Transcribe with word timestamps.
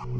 Hola 0.00 0.14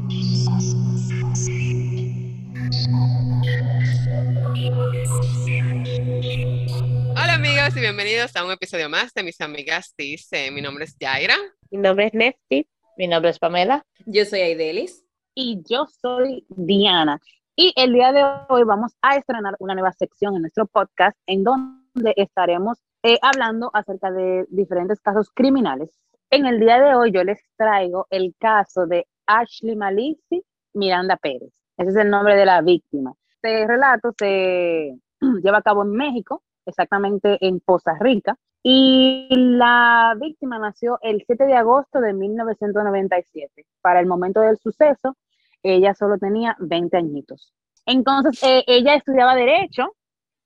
amigos 7.35 7.77
y 7.77 7.79
bienvenidos 7.79 8.35
a 8.35 8.43
un 8.43 8.51
episodio 8.51 8.89
más 8.89 9.13
de 9.13 9.23
mis 9.23 9.39
amigas 9.39 9.93
Dice. 9.97 10.51
Mi 10.51 10.61
nombre 10.61 10.83
es 10.83 10.97
Yaira. 10.99 11.35
Mi 11.71 11.77
nombre 11.77 12.07
es 12.07 12.13
Nefti. 12.13 12.67
Mi 12.97 13.07
nombre 13.07 13.31
es 13.31 13.39
Pamela. 13.39 13.85
Yo 14.05 14.25
soy 14.25 14.41
Aidelis. 14.41 15.05
Y 15.33 15.61
yo 15.65 15.85
soy 15.85 16.45
Diana. 16.49 17.21
Y 17.55 17.71
el 17.77 17.93
día 17.93 18.11
de 18.11 18.25
hoy 18.49 18.63
vamos 18.65 18.97
a 19.01 19.15
estrenar 19.15 19.55
una 19.59 19.75
nueva 19.75 19.93
sección 19.93 20.35
en 20.35 20.41
nuestro 20.41 20.65
podcast 20.65 21.17
en 21.25 21.45
donde 21.45 22.13
estaremos 22.17 22.79
eh, 23.03 23.17
hablando 23.21 23.71
acerca 23.73 24.11
de 24.11 24.45
diferentes 24.49 24.99
casos 24.99 25.29
criminales. 25.33 25.89
En 26.31 26.45
el 26.45 26.59
día 26.59 26.81
de 26.81 26.95
hoy 26.95 27.13
yo 27.13 27.23
les 27.23 27.39
traigo 27.55 28.07
el 28.09 28.35
caso 28.37 28.85
de 28.85 29.07
Ashley 29.29 29.75
Malici 29.75 30.43
Miranda 30.73 31.15
Pérez. 31.17 31.51
Ese 31.77 31.89
es 31.89 31.95
el 31.95 32.09
nombre 32.09 32.35
de 32.35 32.45
la 32.45 32.61
víctima. 32.61 33.13
Este 33.35 33.65
relato 33.67 34.11
se 34.17 34.97
lleva 35.43 35.59
a 35.59 35.61
cabo 35.61 35.83
en 35.83 35.91
México, 35.91 36.43
exactamente 36.65 37.37
en 37.45 37.59
Poza 37.59 37.93
Rica, 37.99 38.35
y 38.61 39.27
la 39.31 40.15
víctima 40.19 40.59
nació 40.59 40.99
el 41.01 41.23
7 41.25 41.45
de 41.45 41.55
agosto 41.55 42.01
de 42.01 42.13
1997. 42.13 43.65
Para 43.81 44.01
el 44.01 44.07
momento 44.07 44.41
del 44.41 44.57
suceso, 44.57 45.15
ella 45.63 45.93
solo 45.93 46.17
tenía 46.17 46.57
20 46.59 46.97
añitos. 46.97 47.53
Entonces, 47.85 48.41
eh, 48.43 48.63
ella 48.67 48.95
estudiaba 48.95 49.35
derecho 49.35 49.95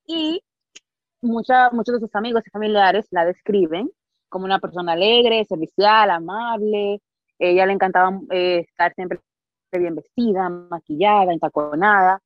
y 0.06 0.42
muchos 1.22 1.72
de 1.72 2.00
sus 2.00 2.14
amigos 2.16 2.44
y 2.46 2.52
familiares 2.52 3.08
la 3.12 3.26
describen 3.26 3.90
como 4.30 4.46
una 4.46 4.60
persona 4.60 4.94
alegre, 4.94 5.46
servicial, 5.46 6.12
amable. 6.12 7.02
Ella 7.40 7.66
le 7.66 7.74
encantaba 7.74 8.20
eh, 8.32 8.66
estar 8.68 8.94
siempre 8.94 9.20
bien 9.72 9.96
vestida, 9.96 10.50
maquillada, 10.50 11.34
entaconada. 11.34 12.20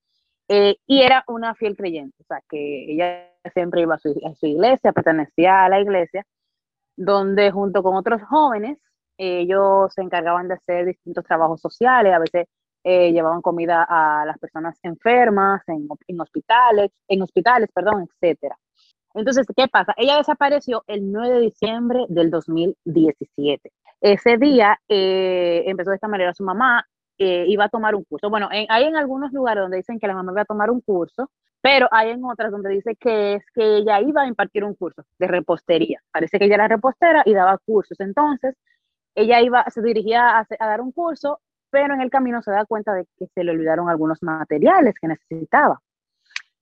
Eh, 0.49 0.77
y 0.85 1.01
era 1.01 1.23
una 1.27 1.55
fiel 1.55 1.75
creyente, 1.75 2.15
o 2.21 2.25
sea, 2.25 2.39
que 2.49 2.93
ella 2.93 3.33
siempre 3.53 3.81
iba 3.81 3.95
a 3.95 3.99
su, 3.99 4.09
a 4.25 4.33
su, 4.35 4.45
iglesia, 4.47 4.93
pertenecía 4.93 5.65
a 5.65 5.69
la 5.69 5.81
iglesia, 5.81 6.25
donde 6.95 7.51
junto 7.51 7.83
con 7.83 7.95
otros 7.95 8.21
jóvenes, 8.23 8.77
ellos 9.17 9.93
se 9.93 10.01
encargaban 10.01 10.47
de 10.47 10.55
hacer 10.55 10.85
distintos 10.85 11.25
trabajos 11.25 11.59
sociales, 11.61 12.13
a 12.13 12.19
veces 12.19 12.47
eh, 12.83 13.11
llevaban 13.11 13.41
comida 13.41 13.85
a 13.89 14.25
las 14.25 14.37
personas 14.39 14.79
enfermas, 14.83 15.61
en, 15.67 15.87
en, 16.07 16.21
hospitales, 16.21 16.91
en 17.07 17.21
hospitales, 17.21 17.69
perdón, 17.73 18.07
etcétera. 18.09 18.57
Entonces, 19.17 19.45
¿qué 19.55 19.67
pasa? 19.67 19.93
Ella 19.97 20.17
desapareció 20.17 20.83
el 20.87 21.11
9 21.11 21.35
de 21.35 21.39
diciembre 21.41 22.05
del 22.09 22.29
2017. 22.31 23.71
Ese 24.01 24.37
día 24.37 24.79
eh, 24.87 25.63
empezó 25.65 25.89
de 25.89 25.95
esta 25.95 26.07
manera 26.07 26.33
su 26.33 26.43
mamá, 26.43 26.85
eh, 27.17 27.45
iba 27.47 27.65
a 27.65 27.69
tomar 27.69 27.95
un 27.95 28.03
curso. 28.03 28.29
Bueno, 28.29 28.47
en, 28.51 28.67
hay 28.69 28.85
en 28.85 28.95
algunos 28.95 29.31
lugares 29.33 29.63
donde 29.63 29.77
dicen 29.77 29.99
que 29.99 30.07
la 30.07 30.13
mamá 30.13 30.31
iba 30.31 30.41
a 30.43 30.45
tomar 30.45 30.69
un 30.69 30.81
curso, 30.81 31.31
pero 31.61 31.87
hay 31.91 32.11
en 32.11 32.23
otras 32.23 32.51
donde 32.51 32.69
dice 32.69 32.95
que 32.95 33.35
es 33.35 33.43
que 33.53 33.77
ella 33.77 33.99
iba 34.01 34.21
a 34.21 34.27
impartir 34.27 34.63
un 34.63 34.75
curso 34.75 35.03
de 35.17 35.27
repostería. 35.27 36.01
Parece 36.11 36.37
que 36.37 36.45
ella 36.45 36.55
era 36.55 36.67
repostera 36.67 37.23
y 37.25 37.33
daba 37.33 37.57
cursos. 37.57 37.99
Entonces, 37.99 38.55
ella 39.15 39.41
iba, 39.41 39.65
se 39.69 39.81
dirigía 39.81 40.37
a, 40.37 40.47
a 40.59 40.67
dar 40.67 40.81
un 40.81 40.91
curso 40.91 41.39
pero 41.69 41.93
en 41.93 42.01
el 42.01 42.09
camino 42.09 42.41
se 42.41 42.51
da 42.51 42.65
cuenta 42.65 42.93
de 42.93 43.05
que 43.17 43.27
se 43.27 43.43
le 43.43 43.51
olvidaron 43.51 43.89
algunos 43.89 44.23
materiales 44.23 44.95
que 44.99 45.07
necesitaba. 45.07 45.81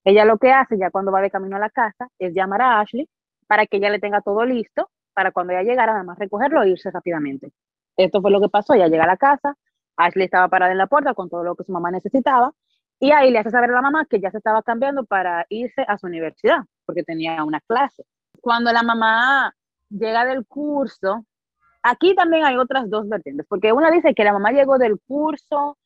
Ella 0.05 0.23
lo 0.23 0.37
que 0.37 0.51
hace 0.51 0.77
ya 0.77 0.91
cuando 0.91 1.11
va 1.11 1.21
de 1.21 1.31
camino 1.31 1.57
a 1.57 1.59
la 1.59 1.69
casa 1.69 2.07
es 2.19 2.33
llamar 2.33 2.61
a 2.61 2.79
Ashley 2.79 3.09
para 3.47 3.65
que 3.65 3.77
ella 3.77 3.89
le 3.89 3.99
tenga 3.99 4.21
todo 4.21 4.45
listo 4.45 4.89
para 5.13 5.31
cuando 5.31 5.53
ella 5.53 5.63
llegara 5.63 5.91
nada 5.91 6.03
más 6.03 6.17
recogerlo 6.17 6.63
e 6.63 6.69
irse 6.69 6.91
rápidamente. 6.91 7.51
Esto 7.97 8.21
fue 8.21 8.31
lo 8.31 8.39
que 8.39 8.49
pasó, 8.49 8.73
ella 8.73 8.87
llega 8.87 9.03
a 9.03 9.07
la 9.07 9.17
casa, 9.17 9.55
Ashley 9.97 10.25
estaba 10.25 10.47
parada 10.47 10.71
en 10.71 10.77
la 10.77 10.87
puerta 10.87 11.13
con 11.13 11.29
todo 11.29 11.43
lo 11.43 11.55
que 11.55 11.63
su 11.65 11.71
mamá 11.73 11.91
necesitaba 11.91 12.53
y 12.99 13.11
ahí 13.11 13.31
le 13.31 13.39
hace 13.39 13.51
saber 13.51 13.71
a 13.71 13.73
la 13.73 13.81
mamá 13.81 14.05
que 14.05 14.19
ya 14.21 14.31
se 14.31 14.37
estaba 14.37 14.63
cambiando 14.63 15.05
para 15.05 15.45
irse 15.49 15.83
a 15.87 15.97
su 15.97 16.07
universidad 16.07 16.59
porque 16.85 17.03
tenía 17.03 17.43
una 17.43 17.59
clase. 17.61 18.05
Cuando 18.41 18.71
la 18.71 18.83
mamá 18.83 19.53
llega 19.89 20.25
del 20.25 20.45
curso, 20.45 21.25
Aquí 21.87 22.15
también 22.15 22.43
hay 22.43 22.57
otras 22.57 22.89
dos 22.89 23.07
vertientes, 23.07 23.45
porque 23.47 23.71
una 23.71 23.91
dice 23.91 24.15
que 24.15 24.23
la 24.23 24.33
mamá 24.33 24.51
llegó 24.51 24.79
del 24.79 24.99
curso 25.01 25.77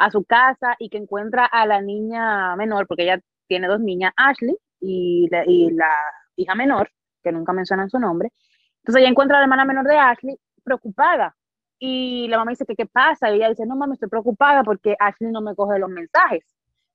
a 0.00 0.10
su 0.10 0.24
casa 0.24 0.74
y 0.80 0.88
que 0.88 0.98
encuentra 0.98 1.44
a 1.46 1.64
la 1.64 1.80
niña 1.80 2.56
menor, 2.56 2.88
porque 2.88 3.04
ella 3.04 3.20
tiene 3.46 3.68
dos 3.68 3.80
niñas, 3.80 4.12
Ashley 4.16 4.56
y 4.80 5.28
la, 5.30 5.44
y 5.46 5.70
la 5.70 5.90
hija 6.36 6.54
menor, 6.54 6.90
que 7.22 7.32
nunca 7.32 7.52
mencionan 7.52 7.90
su 7.90 7.98
nombre. 7.98 8.30
Entonces 8.78 9.00
ella 9.00 9.10
encuentra 9.10 9.36
a 9.36 9.40
la 9.40 9.44
hermana 9.44 9.64
menor 9.64 9.86
de 9.86 9.96
Ashley 9.96 10.36
preocupada. 10.62 11.34
Y 11.78 12.28
la 12.28 12.38
mamá 12.38 12.50
dice 12.50 12.64
que 12.66 12.76
qué 12.76 12.86
pasa. 12.86 13.30
Y 13.30 13.36
ella 13.36 13.48
dice, 13.48 13.66
no, 13.66 13.76
mamá, 13.76 13.94
estoy 13.94 14.08
preocupada 14.08 14.62
porque 14.62 14.96
Ashley 14.98 15.30
no 15.30 15.40
me 15.40 15.54
coge 15.54 15.78
los 15.78 15.90
mensajes. 15.90 16.44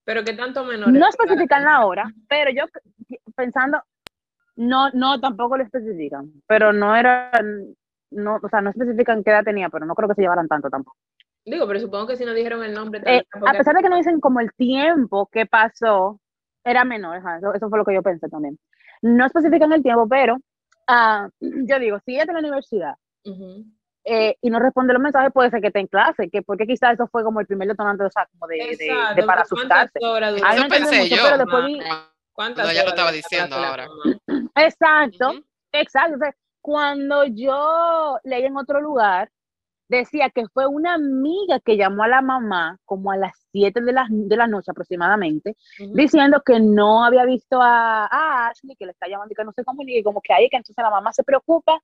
Pero 0.05 0.23
qué 0.23 0.33
tanto 0.33 0.63
menor. 0.65 0.91
No 0.91 1.07
especifican 1.07 1.63
la 1.63 1.85
hora, 1.85 2.11
pero 2.27 2.51
yo 2.51 2.63
pensando, 3.35 3.81
no, 4.55 4.89
no, 4.91 5.19
tampoco 5.19 5.57
lo 5.57 5.63
especifican, 5.63 6.31
pero 6.47 6.73
no 6.73 6.95
era, 6.95 7.31
no, 8.11 8.39
o 8.41 8.49
sea, 8.49 8.61
no 8.61 8.71
especifican 8.71 9.23
qué 9.23 9.29
edad 9.31 9.43
tenía, 9.43 9.69
pero 9.69 9.85
no 9.85 9.93
creo 9.95 10.09
que 10.09 10.15
se 10.15 10.21
llevaran 10.21 10.47
tanto 10.47 10.69
tampoco. 10.69 10.97
Digo, 11.45 11.67
pero 11.67 11.79
supongo 11.79 12.07
que 12.07 12.17
si 12.17 12.25
no 12.25 12.33
dijeron 12.33 12.63
el 12.63 12.73
nombre. 12.73 13.01
Eh, 13.05 13.23
a 13.47 13.53
pesar 13.53 13.75
de 13.75 13.81
que 13.81 13.89
no 13.89 13.97
dicen 13.97 14.19
como 14.19 14.39
el 14.39 14.51
tiempo 14.53 15.29
que 15.31 15.45
pasó, 15.45 16.19
era 16.69 16.83
menor, 16.83 17.17
eso, 17.17 17.53
eso, 17.53 17.69
fue 17.69 17.79
lo 17.79 17.85
que 17.85 17.93
yo 17.93 18.03
pensé 18.03 18.27
también. 18.29 18.57
No 19.01 19.25
especifican 19.25 19.71
el 19.73 19.83
tiempo, 19.83 20.07
pero 20.07 20.35
uh, 20.35 21.29
yo 21.39 21.79
digo, 21.79 21.99
si 22.05 22.13
ella 22.13 22.21
está 22.21 22.31
en 22.31 22.35
la 22.35 22.47
universidad 22.47 22.95
eh, 24.05 24.35
y 24.41 24.49
no 24.49 24.59
responde 24.59 24.93
los 24.93 25.01
mensajes, 25.01 25.31
puede 25.33 25.49
ser 25.49 25.61
que 25.61 25.67
esté 25.67 25.79
en 25.79 25.87
clase, 25.87 26.29
que 26.29 26.41
porque 26.41 26.65
quizás 26.65 26.93
eso 26.93 27.07
fue 27.07 27.23
como 27.23 27.39
el 27.39 27.47
primer 27.47 27.67
detonante, 27.67 28.03
o 28.03 28.09
sea, 28.09 28.27
como 28.31 28.47
de, 28.47 28.57
de, 28.77 29.15
de 29.15 29.23
para 29.23 29.41
asustarse. 29.41 29.99
Eso 29.99 30.67
pensé 30.69 31.03
mucho, 31.03 31.15
yo. 31.15 31.23
Pero 31.23 31.37
después 31.37 31.65
vi... 31.65 31.79
¿Cuántas 32.39 32.73
ya 32.73 32.83
lo 32.83 32.89
estaba 32.89 33.11
diciendo 33.11 33.57
ahora. 33.57 33.87
Exacto, 34.55 35.33
exacto. 35.73 36.15
O 36.15 36.19
sea, 36.19 36.33
cuando 36.61 37.25
yo 37.25 38.17
leí 38.23 38.45
en 38.45 38.55
otro 38.55 38.79
lugar, 38.79 39.29
decía 39.89 40.29
que 40.29 40.47
fue 40.53 40.67
una 40.67 40.93
amiga 40.93 41.59
que 41.59 41.75
llamó 41.75 42.03
a 42.03 42.07
la 42.07 42.21
mamá 42.21 42.77
como 42.85 43.11
a 43.11 43.17
las 43.17 43.33
7 43.51 43.81
de 43.81 43.91
la, 43.91 44.05
de 44.09 44.37
la 44.37 44.47
noche 44.47 44.71
aproximadamente, 44.71 45.57
diciendo 45.93 46.41
que 46.45 46.59
no 46.59 47.03
había 47.03 47.25
visto 47.25 47.61
a, 47.61 48.05
a, 48.05 48.47
Ashley, 48.47 48.75
que 48.77 48.85
le 48.85 48.91
está 48.91 49.07
llamando 49.07 49.33
y 49.33 49.35
que 49.35 49.43
no 49.43 49.51
se 49.51 49.63
comunica, 49.63 49.99
y 49.99 50.03
como 50.03 50.21
que 50.21 50.33
ahí, 50.33 50.47
que 50.49 50.57
entonces 50.57 50.81
la 50.81 50.91
mamá 50.91 51.11
se 51.11 51.23
preocupa 51.23 51.81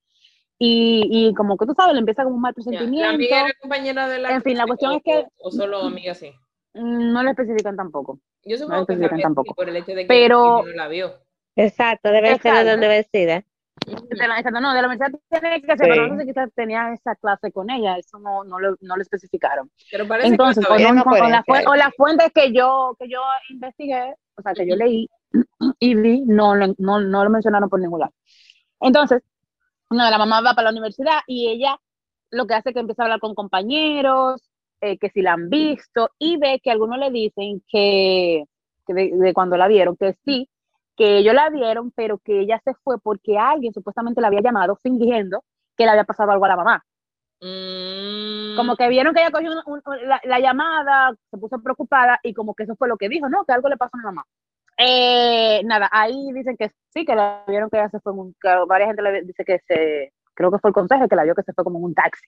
y, 0.58 1.08
y 1.10 1.34
como 1.34 1.58
que 1.58 1.66
tú 1.66 1.74
sabes, 1.76 1.94
le 1.94 2.00
empieza 2.00 2.24
como 2.24 2.36
un 2.36 2.42
mal 2.42 2.54
presentimiento. 2.54 3.08
¿La 3.08 3.16
amiga 3.16 3.42
era 3.42 3.54
compañera 3.60 4.08
de 4.08 4.20
la 4.20 4.30
En 4.32 4.42
fin, 4.42 4.58
la 4.58 4.68
cuestión 4.68 4.94
es 4.94 5.04
que... 5.04 5.26
O 5.40 5.52
solo 5.52 5.80
amiga, 5.80 6.14
sí. 6.14 6.32
No 6.76 7.24
le 7.24 7.32
especifican 7.32 7.76
tampoco. 7.76 8.20
Yo 8.44 8.58
supongo 8.58 8.74
no 8.74 8.78
le 8.78 8.82
especifican 8.84 9.18
que 9.18 9.24
tampoco. 9.24 9.56
por 9.56 9.68
el 9.68 9.76
hecho 9.78 9.92
de 9.94 10.04
que 10.04 10.08
Pero, 10.08 10.64
no 10.64 10.74
la 10.74 10.88
vio. 10.88 11.14
Exacto, 11.56 12.10
debe 12.10 12.32
Exacto. 12.32 12.50
ser 12.58 12.66
de 12.66 12.72
donde 12.72 12.88
vestida. 12.88 13.44
De 13.86 14.28
la, 14.28 14.42
no, 14.42 14.74
de 14.74 14.82
la 14.82 14.88
universidad 14.88 15.20
tiene 15.30 15.62
que 15.62 15.68
ser, 15.68 15.78
sí. 15.78 15.86
pero 15.88 16.08
no 16.08 16.16
sé 16.16 16.22
si 16.22 16.28
quizás 16.28 16.50
tenía 16.56 16.92
esa 16.94 17.16
clase 17.16 17.52
con 17.52 17.70
ella, 17.70 17.98
eso 17.98 18.18
no, 18.20 18.44
no, 18.44 18.60
lo, 18.60 18.76
no 18.82 18.96
lo 18.96 19.02
especificaron. 19.02 19.70
Pero 19.92 20.08
parece 20.08 20.30
Entonces, 20.30 20.66
que 20.66 20.92
no 20.92 21.04
con 21.04 21.32
la, 21.32 21.44
o 21.68 21.76
la 21.76 21.92
fuente 21.96 22.32
que 22.34 22.52
yo, 22.52 22.96
que 23.00 23.08
yo 23.08 23.22
investigué, 23.50 24.16
o 24.36 24.42
sea, 24.42 24.54
que 24.54 24.68
yo 24.68 24.76
leí 24.76 25.08
y 25.80 25.96
vi, 25.96 26.22
no, 26.22 26.56
no, 26.56 26.74
no 26.78 27.24
lo 27.24 27.30
mencionaron 27.30 27.70
por 27.70 27.80
ningún 27.80 28.00
lado. 28.00 28.14
Entonces, 28.80 29.22
no, 29.90 30.10
la 30.10 30.18
mamá 30.18 30.42
va 30.42 30.54
para 30.54 30.72
la 30.72 30.72
universidad 30.72 31.20
y 31.28 31.48
ella 31.50 31.80
lo 32.32 32.48
que 32.48 32.56
hace 32.56 32.70
es 32.70 32.74
que 32.74 32.80
empieza 32.80 33.04
a 33.04 33.06
hablar 33.06 33.20
con 33.20 33.36
compañeros, 33.36 34.42
eh, 34.82 34.98
que 34.98 35.10
si 35.10 35.22
la 35.22 35.34
han 35.34 35.50
visto, 35.50 36.10
y 36.20 36.38
ve 36.38 36.60
que 36.64 36.72
algunos 36.72 36.98
le 36.98 37.12
dicen 37.12 37.64
que, 37.68 38.46
que 38.86 38.94
de, 38.94 39.12
de 39.16 39.34
cuando 39.34 39.58
la 39.58 39.68
vieron, 39.68 39.96
que 39.96 40.16
sí, 40.26 40.50
que 40.96 41.18
ellos 41.18 41.34
la 41.34 41.50
vieron, 41.50 41.92
pero 41.92 42.18
que 42.20 42.42
ella 42.42 42.62
se 42.64 42.74
fue 42.84 43.00
porque 43.00 43.38
alguien 43.38 43.74
supuestamente 43.74 44.22
la 44.22 44.28
había 44.28 44.42
llamado 44.42 44.78
fingiendo 44.82 45.44
que 45.76 45.84
le 45.86 45.92
había 45.92 46.04
pasado 46.06 46.32
algo 46.32 46.46
a 46.46 46.50
la 46.50 46.56
mamá. 46.56 46.86
Mm. 47.42 48.56
Como 48.56 48.76
que 48.76 48.88
vieron 48.88 49.14
que 49.14 49.22
ella 49.22 49.32
cogió 49.32 49.52
un, 49.52 49.82
un, 49.86 50.08
la, 50.08 50.22
la, 50.24 50.40
llamada, 50.40 51.14
se 51.30 51.38
puso 51.38 51.62
preocupada 51.62 52.20
y 52.24 52.34
como 52.34 52.56
que 52.56 52.64
eso 52.64 52.76
fue 52.76 52.88
lo 52.88 52.98
que 52.98 53.10
dijo, 53.10 53.28
¿no? 53.28 53.44
Que 53.46 53.54
algo 53.54 53.68
le 53.68 53.78
pasó 53.78 53.92
a 53.96 53.98
mi 53.98 54.04
mamá. 54.06 54.26
Eh, 54.78 55.62
nada, 55.66 55.90
ahí 55.92 56.32
dicen 56.34 56.58
que 56.58 56.70
sí, 56.94 57.06
que 57.06 57.16
la 57.16 57.44
vieron 57.48 57.70
que 57.70 57.78
ella 57.78 57.90
se 57.90 58.00
fue, 58.00 58.14
en 58.14 58.20
un, 58.20 58.36
que 58.42 58.50
varias 58.68 58.90
gente 58.90 59.02
le 59.02 59.22
dice 59.24 59.46
que 59.46 59.60
se, 59.68 60.14
creo 60.34 60.52
que 60.52 60.60
fue 60.60 60.70
el 60.70 60.74
consejo 60.74 61.08
que 61.08 61.16
la 61.16 61.24
vio 61.24 61.36
que 61.36 61.44
se 61.44 61.54
fue 61.54 61.64
como 61.64 61.78
en 61.80 61.86
un 61.86 61.94
taxi. 61.94 62.26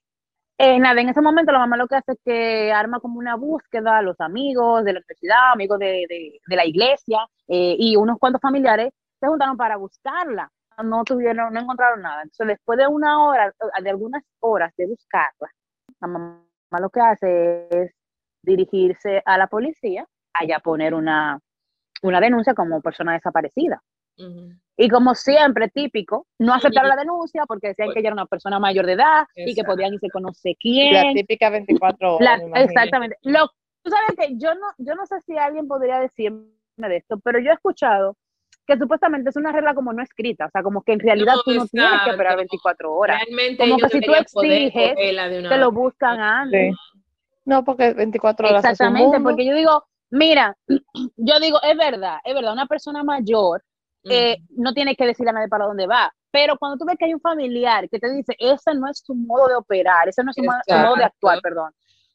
Eh, 0.60 0.80
nada, 0.80 1.00
en 1.02 1.10
ese 1.10 1.22
momento 1.22 1.52
la 1.52 1.60
mamá 1.60 1.78
lo 1.78 1.88
que 1.88 1.96
hace 1.96 2.14
es 2.14 2.20
que 2.26 2.72
arma 2.74 3.00
como 3.00 3.20
una 3.20 3.36
búsqueda 3.36 4.00
a 4.00 4.02
los 4.02 4.20
amigos 4.20 4.84
de 4.84 4.94
la 4.94 5.00
universidad, 5.00 5.52
amigos 5.54 5.78
de, 5.78 6.06
de, 6.10 6.56
la 6.56 6.66
iglesia 6.66 7.20
eh, 7.48 7.76
y 7.78 7.96
unos 7.96 8.18
cuantos 8.18 8.42
familiares 8.42 8.92
se 9.20 9.28
juntaron 9.28 9.56
para 9.56 9.78
buscarla. 9.78 10.52
No 10.84 11.04
tuvieron, 11.04 11.54
no 11.54 11.60
encontraron 11.60 12.02
nada. 12.02 12.24
Entonces, 12.24 12.48
después 12.48 12.78
de 12.80 12.88
una 12.88 13.24
hora, 13.24 13.54
de 13.82 13.90
algunas 13.90 14.24
horas 14.40 14.74
de 14.78 14.88
buscarla, 14.88 15.52
la 16.00 16.08
mamá 16.08 16.44
lo 16.80 16.90
que 16.90 17.02
hace 17.02 17.68
es 17.72 17.92
dirigirse 18.42 19.22
a 19.26 19.38
la 19.38 19.48
policía, 19.48 20.08
allá 20.34 20.60
poner 20.60 20.94
una, 20.94 21.40
una 22.04 22.20
denuncia 22.20 22.54
como 22.54 22.82
persona 22.82 23.14
desaparecida. 23.14 23.82
Y 24.78 24.90
como 24.90 25.16
siempre, 25.16 25.70
típico, 25.70 26.28
no 26.40 26.54
aceptaron 26.54 26.90
la 26.90 26.96
denuncia 26.96 27.46
porque 27.48 27.70
decían 27.70 27.92
que 27.94 28.00
ella 28.00 28.10
era 28.10 28.14
una 28.16 28.26
persona 28.26 28.60
mayor 28.60 28.86
de 28.86 28.94
edad 28.94 29.26
y 29.36 29.54
que 29.56 29.64
podían 29.64 29.94
irse 29.94 30.10
con 30.10 30.24
no 30.24 30.34
sé 30.34 30.50
La 30.50 30.56
quién. 30.60 31.14
típica 31.16 31.50
24 31.50 32.16
horas. 32.18 32.42
La- 32.54 32.62
exactamente. 32.62 33.18
Lo, 33.24 33.50
tú 33.84 33.90
sabes 33.92 34.16
que 34.18 34.38
yo 34.38 34.54
no, 34.56 34.68
yo 34.78 34.96
no 34.96 35.06
sé 35.06 35.20
si 35.22 35.38
alguien 35.38 35.68
podría 35.68 36.00
decirme 36.00 36.46
de 36.78 36.98
esto, 36.98 37.18
pero 37.24 37.40
yo 37.40 37.52
he 37.52 37.54
escuchado 37.54 38.16
que 38.68 38.78
supuestamente 38.78 39.30
es 39.30 39.36
una 39.38 39.52
regla 39.52 39.74
como 39.74 39.94
no 39.94 40.04
escrita, 40.04 40.46
o 40.46 40.50
sea, 40.52 40.62
como 40.62 40.82
que 40.84 40.92
en 40.94 41.00
realidad 41.00 41.36
No, 41.36 41.42
tú 41.44 41.52
no 41.54 41.66
tienes 41.68 41.90
que 42.04 42.10
esperar 42.12 42.34
exacto. 42.34 42.38
24 42.38 42.94
horas, 42.94 43.22
Realmente 43.26 43.58
Como 43.64 43.78
que 43.78 43.90
si 43.90 44.02
tú 44.02 44.14
exiges, 44.14 44.96
te 44.96 45.58
lo 45.58 45.72
buscan 45.72 46.20
antes. 46.20 46.76
Sí. 46.76 47.00
No, 47.46 47.64
porque 47.64 47.94
24 47.94 48.46
horas 48.50 48.60
es 48.60 48.66
un 48.66 48.72
Exactamente, 48.72 49.18
mundo. 49.20 49.30
porque 49.30 49.46
yo 49.46 49.56
digo, 49.56 49.86
mira, 50.12 50.56
yo 51.16 51.40
digo, 51.40 51.60
es 51.64 51.78
verdad, 51.78 52.18
es 52.26 52.36
verdad, 52.36 52.52
una 52.54 52.66
persona 52.66 53.04
mayor 53.04 53.64
eh, 54.10 54.38
no 54.52 54.74
tiene 54.74 54.96
que 54.96 55.06
decirle 55.06 55.32
a 55.32 55.34
nadie 55.34 55.48
para 55.48 55.66
dónde 55.66 55.88
va. 55.88 56.14
Pero 56.32 56.58
cuando 56.58 56.78
tú 56.78 56.86
ves 56.86 56.98
que 56.98 57.06
hay 57.06 57.14
un 57.14 57.22
familiar 57.22 57.90
que 57.90 58.00
te 58.00 58.12
dice, 58.12 58.36
ese 58.38 58.74
no 58.76 58.90
es 58.90 59.02
su 59.06 59.16
modo 59.16 59.48
de 59.48 59.56
operar, 59.56 60.08
ese 60.10 60.24
no 60.24 60.32
es 60.32 60.36
su 60.36 60.44
modo 60.44 60.96
de 60.96 61.04
actuar, 61.04 61.40
perdón. 61.42 61.72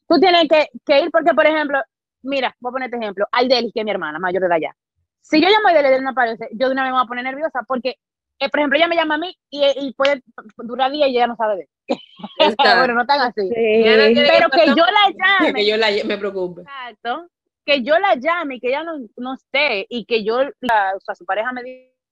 Tú 0.07 0.19
tienes 0.19 0.47
que, 0.47 0.67
que 0.85 1.01
ir 1.01 1.11
porque, 1.11 1.33
por 1.33 1.45
ejemplo, 1.45 1.79
mira, 2.21 2.55
voy 2.59 2.69
a 2.69 2.73
ponerte 2.73 2.97
ejemplo, 2.97 3.25
Aideli, 3.31 3.71
que 3.71 3.79
es 3.79 3.85
mi 3.85 3.91
hermana 3.91 4.19
mayor 4.19 4.41
de 4.41 4.47
edad 4.47 4.59
ya. 4.61 4.75
Si 5.21 5.41
yo 5.41 5.47
llamo 5.49 5.67
a 5.67 5.71
Aideli 5.71 5.97
y 5.97 6.01
no 6.01 6.11
aparece, 6.11 6.49
yo 6.51 6.67
de 6.67 6.73
una 6.73 6.83
vez 6.83 6.91
me 6.91 6.97
voy 6.97 7.05
a 7.05 7.07
poner 7.07 7.23
nerviosa 7.23 7.61
porque, 7.67 7.95
eh, 8.39 8.49
por 8.49 8.59
ejemplo, 8.59 8.77
ella 8.77 8.87
me 8.87 8.95
llama 8.95 9.15
a 9.15 9.19
mí 9.19 9.35
y, 9.49 9.65
y 9.79 9.93
puede 9.93 10.21
durar 10.57 10.91
días 10.91 11.09
y 11.09 11.15
ella 11.15 11.27
no 11.27 11.35
sabe 11.35 11.57
de 11.57 11.69
bueno, 12.57 12.93
no 12.93 13.05
tan 13.05 13.21
así. 13.21 13.41
Sí. 13.41 13.53
Pero 13.53 14.49
que 14.49 14.67
yo 14.67 14.85
la 14.85 15.39
llame. 15.39 15.53
Que 15.55 15.65
yo 15.65 15.77
la 15.77 15.87
me 16.05 16.17
preocupe. 16.17 16.61
Exacto. 16.61 17.27
Que 17.65 17.81
yo 17.83 17.97
la 17.99 18.15
llame 18.15 18.55
y 18.55 18.59
que 18.59 18.67
ella 18.69 18.83
no, 18.83 18.97
no 19.17 19.33
esté 19.35 19.85
y 19.89 20.05
que 20.05 20.23
yo, 20.23 20.41
la- 20.61 20.93
o 20.95 20.99
sea, 20.99 21.15
su 21.15 21.25
pareja 21.25 21.51
me 21.53 21.63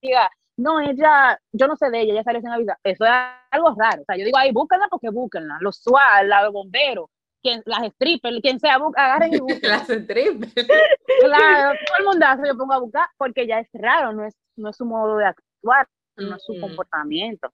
diga, 0.01 0.29
no, 0.57 0.79
ella, 0.79 1.39
yo 1.51 1.67
no 1.67 1.75
sé 1.75 1.89
de 1.89 2.01
ella, 2.01 2.13
ella 2.13 2.23
salió 2.23 2.41
sin 2.41 2.49
avisar. 2.51 2.77
Eso 2.83 3.05
es 3.05 3.11
algo 3.51 3.75
raro. 3.77 4.01
O 4.01 4.05
sea, 4.05 4.15
yo 4.17 4.25
digo, 4.25 4.37
ahí, 4.37 4.51
búsquenla 4.51 4.87
porque 4.89 5.09
búsquenla. 5.09 5.57
Los 5.61 5.77
SWAT, 5.81 6.23
los 6.25 6.53
bomberos, 6.53 7.09
quien, 7.41 7.61
las 7.65 7.83
strippers, 7.93 8.39
quien 8.41 8.59
sea, 8.59 8.77
agarren 8.95 9.33
y 9.33 9.39
busquen. 9.41 9.69
Las 9.71 9.87
strippers. 9.87 10.53
claro, 11.21 11.77
todo 11.87 11.97
el 11.99 12.05
mundazo 12.05 12.43
yo 12.45 12.57
pongo 12.57 12.73
a 12.73 12.79
buscar 12.79 13.07
porque 13.17 13.47
ya 13.47 13.59
es 13.59 13.67
raro, 13.73 14.13
no 14.13 14.25
es, 14.25 14.35
no 14.55 14.69
es 14.69 14.77
su 14.77 14.85
modo 14.85 15.17
de 15.17 15.25
actuar, 15.25 15.87
no 16.17 16.35
es 16.35 16.43
su 16.43 16.53
Ujú. 16.53 16.61
comportamiento. 16.61 17.51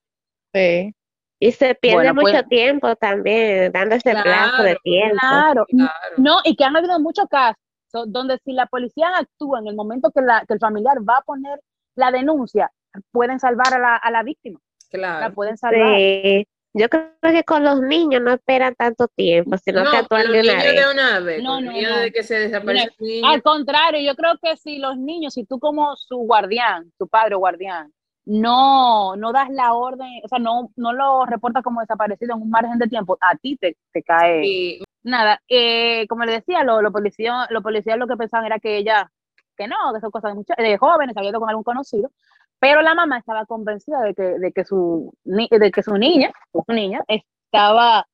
Sí. 0.52 0.94
Y 1.40 1.52
se 1.52 1.74
pierde 1.76 1.96
Bueno, 2.10 2.20
pues- 2.20 2.34
mucho 2.34 2.46
tiempo 2.48 2.96
también, 2.96 3.70
dando 3.72 3.94
ese 3.94 4.10
plazo 4.10 4.62
de 4.62 4.76
tiempo. 4.82 5.16
Claro, 5.20 5.64
Claro. 5.68 5.92
No, 6.16 6.38
y 6.44 6.56
que 6.56 6.64
han 6.64 6.76
habido 6.76 6.98
muchos 7.00 7.26
casos 7.30 7.56
donde 7.92 8.38
si 8.44 8.52
la 8.52 8.66
policía 8.66 9.08
actúa 9.16 9.60
en 9.60 9.68
el 9.68 9.74
momento 9.76 10.10
que, 10.10 10.20
la, 10.22 10.44
que 10.46 10.54
el 10.54 10.60
familiar 10.60 10.98
va 11.08 11.18
a 11.18 11.22
poner 11.22 11.60
la 11.96 12.10
denuncia, 12.10 12.70
pueden 13.12 13.38
salvar 13.40 13.74
a 13.74 13.78
la, 13.78 13.96
a 13.96 14.10
la 14.10 14.22
víctima, 14.22 14.60
la 14.92 14.98
Claro. 14.98 15.34
pueden 15.34 15.56
salvar. 15.56 15.96
Sí. 15.96 16.46
Yo 16.74 16.88
creo 16.90 17.08
que 17.22 17.44
con 17.44 17.64
los 17.64 17.80
niños 17.80 18.20
no 18.22 18.30
esperan 18.32 18.74
tanto 18.74 19.08
tiempo, 19.08 19.56
sino 19.56 19.82
No, 19.82 19.90
que 19.90 19.96
actúan 19.96 20.30
de 20.30 20.40
una 20.40 20.52
vez. 20.52 20.74
de 20.76 20.92
una 20.92 21.20
vez. 21.20 21.42
No, 21.42 21.60
no, 21.60 21.66
los 21.66 21.74
niños 21.74 21.90
no. 21.92 21.98
de 21.98 22.12
que 22.12 22.22
se 22.22 22.34
desaparece 22.38 22.90
un 23.00 23.06
niño. 23.08 23.28
Al 23.28 23.42
contrario, 23.42 24.00
yo 24.00 24.14
creo 24.14 24.34
que 24.40 24.56
si 24.58 24.78
los 24.78 24.96
niños, 24.98 25.32
si 25.34 25.44
tú 25.44 25.58
como 25.58 25.96
su 25.96 26.18
guardián, 26.18 26.92
su 26.98 27.08
padre 27.08 27.34
o 27.34 27.38
guardián, 27.38 27.92
no, 28.26 29.16
no 29.16 29.32
das 29.32 29.48
la 29.50 29.72
orden, 29.72 30.08
o 30.22 30.28
sea, 30.28 30.38
no, 30.38 30.70
no 30.76 30.92
lo 30.92 31.24
reportas 31.24 31.64
como 31.64 31.80
desaparecido 31.80 32.36
en 32.36 32.42
un 32.42 32.50
margen 32.50 32.78
de 32.78 32.86
tiempo, 32.86 33.16
a 33.20 33.34
ti 33.36 33.56
te, 33.56 33.76
te 33.90 34.02
cae. 34.02 34.46
Y 34.46 34.82
Nada, 35.08 35.40
eh, 35.48 36.06
como 36.08 36.24
le 36.24 36.32
decía, 36.32 36.64
los 36.64 36.82
lo 36.82 36.92
policías 36.92 37.46
lo 37.50 37.62
policías 37.62 37.96
lo 37.98 38.06
que 38.06 38.16
pensaban 38.16 38.44
era 38.46 38.58
que 38.58 38.76
ella, 38.76 39.10
que 39.56 39.66
no, 39.66 39.76
que 39.94 40.00
son 40.00 40.10
cosas 40.10 40.32
de, 40.32 40.34
mucha- 40.36 40.54
de 40.56 40.76
jóvenes, 40.76 41.16
había 41.16 41.30
ido 41.30 41.40
con 41.40 41.48
algún 41.48 41.64
conocido, 41.64 42.10
pero 42.58 42.82
la 42.82 42.94
mamá 42.94 43.18
estaba 43.18 43.46
convencida 43.46 44.02
de 44.02 44.14
que, 44.14 44.22
de 44.22 44.52
que, 44.52 44.64
su, 44.64 45.12
de 45.24 45.70
que 45.70 45.82
su 45.82 45.96
niña, 45.96 46.30
su 46.52 46.62
niña, 46.72 47.00
estaba 47.08 48.06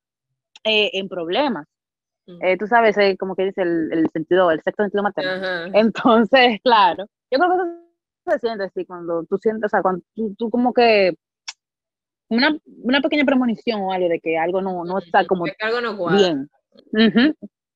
eh, 0.62 0.91
en 0.94 1.08
problemas. 1.08 1.67
Eh, 2.41 2.56
tú 2.56 2.67
sabes, 2.67 2.96
eh, 2.96 3.17
como 3.19 3.35
que 3.37 3.44
dice 3.46 3.62
el, 3.62 3.93
el 3.93 4.08
sentido, 4.11 4.50
el 4.50 4.62
sexto 4.62 4.82
sentido 4.85 5.02
materno. 5.02 5.32
Ajá. 5.32 5.64
Entonces, 5.75 6.58
claro, 6.64 7.06
yo 7.31 7.38
creo 7.38 7.50
que 7.50 7.56
eso 7.56 8.31
se 8.31 8.38
siente 8.38 8.64
así 8.64 8.87
cuando 8.87 9.25
tú 9.25 9.37
sientes, 9.38 9.67
o 9.67 9.69
sea, 9.69 9.82
cuando 9.82 10.02
tú, 10.14 10.35
tú 10.38 10.49
como 10.49 10.73
que 10.73 11.14
una, 12.29 12.56
una 12.82 13.00
pequeña 13.00 13.25
premonición 13.25 13.82
o 13.82 13.93
algo 13.93 14.08
de 14.08 14.20
que 14.20 14.38
algo 14.38 14.62
no, 14.62 14.85
no 14.85 14.99
está 14.99 15.26
como 15.26 15.46
Es 15.46 15.56
que 15.58 15.67
algo 15.67 15.81
no 15.81 15.96
cuadra. 15.96 16.19
bien. 16.19 16.50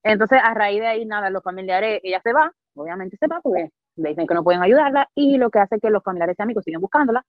Entonces, 0.03 0.39
a 0.43 0.53
raíz 0.53 0.79
de 0.79 0.87
ahí, 0.87 1.05
nada, 1.05 1.29
los 1.29 1.43
familiares, 1.43 1.99
ella 2.03 2.21
se 2.23 2.33
va, 2.33 2.51
obviamente 2.75 3.17
se 3.17 3.27
va 3.27 3.41
porque 3.41 3.69
le 3.95 4.09
dicen 4.09 4.27
que 4.27 4.33
no 4.33 4.43
pueden 4.43 4.61
ayudarla 4.61 5.09
y 5.13 5.37
lo 5.37 5.49
que 5.49 5.59
hace 5.59 5.75
es 5.75 5.81
que 5.81 5.89
los 5.89 6.03
familiares 6.03 6.37
y 6.39 6.41
amigos 6.41 6.63
siguen 6.63 6.81
buscándola 6.81 7.25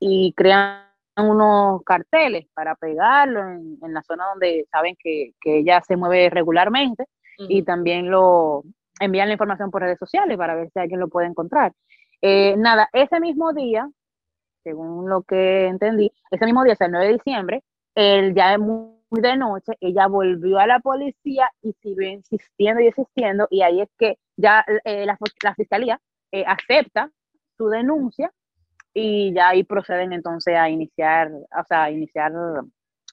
y 0.00 0.32
crean 0.34 0.82
unos 1.16 1.82
carteles 1.84 2.46
para 2.54 2.74
pegarlo 2.74 3.40
en, 3.40 3.78
en 3.82 3.94
la 3.94 4.02
zona 4.02 4.26
donde 4.26 4.66
saben 4.70 4.96
que, 4.98 5.32
que 5.40 5.58
ella 5.58 5.80
se 5.80 5.96
mueve 5.96 6.30
regularmente 6.30 7.04
y 7.38 7.62
también 7.62 8.10
lo 8.10 8.64
envían 9.00 9.28
la 9.28 9.34
información 9.34 9.70
por 9.70 9.82
redes 9.82 9.98
sociales 9.98 10.36
para 10.36 10.56
ver 10.56 10.70
si 10.72 10.78
alguien 10.80 11.00
lo 11.00 11.08
puede 11.08 11.28
encontrar. 11.28 11.72
Eh, 12.20 12.56
nada, 12.56 12.88
ese 12.92 13.20
mismo 13.20 13.52
día, 13.52 13.88
según 14.64 15.08
lo 15.08 15.22
que 15.22 15.66
entendí, 15.66 16.10
ese 16.30 16.44
mismo 16.44 16.64
día, 16.64 16.72
o 16.72 16.76
sea, 16.76 16.86
el 16.86 16.92
9 16.92 17.06
de 17.06 17.12
diciembre, 17.12 17.62
él 17.94 18.34
ya 18.34 18.54
es 18.54 18.58
muy 18.58 18.97
de 19.10 19.36
noche, 19.36 19.72
ella 19.80 20.06
volvió 20.06 20.58
a 20.58 20.66
la 20.66 20.80
policía 20.80 21.50
y 21.62 21.72
siguió 21.82 22.08
insistiendo 22.08 22.80
y 22.82 22.86
insistiendo, 22.86 23.46
y 23.50 23.62
ahí 23.62 23.80
es 23.80 23.88
que 23.98 24.18
ya 24.36 24.64
eh, 24.84 25.06
la, 25.06 25.18
la 25.42 25.54
fiscalía 25.54 26.00
eh, 26.32 26.44
acepta 26.46 27.10
su 27.56 27.68
denuncia 27.68 28.30
y 28.92 29.32
ya 29.34 29.48
ahí 29.50 29.64
proceden 29.64 30.12
entonces 30.12 30.54
a 30.56 30.68
iniciar, 30.68 31.30
o 31.32 31.64
sea, 31.68 31.84
a 31.84 31.90
iniciar 31.90 32.32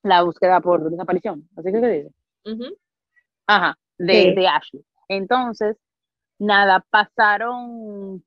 la 0.03 0.21
búsqueda 0.23 0.59
por 0.61 0.89
desaparición. 0.89 1.47
Así 1.55 1.71
que 1.71 1.79
se 1.79 1.87
dice. 1.89 2.11
Ujú. 2.45 2.75
Ajá, 3.47 3.75
de, 3.97 4.13
Sí. 4.13 4.35
de 4.35 4.47
Ashley. 4.47 4.85
Entonces, 5.07 5.77
nada, 6.39 6.83
pasaron 6.89 8.23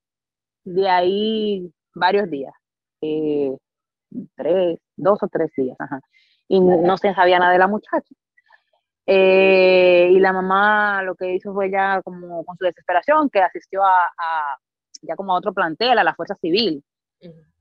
de 0.64 0.88
ahí 0.88 1.72
varios 1.94 2.30
días, 2.30 2.52
eh, 3.02 3.56
tres, 4.36 4.78
dos 4.96 5.22
o 5.22 5.28
tres 5.28 5.50
días, 5.56 5.76
ajá, 5.80 6.00
y 6.48 6.60
no 6.60 6.96
se 6.96 7.14
sabía 7.14 7.38
nada 7.38 7.52
de 7.52 7.58
la 7.58 7.66
muchacha. 7.68 8.14
Eh, 9.06 10.10
y 10.12 10.18
la 10.20 10.32
mamá 10.32 11.02
lo 11.02 11.14
que 11.14 11.34
hizo 11.34 11.54
fue 11.54 11.70
ya 11.70 12.02
como 12.02 12.44
con 12.44 12.56
su 12.58 12.64
desesperación, 12.64 13.30
que 13.30 13.40
asistió 13.40 13.82
a, 13.84 14.02
a- 14.18 14.58
ya 15.00 15.16
como 15.16 15.32
a 15.32 15.38
otro 15.38 15.52
plantel, 15.54 15.98
a 15.98 16.04
la 16.04 16.14
Fuerza 16.14 16.34
Civil, 16.34 16.82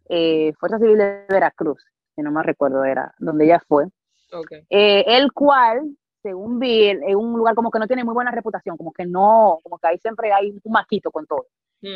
eh, 0.09 0.53
Fuerza 0.59 0.77
Civil 0.79 0.97
de 0.97 1.25
Veracruz, 1.29 1.81
si 2.15 2.21
no 2.21 2.31
me 2.31 2.43
recuerdo 2.43 2.83
era, 2.83 3.13
donde 3.19 3.45
ella 3.45 3.61
fue 3.67 3.85
Ok. 4.33 4.51
eh, 4.69 5.05
el 5.07 5.31
cual, 5.31 5.83
según 6.21 6.59
vi, 6.59 6.89
es 6.89 7.15
un 7.15 7.33
lugar 7.37 7.55
como 7.55 7.71
que 7.71 7.79
no 7.79 7.87
tiene 7.87 8.03
muy 8.03 8.13
buena 8.13 8.31
reputación, 8.31 8.75
como 8.75 8.91
que 8.91 9.05
no, 9.05 9.59
como 9.63 9.77
que 9.77 9.87
ahí 9.87 9.97
siempre 9.99 10.33
hay 10.33 10.49
un 10.51 10.71
maquito 10.71 11.11
con 11.11 11.25
todo. 11.25 11.45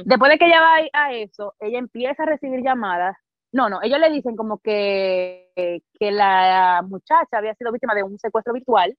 Después 0.06 0.32
de 0.32 0.38
que 0.38 0.46
ella 0.46 0.62
va 0.62 0.76
a 0.94 1.14
eso, 1.14 1.56
ella 1.60 1.80
empieza 1.80 2.24
a 2.24 2.28
recibir 2.28 2.62
llamadas. 2.64 3.18
No, 3.52 3.70
no, 3.70 3.82
ellos 3.82 4.00
le 4.00 4.10
dicen 4.10 4.36
como 4.36 4.60
que, 4.60 5.52
que 6.00 6.12
la 6.12 6.84
muchacha 6.88 7.38
había 7.38 7.54
sido 7.56 7.72
víctima 7.72 7.94
de 7.94 8.04
un 8.04 8.18
secuestro 8.18 8.54
virtual 8.54 8.98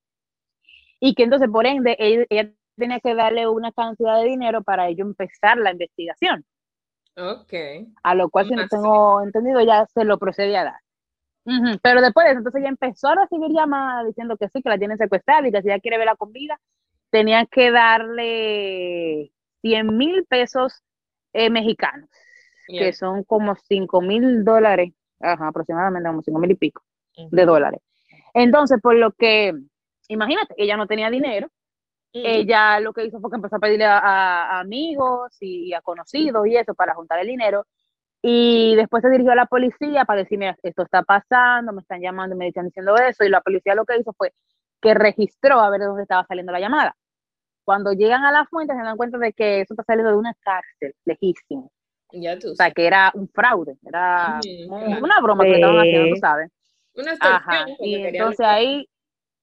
y 1.01 1.15
que 1.15 1.25
entonces, 1.25 1.49
por 1.51 1.67
ende, 1.67 1.97
ella, 1.99 2.25
ella 2.29 2.53
tenía 2.77 3.01
que 3.01 3.15
darle 3.15 3.49
una 3.49 3.73
cantidad 3.73 4.19
de 4.19 4.29
dinero 4.29 4.63
para 4.63 4.89
ello 4.89 5.05
empezar 5.05 5.59
la 5.59 5.73
investigación. 5.73 6.45
Ok. 7.17 7.53
A 8.03 8.15
lo 8.15 8.31
cual, 8.31 8.47
si 8.49 8.55
no 8.55 8.69
tengo 8.69 9.23
entendido, 9.23 9.61
ya 9.63 9.87
se 9.87 10.05
lo 10.05 10.19
procede 10.19 10.57
a 10.57 10.65
dar. 10.65 10.81
Pero 11.83 12.01
después 12.01 12.25
de 12.25 12.31
eso, 12.31 12.39
entonces 12.39 12.61
ella 12.61 12.69
empezó 12.69 13.09
a 13.09 13.17
recibir 13.17 13.51
llamadas 13.51 14.07
diciendo 14.07 14.37
que 14.37 14.49
sí, 14.49 14.63
que 14.63 14.69
la 14.69 14.79
tienen 14.79 14.97
secuestrada 14.97 15.47
y 15.47 15.51
que 15.51 15.61
si 15.61 15.69
ella 15.69 15.81
quiere 15.81 15.99
verla 15.99 16.15
con 16.15 16.33
vida, 16.33 16.61
tenía 17.11 17.47
que 17.47 17.71
darle 17.73 19.33
100 19.61 19.97
mil 19.97 20.25
pesos 20.27 20.83
eh, 21.33 21.51
mexicanos, 21.51 22.09
que 22.67 22.93
son 22.93 23.25
como 23.25 23.55
5 23.57 24.01
mil 24.01 24.45
dólares, 24.45 24.93
ajá, 25.21 25.49
aproximadamente 25.49 26.09
como 26.09 26.23
5 26.23 26.39
mil 26.39 26.51
y 26.51 26.55
pico 26.57 26.83
de 27.17 27.45
dólares. 27.45 27.81
Entonces, 28.35 28.81
por 28.81 28.97
lo 28.97 29.13
que, 29.13 29.53
imagínate, 30.09 30.55
ella 30.57 30.77
no 30.77 30.87
tenía 30.87 31.11
dinero, 31.11 31.49
ella 32.13 32.79
lo 32.81 32.93
que 32.93 33.07
hizo 33.07 33.21
fue 33.21 33.31
que 33.31 33.37
empezó 33.37 33.57
a 33.57 33.61
pedirle 33.61 33.87
a, 33.87 34.61
amigos 34.61 35.37
y 35.41 35.73
a 35.73 35.81
conocidos 35.81 36.47
y 36.47 36.57
eso 36.57 36.75
para 36.75 36.95
juntar 36.95 37.21
el 37.21 37.27
dinero. 37.27 37.67
Y 38.23 38.77
después 38.77 39.03
se 39.03 39.11
dirigió 39.11 39.33
a 39.33 39.37
la 39.37 39.47
policía 39.47 40.05
para 40.05 40.21
decir, 40.21 40.39
mira, 40.39 40.57
esto 40.63 40.83
está 40.83 41.03
pasando, 41.03 41.73
me 41.73 41.81
están 41.81 42.01
llamando 42.01 42.37
me 42.37 42.49
están 42.49 42.67
diciendo 42.67 42.95
eso. 42.97 43.25
Y 43.25 43.29
la 43.29 43.41
policía 43.41 43.75
lo 43.75 43.85
que 43.85 43.99
hizo 43.99 44.13
fue 44.13 44.33
que 44.81 44.95
registró 44.95 45.61
a 45.61 45.71
ver 45.71 45.81
de 45.81 45.87
dónde 45.87 46.03
estaba 46.03 46.27
saliendo 46.27 46.53
la 46.53 46.61
llamada. 46.61 46.97
Cuando 47.65 47.93
llegan 47.93 48.25
a 48.25 48.33
la 48.33 48.47
fuente 48.47 48.75
se 48.75 48.83
dan 48.83 48.97
cuenta 48.97 49.19
de 49.19 49.33
que 49.33 49.63
eso 49.63 49.75
está 49.75 49.85
saliendo 49.85 50.13
de 50.13 50.19
una 50.19 50.35
cárcel 50.41 50.95
lejísimo. 51.05 51.73
Ya 52.13 52.39
tú 52.39 52.53
O 52.53 52.55
sea, 52.55 52.71
que 52.71 52.87
era 52.87 53.11
un 53.15 53.29
fraude, 53.29 53.77
era 53.85 54.39
claro. 54.43 54.99
una 55.03 55.21
broma 55.21 55.45
que 55.45 55.55
estaban 55.55 55.79
haciendo, 55.79 56.15
tú 56.15 56.21
sabes. 56.21 56.51
Una 56.95 57.11
extorsión. 57.13 57.41
Ajá. 57.43 57.67
Y 57.81 57.93
querían- 57.97 58.15
entonces 58.15 58.47
ahí... 58.47 58.89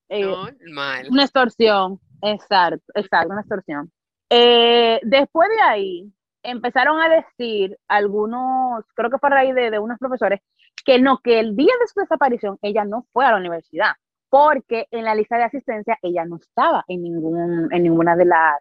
eh, 0.09 0.25
Normal. 0.25 1.07
una 1.11 1.23
extorsión, 1.23 1.99
exacto, 2.21 2.83
exacto, 2.95 3.29
una 3.31 3.41
extorsión. 3.41 3.91
Eh, 4.29 4.99
después 5.03 5.49
de 5.49 5.61
ahí, 5.61 6.13
empezaron 6.43 7.01
a 7.01 7.09
decir 7.09 7.77
algunos, 7.87 8.85
creo 8.95 9.09
que 9.09 9.17
fue 9.17 9.29
a 9.29 9.33
raíz 9.33 9.55
de, 9.55 9.71
de 9.71 9.79
unos 9.79 9.97
profesores, 9.97 10.39
que 10.85 10.99
no, 10.99 11.19
que 11.23 11.39
el 11.39 11.55
día 11.55 11.73
de 11.79 11.87
su 11.87 11.99
desaparición 11.99 12.57
ella 12.61 12.85
no 12.85 13.05
fue 13.11 13.25
a 13.25 13.31
la 13.31 13.37
universidad, 13.37 13.93
porque 14.29 14.87
en 14.91 15.03
la 15.05 15.15
lista 15.15 15.37
de 15.37 15.43
asistencia 15.43 15.97
ella 16.03 16.25
no 16.25 16.37
estaba 16.37 16.85
en, 16.87 17.01
ningún, 17.01 17.67
en 17.73 17.83
ninguna 17.83 18.15
de 18.15 18.25
las, 18.25 18.55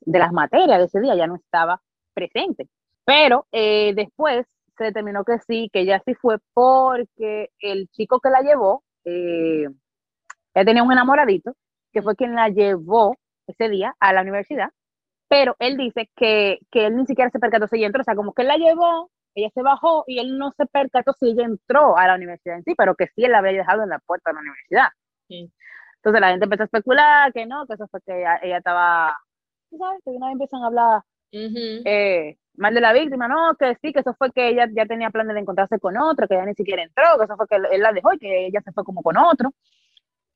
de 0.00 0.18
las 0.18 0.30
materias 0.32 0.78
de 0.78 0.84
ese 0.84 1.00
día, 1.00 1.14
ya 1.16 1.26
no 1.26 1.36
estaba 1.36 1.80
presente. 2.14 2.68
Pero 3.06 3.46
eh, 3.52 3.94
después 3.94 4.46
se 4.76 4.84
determinó 4.84 5.24
que 5.24 5.38
sí, 5.46 5.70
que 5.72 5.80
ella 5.80 6.02
sí 6.04 6.14
fue 6.14 6.38
porque 6.52 7.50
el 7.60 7.88
chico 7.88 8.20
que 8.20 8.30
la 8.30 8.42
llevó, 8.42 8.82
eh, 9.04 9.68
ella 10.54 10.64
tenía 10.64 10.82
un 10.82 10.92
enamoradito, 10.92 11.54
que 11.92 12.02
fue 12.02 12.16
quien 12.16 12.34
la 12.34 12.48
llevó 12.48 13.16
ese 13.46 13.68
día 13.68 13.94
a 14.00 14.12
la 14.12 14.22
universidad, 14.22 14.70
pero 15.28 15.54
él 15.60 15.76
dice 15.76 16.10
que, 16.16 16.58
que 16.70 16.86
él 16.86 16.96
ni 16.96 17.06
siquiera 17.06 17.30
se 17.30 17.38
percató 17.38 17.68
si 17.68 17.76
ella 17.76 17.86
entró, 17.86 18.00
o 18.00 18.04
sea, 18.04 18.16
como 18.16 18.34
que 18.34 18.42
él 18.42 18.48
la 18.48 18.56
llevó, 18.56 19.10
ella 19.36 19.50
se 19.54 19.62
bajó 19.62 20.02
y 20.08 20.18
él 20.18 20.36
no 20.36 20.52
se 20.56 20.66
percató 20.66 21.12
si 21.20 21.30
ella 21.30 21.44
entró 21.44 21.96
a 21.96 22.08
la 22.08 22.16
universidad 22.16 22.56
en 22.56 22.64
sí, 22.64 22.74
pero 22.76 22.96
que 22.96 23.06
sí 23.14 23.24
él 23.24 23.32
la 23.32 23.38
había 23.38 23.52
dejado 23.52 23.84
en 23.84 23.90
la 23.90 24.00
puerta 24.00 24.30
de 24.30 24.34
la 24.34 24.40
universidad. 24.40 24.88
Sí. 25.28 25.52
Entonces 25.96 26.20
la 26.20 26.30
gente 26.30 26.44
empezó 26.44 26.64
a 26.64 26.66
especular 26.66 27.32
que 27.32 27.46
no, 27.46 27.66
que 27.66 27.74
eso 27.74 27.86
fue 27.88 28.00
que 28.02 28.18
ella, 28.18 28.40
ella 28.42 28.58
estaba, 28.58 29.16
sabes, 29.78 30.00
que 30.04 30.10
una 30.10 30.26
vez 30.26 30.32
empiezan 30.32 30.62
a 30.62 30.66
hablar 30.66 31.02
eh, 31.32 32.36
mal 32.58 32.74
de 32.74 32.80
la 32.80 32.92
víctima, 32.92 33.28
no, 33.28 33.54
que 33.58 33.76
sí, 33.82 33.92
que 33.92 34.00
eso 34.00 34.14
fue 34.14 34.32
que 34.32 34.48
ella 34.48 34.68
ya 34.72 34.86
tenía 34.86 35.10
planes 35.10 35.34
de 35.34 35.40
encontrarse 35.40 35.78
con 35.78 35.96
otro, 35.96 36.28
que 36.28 36.34
ella 36.34 36.46
ni 36.46 36.54
siquiera 36.54 36.82
entró, 36.82 37.18
que 37.18 37.24
eso 37.24 37.36
fue 37.36 37.46
que 37.48 37.56
él, 37.56 37.80
la 37.80 37.92
dejó 37.92 38.12
y 38.14 38.18
que 38.18 38.46
ella 38.46 38.60
se 38.62 38.72
fue 38.72 38.84
como 38.84 39.02
con 39.02 39.16
otro. 39.16 39.52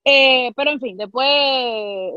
Eh, 0.04 0.52
pero 0.56 0.70
en 0.70 0.80
fin, 0.80 0.96
después, 0.96 1.28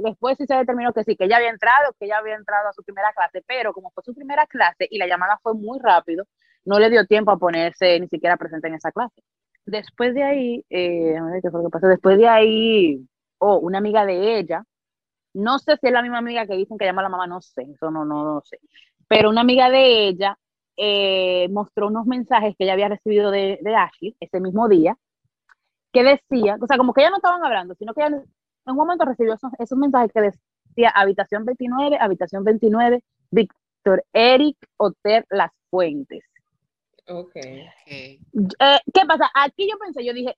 después 0.04 0.38
sí 0.38 0.46
se 0.46 0.56
determinó 0.56 0.94
que 0.94 1.04
sí, 1.04 1.16
que 1.16 1.26
ella 1.26 1.38
había 1.38 1.50
entrado, 1.50 1.94
que 2.00 2.06
ella 2.06 2.18
había 2.20 2.36
entrado 2.36 2.70
a 2.70 2.74
su 2.74 2.84
primera 2.84 3.12
clase, 3.14 3.44
pero 3.46 3.74
como 3.74 3.92
fue 3.92 4.04
su 4.04 4.14
primera 4.16 4.46
clase 4.48 4.88
y 4.90 4.98
la 4.98 5.08
llamada 5.08 5.40
fue 5.44 5.54
muy 5.54 5.80
rápido, 5.80 6.26
no 6.66 6.80
le 6.80 6.90
dio 6.90 7.06
tiempo 7.06 7.32
a 7.32 7.38
ponerse 7.38 8.00
ni 8.00 8.08
siquiera 8.08 8.38
presente 8.38 8.68
en 8.68 8.76
esa 8.76 8.92
clase. 8.92 9.22
Después 9.66 10.14
de 10.14 10.24
ahí, 10.24 10.66
eh, 10.70 11.16
qué 11.42 11.52
fue 11.52 11.64
que 11.64 11.70
pasó, 11.70 11.88
después 11.88 12.18
de 12.18 12.28
ahí, 12.28 13.08
oh, 13.40 13.58
una 13.58 13.80
amiga 13.80 14.06
de 14.06 14.40
ella, 14.40 14.64
no 15.34 15.60
sé 15.60 15.78
si 15.78 15.88
es 15.88 15.94
la 15.94 16.02
misma 16.02 16.20
amiga 16.20 16.46
que 16.46 16.56
dicen 16.56 16.78
que 16.78 16.86
llama 16.86 17.02
a 17.02 17.04
la 17.04 17.10
mamá, 17.10 17.28
no 17.28 17.42
sé, 17.42 17.64
eso 17.64 17.92
no, 17.92 18.06
no, 18.06 18.24
no 18.24 18.42
sé, 18.46 18.60
pero 19.08 19.30
una 19.30 19.42
amiga 19.42 19.70
de 19.70 20.08
ella 20.08 20.38
eh, 20.78 21.48
mostró 21.50 21.88
unos 21.88 22.06
mensajes 22.06 22.56
que 22.58 22.64
ella 22.64 22.74
había 22.74 22.90
recibido 22.90 23.32
de, 23.32 23.60
de 23.62 23.76
Ashley 23.76 24.16
ese 24.20 24.40
mismo 24.40 24.68
día, 24.68 24.98
que 25.92 26.04
decía, 26.04 26.58
o 26.60 26.66
sea, 26.66 26.78
como 26.78 26.94
que 26.94 27.02
ya 27.02 27.10
no 27.10 27.18
estaban 27.18 27.46
hablando, 27.46 27.76
sino 27.76 27.94
que 27.94 28.02
ella 28.02 28.16
en 28.16 28.72
un 28.72 28.76
momento 28.76 29.06
recibió 29.06 29.34
esos, 29.34 29.52
esos 29.60 29.78
mensajes 29.78 30.12
que 30.12 30.22
decía 30.22 30.90
habitación 30.90 31.46
29, 31.46 31.98
habitación 32.00 32.44
29, 32.44 33.04
Víctor 33.32 34.04
Eric 34.14 34.58
Oter 34.78 35.26
Las 35.30 35.52
Fuentes. 35.70 36.24
Ok. 37.08 37.36
Ok. 37.36 37.88
Eh, 37.88 38.20
¿Qué 38.94 39.06
pasa? 39.08 39.30
Aquí 39.36 39.70
yo 39.70 39.78
pensé, 39.78 40.06
yo 40.06 40.14
dije, 40.14 40.36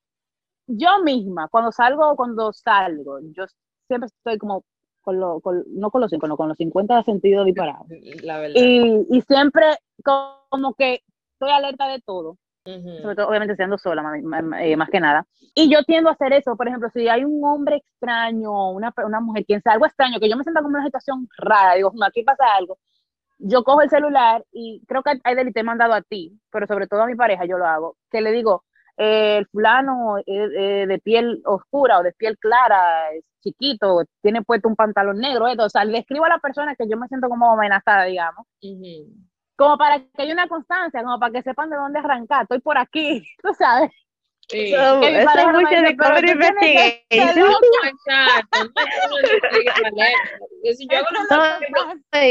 yo 0.67 1.03
misma, 1.03 1.47
cuando 1.49 1.71
salgo, 1.71 2.15
cuando 2.15 2.51
salgo, 2.53 3.19
yo 3.35 3.45
siempre 3.87 4.07
estoy 4.07 4.37
como 4.37 4.63
con 5.05 5.19
lo, 5.19 5.39
con, 5.39 5.63
no 5.67 5.91
con 5.91 6.01
los 6.01 6.09
cinco, 6.09 6.27
no, 6.27 6.35
con 6.35 6.49
los 6.49 6.57
50 6.57 7.01
sentidos 7.03 7.45
disparados. 7.45 7.87
La 8.23 8.39
verdad. 8.39 8.55
Y, 8.55 9.05
y 9.09 9.21
siempre 9.21 9.65
como 10.03 10.73
que 10.73 11.01
estoy 11.33 11.51
alerta 11.51 11.87
de 11.87 12.01
todo, 12.01 12.37
Ujú. 12.65 13.01
sobre 13.03 13.15
todo 13.15 13.29
obviamente 13.29 13.55
siendo 13.55 13.77
sola, 13.77 14.03
eh, 14.59 14.75
más 14.75 14.89
que 14.89 14.99
nada. 14.99 15.25
Y 15.53 15.71
yo 15.71 15.83
tiendo 15.83 16.09
a 16.09 16.13
hacer 16.13 16.33
eso, 16.33 16.57
por 16.57 16.67
ejemplo, 16.67 16.89
si 16.93 17.07
hay 17.07 17.23
un 17.23 17.45
hombre 17.45 17.77
extraño, 17.77 18.71
una, 18.71 18.91
una 19.05 19.21
mujer, 19.21 19.45
quien 19.45 19.61
sea 19.61 19.73
algo 19.73 19.85
extraño, 19.85 20.19
que 20.19 20.27
yo 20.29 20.35
me 20.35 20.43
sienta 20.43 20.61
como 20.61 20.71
en 20.75 20.79
una 20.81 20.85
situación 20.85 21.29
rara, 21.37 21.75
digo, 21.75 21.91
"Hmm, 21.93 22.03
aquí 22.03 22.23
pasa 22.23 22.43
algo, 22.57 22.77
yo 23.37 23.63
cojo 23.63 23.81
el 23.81 23.89
celular 23.89 24.43
y 24.51 24.81
creo 24.87 25.03
que 25.03 25.19
hay 25.23 25.51
te 25.53 25.59
he 25.59 25.63
mandado 25.63 25.93
a 25.93 26.01
ti, 26.01 26.37
pero 26.51 26.65
sobre 26.65 26.87
todo 26.87 27.03
a 27.03 27.07
mi 27.07 27.15
pareja 27.15 27.45
yo 27.45 27.57
lo 27.57 27.65
hago, 27.65 27.95
que 28.09 28.21
le 28.21 28.31
digo, 28.31 28.63
eh, 28.97 29.37
el 29.39 29.47
fulano 29.47 30.17
eh, 30.25 30.85
de 30.87 30.99
piel 30.99 31.41
oscura 31.45 31.99
o 31.99 32.03
de 32.03 32.13
piel 32.13 32.37
clara, 32.37 33.11
es 33.13 33.23
chiquito, 33.41 34.03
tiene 34.21 34.43
puesto 34.43 34.67
un 34.67 34.75
pantalón 34.75 35.17
negro, 35.19 35.47
esto, 35.47 35.65
o 35.65 35.69
sea, 35.69 35.85
le 35.85 35.99
escribo 35.99 36.25
a 36.25 36.29
la 36.29 36.39
persona 36.39 36.75
que 36.75 36.87
yo 36.89 36.97
me 36.97 37.07
siento 37.07 37.29
como 37.29 37.51
amenazada, 37.51 38.05
digamos, 38.05 38.45
Ujú. 38.61 39.13
como 39.55 39.77
para 39.77 39.99
que 39.99 40.21
haya 40.21 40.33
una 40.33 40.47
constancia, 40.47 41.03
como 41.03 41.19
para 41.19 41.31
que 41.33 41.43
sepan 41.43 41.69
de 41.69 41.75
dónde 41.77 41.99
arrancar, 41.99 42.43
estoy 42.43 42.59
por 42.61 42.77
aquí, 42.77 43.23
tú 43.43 43.53
sabes. 43.53 43.91
Sí. 44.47 44.73
Eso, 44.73 45.01
es 45.01 45.25
me 45.25 45.53
mucho 45.53 45.75
de 45.81 45.95
"Pero 45.95 45.97
cover 45.97 46.21
tú 46.25 46.39
tienes 46.39 46.51
que- 46.59 47.05
que 47.09 47.15
investigation. 47.17 47.49
loca". 47.49 47.89
Exacto. 47.89 48.57
No, 48.59 48.63
no, 48.65 49.09
no, 49.09 49.21
yo 49.21 49.37
estoy 49.43 49.67
alerta. 49.85 50.39
Yo, 50.63 50.73
si 50.73 50.87
yo 50.87 50.97
hago 50.97 51.07
una 51.09 51.59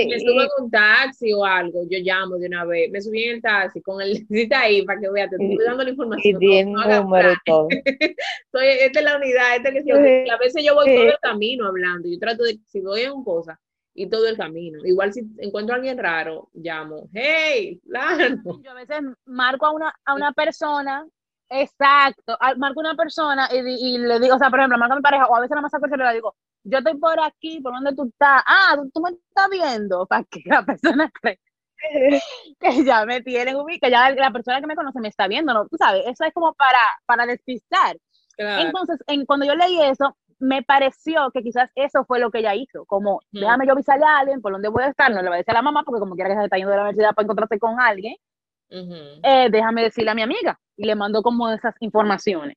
me 0.09 0.21
subo 0.21 0.41
y- 0.41 0.45
en 0.45 0.49
un 0.65 0.71
taxi 0.71 1.33
o 1.33 1.45
algo, 1.45 1.83
yo 1.91 1.99
llamo 2.03 2.37
de 2.37 2.47
una 2.47 2.65
vez, 2.65 2.91
me 2.91 3.01
subí 3.01 3.25
en 3.25 3.37
el 3.37 3.43
taxi 3.43 3.81
con 3.83 4.01
el 4.01 4.27
cita 4.29 4.61
ahí 4.61 4.83
para 4.85 5.01
que 5.01 5.11
veas, 5.11 5.31
te 5.31 5.37
estoy 5.37 5.55
Y- 5.55 5.59
dando 5.67 5.83
la 5.83 5.89
y 5.89 5.93
información. 5.93 6.39
di 6.39 6.59
el 6.59 6.73
no, 6.73 6.85
no 6.87 7.03
número 7.03 7.33
y 7.33 7.37
todo. 7.45 7.69
Soy, 8.53 8.67
esta 8.81 8.99
es 9.01 9.05
la 9.05 9.17
unidad, 9.17 9.57
esta 9.57 9.69
es 9.71 9.75
que 9.75 9.83
sí, 9.83 9.91
Sí. 9.91 10.23
y 10.27 10.31
a 10.31 10.37
veces 10.39 10.65
yo 10.65 10.75
voy 10.75 10.87
Sí. 10.89 10.95
todo 10.95 11.05
el 11.07 11.19
camino 11.21 11.67
hablando, 11.67 12.09
yo 12.09 12.19
trato 12.19 12.45
de, 12.45 12.59
si 12.67 12.81
voy 12.81 13.03
en 13.03 13.13
un 13.13 13.25
cosa, 13.25 13.59
y 13.97 14.09
todo 14.09 14.27
el 14.29 14.37
camino. 14.37 14.81
Igual 14.85 15.13
si 15.13 15.23
encuentro 15.39 15.75
a 15.75 15.77
alguien 15.77 15.97
raro, 15.99 16.49
llamo, 16.55 17.09
hey, 17.13 17.81
fulano. 17.85 18.61
Yo 18.63 18.71
a 18.73 18.75
veces 18.75 18.99
marco 19.25 19.67
a 19.67 19.73
una, 19.73 19.95
a 20.05 20.15
una 20.15 20.33
persona, 20.33 21.07
exacto, 21.63 22.37
a- 22.41 22.55
marco 22.57 22.81
una 22.81 22.95
persona 22.95 23.49
y, 23.53 23.99
le 23.99 24.21
digo, 24.21 24.37
o 24.37 24.39
sea, 24.39 24.51
por 24.51 24.59
ejemplo, 24.61 24.79
marco 24.79 24.95
a 24.95 24.97
mi 24.97 25.03
pareja, 25.03 25.27
o 25.27 25.37
a 25.37 25.41
veces 25.41 25.51
nada 25.51 25.63
más 25.63 25.71
saco 25.73 25.87
el 25.87 25.91
celular 25.91 26.13
y 26.15 26.17
digo, 26.19 26.35
yo 26.65 26.79
estoy 26.79 26.97
por 26.99 27.21
aquí, 27.21 27.61
¿por 27.61 27.73
dónde 27.75 27.95
tú 27.95 28.05
estás? 28.05 28.43
Ah, 28.47 28.75
tú, 28.77 28.91
tú 28.93 29.01
me 29.01 29.11
estás 29.11 29.49
viendo, 29.51 30.07
para 30.07 30.25
que 30.25 30.43
la 30.47 30.65
persona 30.65 31.11
cree 31.23 31.39
que 32.59 32.85
ya 32.85 33.05
me 33.05 33.21
tienen 33.23 33.57
ubicada, 33.57 34.11
ya 34.11 34.15
la 34.15 34.31
persona 34.31 34.61
que 34.61 34.67
me 34.67 34.77
conoce 34.77 35.01
me 35.01 35.09
está 35.09 35.29
viendo, 35.29 35.53
¿no? 35.53 35.69
Tú 35.69 35.77
sabes, 35.77 36.03
eso 36.07 36.25
es 36.25 36.33
como 36.33 36.55
para, 36.55 36.79
para 37.07 37.27
despistar. 37.27 37.97
Claro. 38.37 38.63
Entonces, 38.63 38.99
en, 39.07 39.27
cuando 39.27 39.47
yo 39.47 39.55
leí 39.55 39.81
eso, 39.83 40.17
me 40.39 40.63
pareció 40.63 41.31
que 41.33 41.43
quizás 41.43 41.71
eso 41.75 42.05
fue 42.05 42.19
lo 42.19 42.31
que 42.31 42.39
ella 42.39 42.55
hizo, 42.55 42.85
como, 42.87 43.17
Ujú. 43.17 43.23
déjame 43.33 43.67
yo 43.67 43.73
avisarle 43.73 44.05
a 44.05 44.19
alguien 44.19 44.41
por 44.41 44.53
dónde 44.53 44.69
voy 44.69 44.83
a 44.85 44.89
estar, 44.89 45.11
no 45.11 45.23
le 45.23 45.29
voy 45.29 45.37
a 45.37 45.39
decir 45.39 45.53
a 45.53 45.55
la 45.55 45.63
mamá, 45.63 45.83
porque 45.85 46.01
como 46.01 46.15
quiera 46.15 46.31
que 46.31 46.37
se 46.37 46.45
está 46.45 46.57
yendo 46.57 46.71
de 46.71 46.77
la 46.77 46.83
universidad 46.83 47.15
para 47.15 47.25
encontrarse 47.25 47.59
con 47.59 47.81
alguien, 47.81 48.17
Eh, 49.23 49.49
déjame 49.51 49.83
decirle 49.83 50.11
a 50.11 50.15
mi 50.15 50.23
amiga, 50.23 50.59
y 50.77 50.85
le 50.85 50.95
mandó 50.95 51.23
como 51.23 51.51
esas 51.51 51.75
informaciones. 51.81 52.57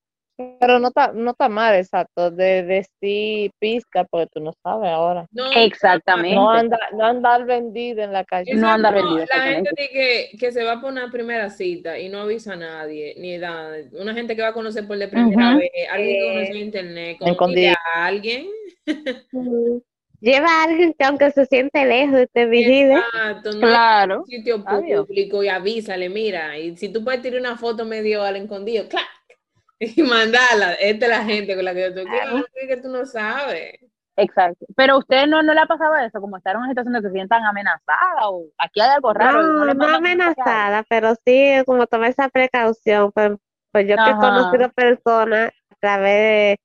Pero 0.59 0.77
no 0.77 0.89
está, 0.89 1.11
no 1.13 1.31
está 1.31 1.49
mal, 1.49 1.73
exacto, 1.73 2.29
de 2.29 2.61
decir 2.61 3.49
pizca, 3.59 4.03
porque 4.03 4.27
tú 4.31 4.39
no 4.39 4.53
sabes 4.61 4.91
ahora. 4.91 5.25
No, 5.31 5.51
Exactamente. 5.51 6.35
No 6.35 6.51
anda, 6.51 6.77
no 6.93 7.05
andar 7.05 7.43
vendido 7.45 8.03
en 8.03 8.13
la 8.13 8.23
calle. 8.23 8.53
No 8.53 8.67
andar 8.67 8.95
Exacto, 8.95 9.15
vendido, 9.15 9.35
La 9.35 9.43
gente 9.55 9.89
que, 9.91 10.37
que 10.37 10.51
se 10.51 10.63
va 10.63 10.79
por 10.79 10.91
una 10.91 11.09
primera 11.11 11.49
cita 11.49 11.97
y 11.97 12.09
no 12.09 12.21
avisa 12.21 12.53
a 12.53 12.57
nadie, 12.57 13.15
ni 13.17 13.39
da. 13.39 13.71
Una 13.93 14.13
gente 14.13 14.35
que 14.35 14.43
va 14.43 14.49
a 14.49 14.53
conocer 14.53 14.85
por 14.85 14.99
de 14.99 15.07
primera 15.07 15.57
vez, 15.57 15.71
alguien 15.91 16.19
que 16.19 16.27
conoce 16.27 16.51
en 16.51 16.57
internet, 16.57 17.17
conoce 17.17 17.31
Escondido. 17.33 17.73
a 17.95 18.05
alguien. 18.05 18.47
Lleva 20.19 20.47
a 20.47 20.63
alguien 20.63 20.93
que 20.97 21.05
aunque 21.05 21.31
se 21.31 21.45
siente 21.45 21.85
lejos 21.85 22.21
y 22.21 22.27
te 22.27 22.45
vigile. 22.47 22.95
Exacto, 22.95 23.51
no 23.53 23.59
Claro. 23.59 24.19
un 24.21 24.25
sitio 24.25 24.63
Adiós. 24.65 25.05
público 25.05 25.43
y 25.43 25.47
avísale, 25.49 26.09
mira, 26.09 26.57
y 26.57 26.75
si 26.75 26.89
tú 26.89 27.03
puedes 27.03 27.21
tirar 27.21 27.39
una 27.39 27.55
foto 27.57 27.85
medio 27.85 28.23
al 28.23 28.35
escondido, 28.35 28.87
¡clac! 28.87 29.05
Y 29.79 30.01
mandarla. 30.01 30.73
Esta 30.73 31.05
es 31.05 31.11
la 31.11 31.23
gente 31.23 31.55
con 31.55 31.63
la 31.63 31.71
que 31.73 31.81
yo 31.81 31.87
estoy. 31.89 32.05
Claro. 32.05 32.45
¿Qué 32.55 32.67
que 32.67 32.77
tú 32.77 32.89
no 32.89 33.05
sabes? 33.05 33.73
Exacto. 34.15 34.65
Pero 34.75 34.93
a 34.95 34.97
usted 34.97 35.27
no, 35.27 35.43
no 35.43 35.53
le 35.53 35.59
ha 35.61 35.67
pasado 35.67 35.93
eso, 35.97 36.19
como 36.19 36.37
estar 36.37 36.55
en 36.55 36.61
una 36.61 36.69
situación 36.69 36.93
de 36.95 37.01
que 37.01 37.07
se 37.09 37.13
sientan 37.13 37.43
amenazadas 37.45 38.23
o 38.23 38.45
aquí 38.57 38.81
hay 38.81 38.89
algo 38.89 39.13
raro. 39.13 39.43
No, 39.43 39.65
no 39.65 39.65
mensaje. 39.75 39.95
amenazada, 39.97 40.83
pero 40.89 41.13
sí 41.23 41.51
como 41.67 41.85
tomar 41.85 42.09
esa 42.09 42.27
precaución. 42.29 43.11
Pues, 43.11 43.33
pues 43.71 43.87
yo 43.87 43.95
que 44.03 44.09
he 44.09 44.15
conocido 44.15 44.69
personas 44.71 45.51
a 45.69 45.75
través 45.79 46.11
de 46.11 46.59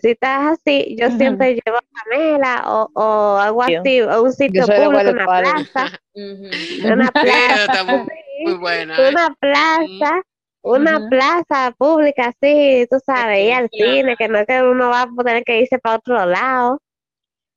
citas 0.00 0.52
así, 0.60 0.96
yo 0.98 1.10
siempre 1.10 1.54
llevo 1.54 1.78
Pamela 1.92 2.64
o, 2.66 2.90
o 2.94 3.36
algo 3.38 3.62
así, 3.62 4.00
o 4.02 4.22
un 4.22 4.32
sitio 4.32 4.68
público, 4.68 4.90
Guardia 4.90 5.12
una 5.12 5.26
Padre. 5.26 5.50
plaza, 5.72 5.98
una 6.84 7.06
Sí, 7.06 7.12
plaza, 7.12 7.64
está 7.72 7.84
muy, 7.84 8.54
buena. 8.58 8.96
¿eh? 8.96 9.10
una 9.10 9.34
plaza, 9.40 10.22
una 10.62 11.00
plaza 11.08 11.74
pública 11.78 12.28
así, 12.28 12.86
tú 12.90 12.98
sabes, 13.04 13.44
ir 13.46 13.52
al 13.54 13.68
cine, 13.70 14.16
que 14.16 14.28
no 14.28 14.38
es 14.38 14.46
que 14.46 14.62
uno 14.62 14.88
va 14.90 15.02
a 15.02 15.08
tener 15.24 15.44
que 15.44 15.60
irse 15.60 15.78
para 15.78 15.96
otro 15.96 16.24
lado. 16.26 16.80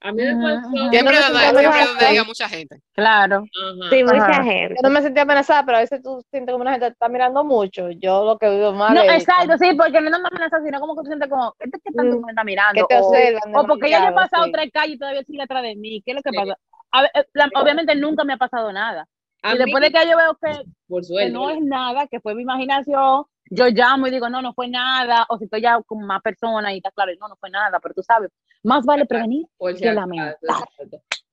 A 0.08 0.12
mí 0.12 0.22
me 0.24 0.34
pasó. 0.36 0.70
Siempre 0.70 1.16
siempre 1.18 1.18
amenazada. 1.18 2.24
mucha 2.26 2.48
gente. 2.50 2.80
Claro. 2.94 3.38
Ajá. 3.38 3.90
Sí, 3.90 4.04
mucha 4.04 4.18
Ajá. 4.26 4.44
gente. 4.44 4.76
Yo 4.76 4.88
no 4.88 4.90
me 4.94 5.02
sentí 5.02 5.20
amenazada, 5.20 5.66
pero 5.66 5.78
a 5.78 5.82
veces 5.82 6.02
tú 6.04 6.24
sientes 6.30 6.52
como 6.54 6.62
una 6.62 6.72
gente 6.74 6.86
te 6.88 6.92
está 6.94 7.10
mirando 7.10 7.44
mucho. 7.44 7.90
Yo 7.90 8.24
lo 8.24 8.38
que 8.38 8.48
vivo 8.50 8.72
mal 8.74 8.94
No, 8.94 9.02
es 9.02 9.24
exacto, 9.24 9.58
sí, 9.58 9.74
porque 9.76 10.00
no 10.02 10.10
es 10.12 10.20
una 10.20 10.28
amenaza, 10.30 10.62
sino 10.64 10.80
como 10.80 10.96
que 10.96 11.02
tú 11.02 11.08
sientes 11.08 11.28
como, 11.28 11.56
este 11.60 11.80
que 11.84 11.92
tanto 11.92 12.18
Mm. 12.18 12.26
me 12.26 12.32
está 12.32 12.44
mirando. 12.44 12.88
que 12.88 12.96
te 12.96 13.02
o, 13.02 13.08
observan. 13.08 13.56
o 13.56 13.66
porque 13.66 13.90
ya 13.90 13.98
yo 13.98 14.04
he 14.04 14.08
demasiado, 14.10 14.16
pasado 14.16 14.46
sí. 14.46 14.52
tres 14.52 14.70
calles 14.72 14.96
y 14.96 15.00
todavía 15.00 15.24
sigue 15.24 15.42
atrás 15.42 15.64
de 15.64 15.76
mí. 15.76 16.02
¿Qué 16.06 16.12
es 16.12 16.16
lo 16.18 16.22
que 16.22 16.30
Sí. 16.30 16.36
pasa? 16.38 16.56
Ver, 17.02 17.12
eh, 17.16 17.28
la- 17.34 17.50
obviamente 17.62 17.96
nunca 17.96 18.24
me 18.24 18.34
ha 18.34 18.38
pasado 18.38 18.72
nada. 18.72 19.08
A 19.42 19.56
y 19.56 19.58
después 19.58 19.82
de 19.84 19.92
que 19.92 20.08
yo 20.10 20.18
veo 20.18 20.38
que, 20.42 20.64
por 20.88 21.02
que 21.06 21.30
no 21.30 21.50
es 21.50 21.62
nada, 21.62 22.08
que 22.08 22.20
fue 22.20 22.36
mi 22.36 22.44
imaginación, 22.44 23.26
yo 23.50 23.68
llamo 23.68 24.08
y 24.08 24.12
digo, 24.12 24.30
no, 24.30 24.42
no 24.42 24.54
fue 24.54 24.68
nada. 24.68 25.26
O 25.30 25.38
si 25.38 25.46
estoy 25.46 25.62
ya 25.62 25.82
con 25.86 26.06
más 26.06 26.22
personas 26.22 26.74
y 26.74 26.78
está 26.78 26.92
claro, 26.92 27.12
no, 27.20 27.28
no 27.28 27.36
fue 27.36 27.50
nada, 27.50 27.80
pero 27.80 27.94
tú 27.94 28.04
sabes, 28.04 28.32
más 28.64 28.86
vale 28.86 29.06
prevenir 29.06 29.46
por 29.58 29.76
que 29.76 29.94
lamentar. 29.94 30.38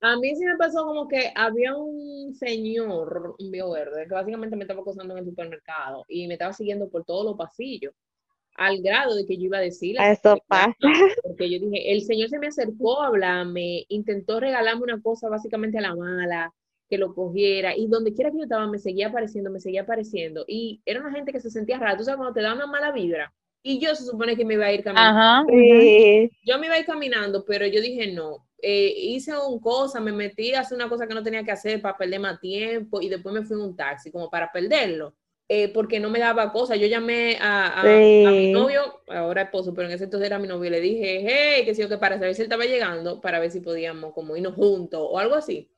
A 0.01 0.17
mí 0.17 0.35
sí 0.35 0.45
me 0.45 0.57
pasó 0.57 0.85
como 0.85 1.07
que 1.07 1.33
había 1.35 1.77
un 1.77 2.35
señor, 2.35 3.37
un 3.39 3.51
viejo 3.53 3.71
verde, 3.71 4.07
que 4.09 4.15
básicamente 4.15 4.57
me 4.57 4.63
estaba 4.63 4.81
acosando 4.81 5.15
en 5.15 5.21
el 5.21 5.25
supermercado 5.27 6.05
y 6.09 6.27
me 6.27 6.35
estaba 6.35 6.53
siguiendo 6.53 6.91
por 6.91 7.05
todos 7.05 7.25
los 7.25 7.37
pasillos, 7.37 7.95
al 8.57 8.83
grado 8.83 9.15
de 9.15 9.25
que 9.25 9.37
yo 9.37 9.45
iba 9.45 9.59
a 9.59 9.63
decirle. 9.63 10.01
a 10.01 10.11
Eso 10.11 10.37
pasa. 10.49 10.75
Porque 11.23 11.49
yo 11.49 11.65
dije, 11.65 11.93
el 11.93 12.03
señor 12.03 12.29
se 12.31 12.41
me 12.41 12.49
acercó 12.49 13.01
a 13.01 13.07
hablarme, 13.07 13.85
intentó 13.89 14.41
regalarme 14.41 14.83
una 14.83 15.01
cosa 15.01 15.29
básicamente 15.29 15.79
a 15.79 15.83
la 15.83 15.95
mala, 15.95 16.53
que 16.93 16.99
lo 16.99 17.15
cogiera, 17.15 17.71
y 17.77 17.87
donde 17.89 18.13
quiera 18.15 18.31
que 18.31 18.39
yo 18.39 18.45
estaba 18.45 18.67
me 18.69 18.79
seguía 18.79 19.09
apareciendo, 19.09 19.51
me 19.51 19.61
seguía 19.61 19.83
apareciendo, 19.83 20.45
y 20.49 20.83
era 20.87 21.01
una 21.01 21.13
gente 21.17 21.33
que 21.33 21.41
se 21.41 21.51
sentía 21.51 21.79
rara, 21.79 21.97
tú 21.99 22.05
sabes, 22.05 22.19
cuando 22.19 22.35
te 22.35 22.43
da 22.43 22.55
una 22.55 22.67
mala 22.67 22.93
vibra, 22.93 23.33
y 23.63 23.79
yo 23.81 23.95
se 23.97 24.05
supone 24.05 24.37
que 24.37 24.45
me 24.45 24.55
iba 24.55 24.67
a 24.67 24.73
ir 24.73 24.83
caminando 24.85 25.11
Ajá. 25.11 25.45
Sí. 25.49 26.31
yo 26.45 26.59
me 26.59 26.67
iba 26.67 26.75
a 26.77 26.79
ir 26.81 26.87
caminando, 26.87 27.45
pero 27.45 27.67
yo 27.67 27.81
dije 27.81 28.13
no. 28.13 28.47
Eh, 28.65 28.95
hice 28.97 29.33
un 29.39 29.61
cosa, 29.61 30.01
me 30.01 30.13
metí 30.13 30.55
a 30.55 30.61
hacer 30.61 30.77
una 30.77 30.89
cosa 30.89 31.07
que 31.07 31.15
no 31.15 31.23
tenía 31.23 31.45
que 31.45 31.51
hacer 31.53 31.81
para 31.83 31.97
perder 31.97 32.21
más 32.21 32.41
tiempo 32.41 33.01
y 33.01 33.09
después 33.09 33.35
me 33.35 33.43
fui 33.45 33.57
en 33.57 33.63
un 33.63 33.77
taxi 33.77 34.11
como 34.13 34.31
para 34.31 34.53
perderlo, 34.53 35.15
eh, 35.49 35.69
porque 35.73 35.99
no 36.01 36.11
me 36.11 36.21
daba 36.21 36.53
cosa. 36.53 36.77
Yo 36.77 36.87
llamé 36.87 37.39
a, 37.41 37.67
a- 37.97 37.97
a 38.23 38.33
mi 38.33 38.47
Sí. 38.47 38.53
novio, 38.53 39.03
ahora 39.09 39.43
esposo, 39.43 39.75
pero 39.75 39.89
en 39.89 39.95
ese 39.95 40.05
entonces 40.05 40.27
era 40.29 40.39
mi 40.39 40.47
novio, 40.49 40.69
y 40.69 40.73
le 40.73 40.81
dije, 40.81 41.21
hey, 41.27 41.65
que 41.65 41.75
sí, 41.75 41.83
o 41.83 41.89
que 41.89 41.99
para 41.99 42.19
saber 42.19 42.35
si 42.35 42.43
él 42.43 42.47
estaba 42.47 42.65
llegando, 42.67 43.21
para 43.21 43.41
ver 43.41 43.51
si 43.51 43.61
podíamos 43.61 44.13
como 44.15 44.37
irnos 44.37 44.55
juntos 44.55 45.01
o 45.03 45.19
algo 45.19 45.35
así, 45.35 45.71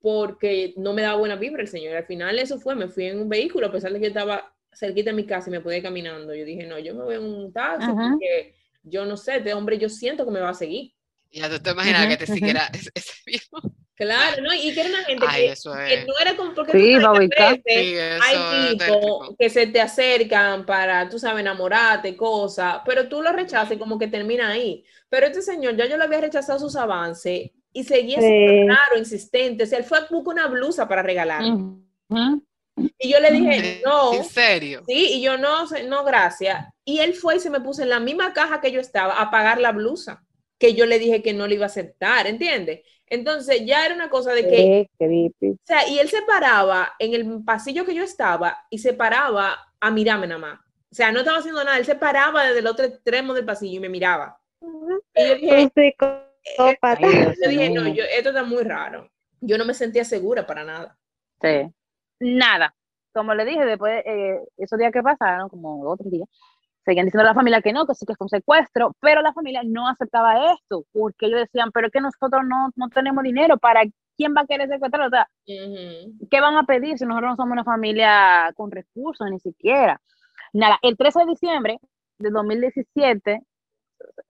porque 0.00 0.74
no 0.76 0.92
me 0.94 1.02
daba 1.02 1.18
buena 1.18 1.36
vibra 1.36 1.62
el 1.62 1.68
señor. 1.68 1.96
Al 1.96 2.06
final 2.06 2.38
eso 2.38 2.58
fue, 2.60 2.74
me 2.76 2.88
fui 2.88 3.06
en 3.06 3.20
un 3.20 3.28
vehículo, 3.28 3.66
a 3.68 3.72
pesar 3.72 3.92
de 3.92 3.98
que 3.98 4.04
yo 4.06 4.08
estaba 4.08 4.54
cerquita 4.72 5.10
de 5.10 5.16
mi 5.16 5.26
casa 5.26 5.50
y 5.50 5.52
me 5.52 5.60
podía 5.60 5.78
ir 5.78 5.84
caminando. 5.84 6.34
Yo 6.34 6.44
dije, 6.44 6.66
no, 6.66 6.78
yo 6.78 6.94
me 6.94 7.04
voy 7.04 7.16
en 7.16 7.24
un 7.24 7.52
taxi 7.52 7.92
Ajá. 7.92 7.94
porque 7.94 8.54
yo 8.82 9.04
no 9.04 9.16
sé, 9.16 9.36
este 9.38 9.54
hombre 9.54 9.78
yo 9.78 9.88
siento 9.88 10.24
que 10.24 10.30
me 10.30 10.40
va 10.40 10.50
a 10.50 10.54
seguir. 10.54 10.92
Ya 11.30 11.48
tú 11.50 11.58
te 11.60 11.70
imaginas 11.70 12.06
Ujú, 12.06 12.08
que 12.08 12.16
te 12.16 12.26
ujú. 12.26 12.36
siguiera 12.36 12.66
ese, 12.72 12.90
ese 12.94 13.12
viejo. 13.26 13.60
Claro, 13.94 14.42
¿no? 14.42 14.54
Y 14.54 14.74
que 14.74 14.80
era 14.80 14.90
una 14.90 15.04
gente 15.04 15.26
Ay, 15.26 15.34
que, 15.34 15.48
eso 15.48 15.76
que 15.84 16.04
es. 16.04 16.06
no 16.06 16.14
era 16.20 16.36
como 16.36 16.54
porque 16.54 16.72
Sí, 16.72 16.98
tú 17.00 17.00
veces 17.18 17.62
Sí, 17.66 17.94
eso 17.96 18.18
hay 18.18 18.46
es 18.72 18.76
tipos 18.76 19.34
que 19.38 19.50
se 19.50 19.66
te 19.68 19.80
acercan 19.80 20.64
para, 20.66 21.08
tú 21.08 21.18
sabes, 21.18 21.40
enamorarte, 21.40 22.16
cosas, 22.16 22.80
pero 22.84 23.08
tú 23.08 23.22
lo 23.22 23.32
rechazas 23.32 23.72
y 23.72 23.78
como 23.78 23.98
que 23.98 24.06
termina 24.08 24.48
ahí. 24.50 24.84
Pero 25.08 25.26
este 25.26 25.42
señor, 25.42 25.76
ya 25.76 25.86
yo 25.86 25.96
le 25.96 26.04
había 26.04 26.20
rechazado 26.20 26.58
sus 26.60 26.76
avances 26.76 27.50
y 27.78 27.84
seguía 27.84 28.18
siendo 28.18 28.52
Sí. 28.52 28.68
raro, 28.68 28.98
insistente. 28.98 29.62
O 29.62 29.66
sea, 29.66 29.78
él 29.78 29.84
fue 29.84 29.98
a 29.98 30.06
buscar 30.10 30.34
una 30.34 30.48
blusa 30.48 30.88
para 30.88 31.00
regalarme. 31.00 31.76
Ujú. 32.08 32.42
Y 32.98 33.12
yo 33.12 33.20
le 33.20 33.30
dije, 33.30 33.82
no. 33.84 34.14
¿En 34.14 34.24
serio? 34.24 34.82
Sí, 34.88 35.12
y 35.14 35.22
yo 35.22 35.38
no, 35.38 35.64
no, 35.86 36.02
gracias. 36.02 36.66
Y 36.84 36.98
él 36.98 37.14
fue 37.14 37.36
y 37.36 37.40
se 37.40 37.50
me 37.50 37.60
puso 37.60 37.82
en 37.82 37.90
la 37.90 38.00
misma 38.00 38.32
caja 38.32 38.60
que 38.60 38.72
yo 38.72 38.80
estaba 38.80 39.20
a 39.20 39.30
pagar 39.30 39.60
la 39.60 39.70
blusa, 39.70 40.24
que 40.58 40.74
yo 40.74 40.86
le 40.86 40.98
dije 40.98 41.22
que 41.22 41.34
no 41.34 41.46
le 41.46 41.54
iba 41.54 41.66
a 41.66 41.68
aceptar, 41.68 42.26
¿entiendes? 42.26 42.80
Entonces 43.06 43.64
ya 43.64 43.86
era 43.86 43.94
una 43.94 44.10
cosa 44.10 44.32
de 44.32 44.48
que, 44.48 44.88
Qué 44.98 45.30
o 45.40 45.56
sea, 45.64 45.88
y 45.88 46.00
él 46.00 46.08
se 46.08 46.22
paraba 46.22 46.94
en 46.98 47.14
el 47.14 47.44
pasillo 47.44 47.84
que 47.84 47.94
yo 47.94 48.02
estaba 48.02 48.66
y 48.70 48.78
se 48.78 48.92
paraba 48.92 49.56
a 49.78 49.90
mirarme 49.92 50.26
nada 50.26 50.40
más. 50.40 50.60
O 50.90 50.94
sea, 50.96 51.12
no 51.12 51.20
estaba 51.20 51.38
haciendo 51.38 51.62
nada, 51.62 51.78
él 51.78 51.84
se 51.84 51.94
paraba 51.94 52.44
desde 52.44 52.58
el 52.58 52.66
otro 52.66 52.86
extremo 52.86 53.34
del 53.34 53.44
pasillo 53.44 53.76
y 53.76 53.80
me 53.80 53.88
miraba. 53.88 54.40
Y 55.14 55.28
yo 55.28 55.34
dije, 55.36 55.94
Ay, 56.58 56.96
Dios 56.98 57.36
yo 57.42 57.50
dije, 57.50 57.70
no, 57.70 57.86
yo, 57.88 58.04
esto 58.04 58.30
está 58.30 58.44
muy 58.44 58.62
raro. 58.62 59.10
Yo 59.40 59.58
no 59.58 59.64
me 59.64 59.74
sentía 59.74 60.04
segura 60.04 60.46
para 60.46 60.64
nada. 60.64 60.96
Sí. 61.40 61.72
Nada. 62.20 62.74
Como 63.12 63.34
le 63.34 63.44
dije, 63.44 63.64
después, 63.64 64.02
eh, 64.04 64.40
esos 64.56 64.78
días 64.78 64.92
que 64.92 65.02
pasaron, 65.02 65.48
como 65.48 65.82
otros 65.88 66.10
días, 66.10 66.28
seguían 66.84 67.06
diciendo 67.06 67.22
a 67.22 67.32
la 67.32 67.34
familia 67.34 67.60
que 67.60 67.72
no, 67.72 67.86
que 67.86 67.94
sí 67.94 68.06
que 68.06 68.14
fue 68.14 68.24
un 68.24 68.30
secuestro, 68.30 68.92
pero 69.00 69.20
la 69.22 69.32
familia 69.32 69.62
no 69.64 69.88
aceptaba 69.88 70.52
esto, 70.52 70.84
porque 70.92 71.26
ellos 71.26 71.40
decían, 71.40 71.70
pero 71.72 71.88
es 71.88 71.92
que 71.92 72.00
nosotros 72.00 72.42
no, 72.46 72.70
no 72.76 72.88
tenemos 72.88 73.22
dinero, 73.22 73.58
¿para 73.58 73.82
quién 74.16 74.34
va 74.36 74.42
a 74.42 74.46
querer 74.46 74.68
secuestrar? 74.68 75.06
O 75.06 75.10
sea, 75.10 75.28
Ujú. 75.46 76.26
¿qué 76.30 76.40
van 76.40 76.56
a 76.56 76.64
pedir 76.64 76.98
si 76.98 77.04
nosotros 77.04 77.30
no 77.30 77.36
somos 77.36 77.52
una 77.52 77.64
familia 77.64 78.52
con 78.56 78.70
recursos, 78.70 79.28
ni 79.30 79.38
siquiera? 79.38 80.00
Nada, 80.52 80.78
el 80.82 80.96
13 80.96 81.20
de 81.20 81.26
diciembre 81.26 81.78
de 82.18 82.30
2017, 82.30 83.42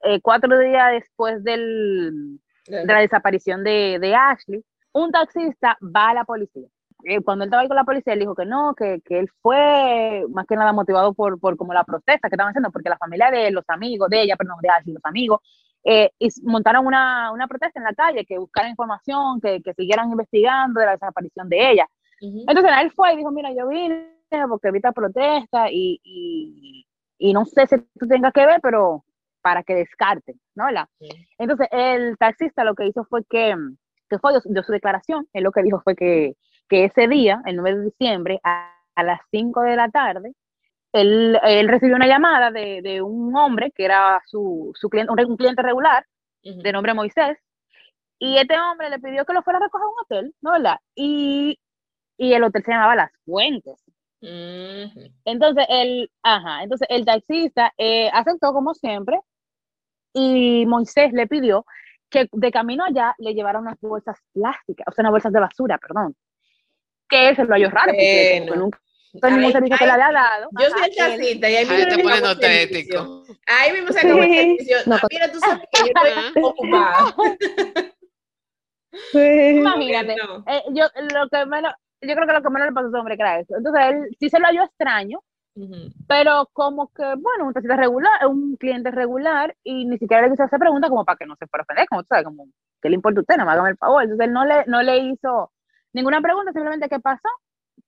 eh, 0.02 0.20
cuatro 0.20 0.58
días 0.58 0.92
después 0.92 1.42
del, 1.44 2.40
de 2.66 2.86
la 2.86 3.00
desaparición 3.00 3.64
de, 3.64 3.98
de 4.00 4.14
Ashley, 4.14 4.64
un 4.92 5.10
taxista 5.10 5.76
va 5.82 6.10
a 6.10 6.14
la 6.14 6.24
policía. 6.24 6.66
Eh, 7.04 7.20
cuando 7.22 7.44
él 7.44 7.48
estaba 7.48 7.62
ahí 7.62 7.68
con 7.68 7.76
la 7.76 7.84
policía, 7.84 8.12
él 8.12 8.18
dijo 8.20 8.34
que 8.34 8.44
no, 8.44 8.74
que, 8.74 9.00
que 9.04 9.20
él 9.20 9.28
fue 9.40 10.24
más 10.30 10.46
que 10.46 10.56
nada 10.56 10.72
motivado 10.72 11.14
por, 11.14 11.38
por 11.38 11.56
como 11.56 11.72
la 11.72 11.84
protesta 11.84 12.28
que 12.28 12.34
estaban 12.34 12.50
haciendo, 12.50 12.72
porque 12.72 12.88
la 12.88 12.98
familia 12.98 13.30
de 13.30 13.50
los 13.52 13.64
amigos, 13.68 14.08
de 14.08 14.22
ella, 14.22 14.36
perdón, 14.36 14.56
de 14.60 14.68
Ashley, 14.68 14.94
los 14.94 15.04
amigos, 15.04 15.40
eh, 15.84 16.10
y 16.18 16.28
montaron 16.42 16.86
una, 16.86 17.30
una 17.30 17.46
protesta 17.46 17.78
en 17.78 17.84
la 17.84 17.94
calle, 17.94 18.26
que 18.26 18.36
buscaran 18.36 18.70
información, 18.70 19.40
que, 19.40 19.62
que 19.62 19.74
siguieran 19.74 20.10
investigando 20.10 20.80
de 20.80 20.86
la 20.86 20.92
desaparición 20.92 21.48
de 21.48 21.70
ella. 21.70 21.86
Ujú. 22.20 22.44
Entonces 22.48 22.72
él 22.80 22.90
fue 22.90 23.12
y 23.12 23.18
dijo, 23.18 23.30
mira, 23.30 23.52
yo 23.52 23.68
vine 23.68 24.18
porque 24.48 24.70
vi 24.70 24.78
esta 24.78 24.92
protesta 24.92 25.70
y, 25.70 26.00
y, 26.02 26.86
y 27.16 27.32
no 27.32 27.46
sé 27.46 27.66
si 27.66 27.78
tú 27.98 28.06
tengas 28.06 28.32
que 28.32 28.44
ver, 28.44 28.60
pero 28.60 29.04
para 29.42 29.62
que 29.62 29.74
descarten, 29.74 30.40
¿no? 30.54 30.66
¿verdad? 30.66 30.86
Sí. 30.98 31.08
Entonces 31.38 31.68
el 31.70 32.16
taxista 32.18 32.64
lo 32.64 32.74
que 32.74 32.86
hizo 32.86 33.04
fue 33.04 33.22
que, 33.28 33.54
que 34.08 34.18
fue 34.18 34.32
de 34.32 34.40
su, 34.40 34.52
de 34.52 34.62
su 34.62 34.72
declaración, 34.72 35.26
él 35.32 35.44
lo 35.44 35.52
que 35.52 35.62
dijo 35.62 35.80
fue 35.82 35.94
que, 35.96 36.34
que 36.68 36.84
ese 36.84 37.08
día, 37.08 37.40
el 37.46 37.56
9 37.56 37.78
de 37.78 37.84
diciembre, 37.86 38.40
a, 38.44 38.74
a 38.94 39.02
las 39.02 39.20
5 39.30 39.62
de 39.62 39.76
la 39.76 39.88
tarde, 39.88 40.32
él, 40.92 41.38
él 41.44 41.68
recibió 41.68 41.96
una 41.96 42.06
llamada 42.06 42.50
de, 42.50 42.80
de 42.82 43.02
un 43.02 43.34
hombre 43.36 43.72
que 43.74 43.84
era 43.84 44.20
su, 44.26 44.72
su 44.74 44.88
cliente, 44.88 45.12
un, 45.12 45.36
cliente 45.36 45.62
regular, 45.62 46.04
de 46.42 46.72
nombre 46.72 46.94
Moisés, 46.94 47.36
y 48.18 48.38
este 48.38 48.58
hombre 48.58 48.90
le 48.90 48.98
pidió 48.98 49.24
que 49.24 49.32
lo 49.32 49.42
fuera 49.42 49.58
a 49.58 49.62
recoger 49.62 49.84
a 49.84 49.88
un 49.88 49.94
hotel, 50.02 50.34
¿no? 50.40 50.52
¿verdad? 50.52 50.76
Y, 50.94 51.58
y 52.16 52.32
el 52.32 52.42
hotel 52.42 52.64
se 52.64 52.72
llamaba 52.72 52.96
Las 52.96 53.12
Fuentes. 53.24 53.76
Entonces 54.20 55.64
el, 55.68 56.10
ajá, 56.22 56.62
entonces 56.62 56.86
el 56.90 57.04
taxista 57.04 57.72
eh, 57.78 58.10
aceptó 58.12 58.52
como 58.52 58.74
siempre 58.74 59.20
y 60.12 60.66
Moisés 60.66 61.12
le 61.12 61.26
pidió 61.26 61.64
que 62.10 62.26
de 62.32 62.50
camino 62.50 62.84
allá 62.84 63.14
le 63.18 63.34
llevara 63.34 63.58
unas 63.60 63.78
bolsas 63.80 64.18
plásticas, 64.32 64.86
o 64.88 64.92
sea, 64.92 65.02
unas 65.02 65.12
bolsas 65.12 65.32
de 65.32 65.40
basura, 65.40 65.78
perdón. 65.78 66.16
Que 67.08 67.34
se 67.34 67.44
lo 67.44 67.54
halló 67.54 67.70
raro, 67.70 67.92
porque 67.92 68.02
que 68.02 68.44
Bueno. 68.48 68.62
nunca 68.64 68.80
ningún 69.22 69.44
Ay, 69.46 69.52
servicio 69.52 69.76
que 69.78 69.84
ay, 69.84 69.88
le 69.88 69.92
había 69.94 70.12
dado. 70.12 70.48
Yo 70.52 70.66
ajá, 70.66 70.78
soy 70.78 70.88
el 70.88 70.96
taxista 70.96 71.50
y 71.50 71.54
ahí 71.56 71.64
mismo 71.66 71.84
te 71.84 71.90
se 71.90 72.02
pone 72.02 72.16
acabó 72.16 72.30
el 72.30 72.36
servicio. 72.40 73.02
notético. 73.02 73.38
Ahí 73.46 73.72
mismo 73.72 73.92
se 73.92 74.00
acabó 74.00 74.22
el 74.22 74.34
servicio. 74.34 74.76
No, 74.86 74.96
Ah, 74.96 75.06
mira, 75.10 75.32
tú 75.32 75.40
sabes 75.40 75.68
que 75.72 75.78
yo 75.80 75.92
estoy 75.94 76.42
ocupada. 76.42 77.14
Sí. 79.12 79.18
Imagínate, 79.18 80.16
No. 80.16 80.44
eh, 80.46 80.62
yo, 80.70 80.86
lo 81.12 81.28
que 81.28 81.46
menos, 81.46 81.72
yo 82.00 82.14
creo 82.14 82.26
que 82.26 82.32
lo 82.32 82.42
que 82.42 82.50
menos 82.50 82.68
le 82.68 82.74
pasó 82.74 82.86
a 82.86 82.90
ese 82.90 82.98
hombre 82.98 83.16
que 83.16 83.22
era 83.22 83.40
eso. 83.40 83.56
Entonces 83.56 83.82
él 83.88 84.16
sí 84.20 84.28
se 84.30 84.38
lo 84.38 84.46
halló 84.46 84.64
extraño, 84.64 85.20
pero 86.06 86.48
como 86.52 86.88
que, 86.94 87.02
bueno, 87.18 87.46
un 87.46 87.52
taxista 87.52 87.76
regular, 87.76 88.26
un 88.28 88.56
cliente 88.56 88.90
regular, 88.92 89.56
y 89.64 89.84
ni 89.86 89.98
siquiera 89.98 90.26
le 90.26 90.34
hizo 90.34 90.44
esa 90.44 90.58
pregunta 90.58 90.88
como 90.88 91.04
para 91.04 91.16
que 91.16 91.26
no 91.26 91.34
se 91.36 91.46
fuera 91.48 91.62
a 91.62 91.64
ofender, 91.64 91.88
como 91.88 92.02
tú 92.02 92.06
sabes, 92.10 92.24
como, 92.24 92.46
¿qué 92.80 92.88
le 92.90 92.94
importa 92.96 93.20
a 93.20 93.22
usted? 93.22 93.36
No 93.38 93.44
me 93.46 93.52
hágame 93.52 93.70
el 93.70 93.76
favor. 93.76 94.02
Entonces 94.04 94.26
él 94.28 94.32
no 94.32 94.44
le, 94.44 94.64
no 94.66 94.82
le 94.82 94.98
hizo 94.98 95.50
ninguna 95.92 96.20
pregunta, 96.20 96.52
simplemente 96.52 96.88
qué 96.88 97.00
pasó, 97.00 97.28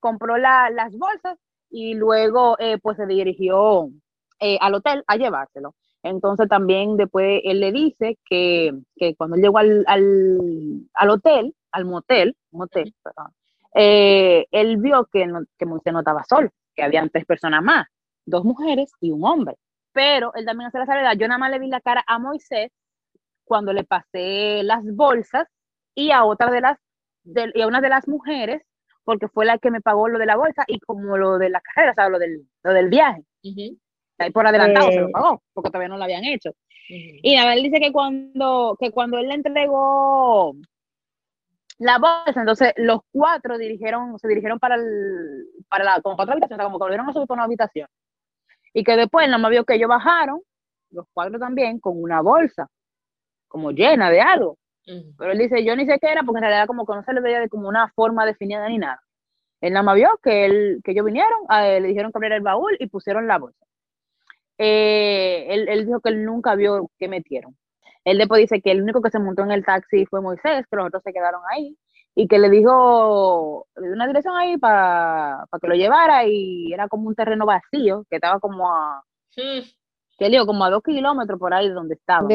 compró 0.00 0.36
la- 0.36 0.70
las 0.70 0.92
bolsas 0.96 1.38
y 1.70 1.94
luego 1.94 2.56
eh, 2.58 2.78
pues 2.82 2.96
se 2.96 3.06
dirigió 3.06 3.88
eh, 4.40 4.58
al 4.60 4.74
hotel 4.74 5.04
a 5.06 5.16
llevárselo. 5.16 5.74
Entonces 6.02 6.48
también 6.48 6.96
después 6.96 7.40
él 7.44 7.60
le 7.60 7.72
dice 7.72 8.18
que, 8.24 8.72
que 8.96 9.14
cuando 9.16 9.36
él 9.36 9.42
llegó 9.42 9.58
al, 9.58 9.84
al, 9.86 10.88
al 10.94 11.10
hotel, 11.10 11.54
al 11.72 11.84
motel, 11.84 12.36
motel, 12.50 12.94
perdón, 13.02 13.32
eh, 13.74 14.46
él 14.50 14.76
vio 14.78 15.06
que, 15.12 15.26
no, 15.26 15.40
que 15.58 15.66
Moisés 15.66 15.92
no 15.92 16.00
estaba 16.00 16.24
solo, 16.24 16.50
que 16.74 16.82
habían 16.82 17.10
tres 17.10 17.24
personas 17.26 17.62
más, 17.62 17.86
dos 18.26 18.44
mujeres 18.44 18.90
y 19.00 19.10
un 19.10 19.24
hombre. 19.24 19.56
Pero 19.92 20.32
él 20.34 20.44
también 20.44 20.68
hace 20.68 20.78
la 20.78 20.86
salvedad, 20.86 21.12
yo 21.16 21.26
nada 21.28 21.38
más 21.38 21.50
le 21.50 21.58
vi 21.58 21.68
la 21.68 21.80
cara 21.80 22.04
a 22.06 22.18
Moisés 22.18 22.70
cuando 23.44 23.72
le 23.72 23.84
pasé 23.84 24.62
las 24.62 24.82
bolsas 24.94 25.48
y 25.94 26.12
a 26.12 26.24
otra 26.24 26.50
de 26.50 26.60
las, 26.60 26.78
de- 27.24 27.50
y 27.54 27.62
a 27.62 27.66
una 27.66 27.80
de 27.80 27.88
las 27.88 28.06
mujeres, 28.06 28.62
porque 29.04 29.26
fue 29.28 29.44
la 29.46 29.58
que 29.58 29.70
me 29.72 29.80
pagó 29.80 30.08
lo 30.08 30.18
de 30.18 30.26
la 30.26 30.36
bolsa 30.36 30.64
y 30.68 30.78
como 30.78 31.16
lo 31.16 31.38
de 31.38 31.50
la 31.50 31.60
carrera, 31.60 31.92
o 31.92 31.94
sea, 31.94 32.08
lo 32.08 32.18
del, 32.18 32.46
lo 32.62 32.72
del 32.72 32.88
viaje. 32.88 33.24
Ujú. 33.42 33.76
Ahí 34.18 34.30
por 34.30 34.46
adelantado 34.46 34.90
se 34.92 35.00
lo 35.00 35.08
Eh. 35.08 35.12
pagó, 35.12 35.42
porque 35.54 35.70
todavía 35.70 35.88
no 35.88 35.96
lo 35.96 36.04
habían 36.04 36.24
hecho. 36.24 36.50
Y 36.88 37.34
nada, 37.36 37.54
él 37.54 37.62
dice 37.62 37.80
que 37.80 37.90
cuando, 37.92 38.76
que 38.78 38.90
cuando 38.90 39.18
él 39.18 39.28
le 39.28 39.34
entregó 39.34 40.54
la 41.80 41.98
bolsa, 41.98 42.40
entonces 42.40 42.74
los 42.76 43.00
cuatro 43.10 43.56
dirigieron, 43.56 44.18
se 44.18 44.28
dirigieron 44.28 44.58
para 44.58 44.74
el, 44.74 45.46
para 45.66 45.82
la, 45.82 46.00
como 46.02 46.14
para 46.14 46.24
otra 46.24 46.34
habitación, 46.34 46.60
o 46.60 46.62
sea, 46.62 46.64
como 46.66 46.78
que 46.78 46.84
volvieron 46.84 47.08
a 47.08 47.12
subir 47.14 47.26
para 47.26 47.38
una 47.38 47.44
habitación. 47.44 47.88
Y 48.74 48.84
que 48.84 48.96
después 48.96 49.26
nada 49.26 49.38
más 49.38 49.50
vio 49.50 49.64
que 49.64 49.76
ellos 49.76 49.88
bajaron, 49.88 50.42
los 50.90 51.06
cuatro 51.14 51.38
también, 51.38 51.80
con 51.80 52.00
una 52.00 52.20
bolsa, 52.20 52.68
como 53.48 53.70
llena 53.72 54.10
de 54.10 54.20
algo. 54.20 54.58
Pero 55.16 55.32
él 55.32 55.38
dice, 55.38 55.64
yo 55.64 55.74
ni 55.74 55.86
sé 55.86 55.98
qué 56.00 56.08
era, 56.12 56.22
porque 56.22 56.38
en 56.38 56.42
realidad 56.42 56.66
como 56.66 56.84
que 56.84 56.94
no 56.94 57.02
se 57.02 57.14
le 57.14 57.20
veía 57.22 57.40
de 57.40 57.48
como 57.48 57.68
una 57.68 57.88
forma 57.94 58.26
definida 58.26 58.68
ni 58.68 58.76
nada. 58.76 59.00
Él 59.62 59.72
nada 59.72 59.82
más 59.82 59.94
vio 59.96 60.20
que, 60.22 60.44
él, 60.44 60.80
que 60.84 60.90
ellos 60.92 61.06
vinieron, 61.06 61.40
a 61.48 61.66
él 61.66 61.84
le 61.84 61.88
dijeron 61.88 62.12
que 62.12 62.18
abriera 62.18 62.36
el 62.36 62.42
baúl 62.42 62.76
y 62.78 62.88
pusieron 62.88 63.26
la 63.26 63.38
bolsa. 63.38 63.64
Eh, 64.58 65.46
él, 65.48 65.68
él 65.68 65.86
dijo 65.86 66.00
que 66.00 66.10
él 66.10 66.26
nunca 66.26 66.54
vio 66.56 66.90
qué 66.98 67.08
metieron. 67.08 67.56
Él 68.04 68.18
después 68.18 68.40
dice 68.40 68.60
que 68.60 68.72
el 68.72 68.82
único 68.82 69.02
que 69.02 69.10
se 69.10 69.18
montó 69.18 69.42
en 69.42 69.50
el 69.50 69.64
taxi 69.64 70.06
fue 70.06 70.20
Moisés, 70.20 70.64
que 70.70 70.76
los 70.76 70.86
otros 70.86 71.02
se 71.02 71.12
quedaron 71.12 71.42
ahí, 71.50 71.76
y 72.14 72.26
que 72.26 72.38
le 72.38 72.48
dijo, 72.50 73.66
le 73.76 73.86
dio 73.88 73.94
una 73.94 74.06
dirección 74.06 74.36
ahí 74.36 74.56
para 74.56 75.46
que 75.60 75.68
lo 75.68 75.74
llevara, 75.74 76.26
y 76.26 76.72
era 76.72 76.88
como 76.88 77.08
un 77.08 77.14
terreno 77.14 77.46
vacío, 77.46 78.04
que 78.08 78.16
estaba 78.16 78.40
como 78.40 78.68
a, 78.68 79.02
que 80.20 80.26
le 80.26 80.32
digo, 80.32 80.46
como 80.46 80.64
a 80.64 80.70
dos 80.70 80.82
kilómetros 80.82 81.40
por 81.40 81.54
ahí 81.54 81.68
de 81.68 81.74
donde 81.74 81.94
estaba. 81.94 82.28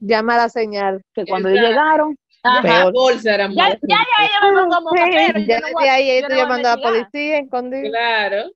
Llama 0.00 0.34
a 0.34 0.38
la 0.38 0.48
señal. 0.48 1.00
Que 1.14 1.24
cuando 1.26 1.48
Exacto. 1.48 1.68
llegaron, 1.68 2.18
ajá, 2.42 2.90
bolsa 2.90 3.34
era 3.34 3.46
ya, 3.46 3.68
ya, 3.70 3.78
ya, 3.88 3.98
ya 4.42 4.52
me 4.52 4.62
pongo 4.62 4.74
como 4.74 4.90
Sí, 4.90 4.96
pero 4.96 5.38
yo 5.38 5.46
ya 5.46 5.60
no 5.60 5.66
desde 5.66 5.90
ahí 5.90 6.10
estoy 6.10 6.36
llamando 6.36 6.68
a 6.68 6.76
la 6.76 6.82
policía 6.82 7.38
escondido. 7.38 7.88
Claro. 7.88 8.50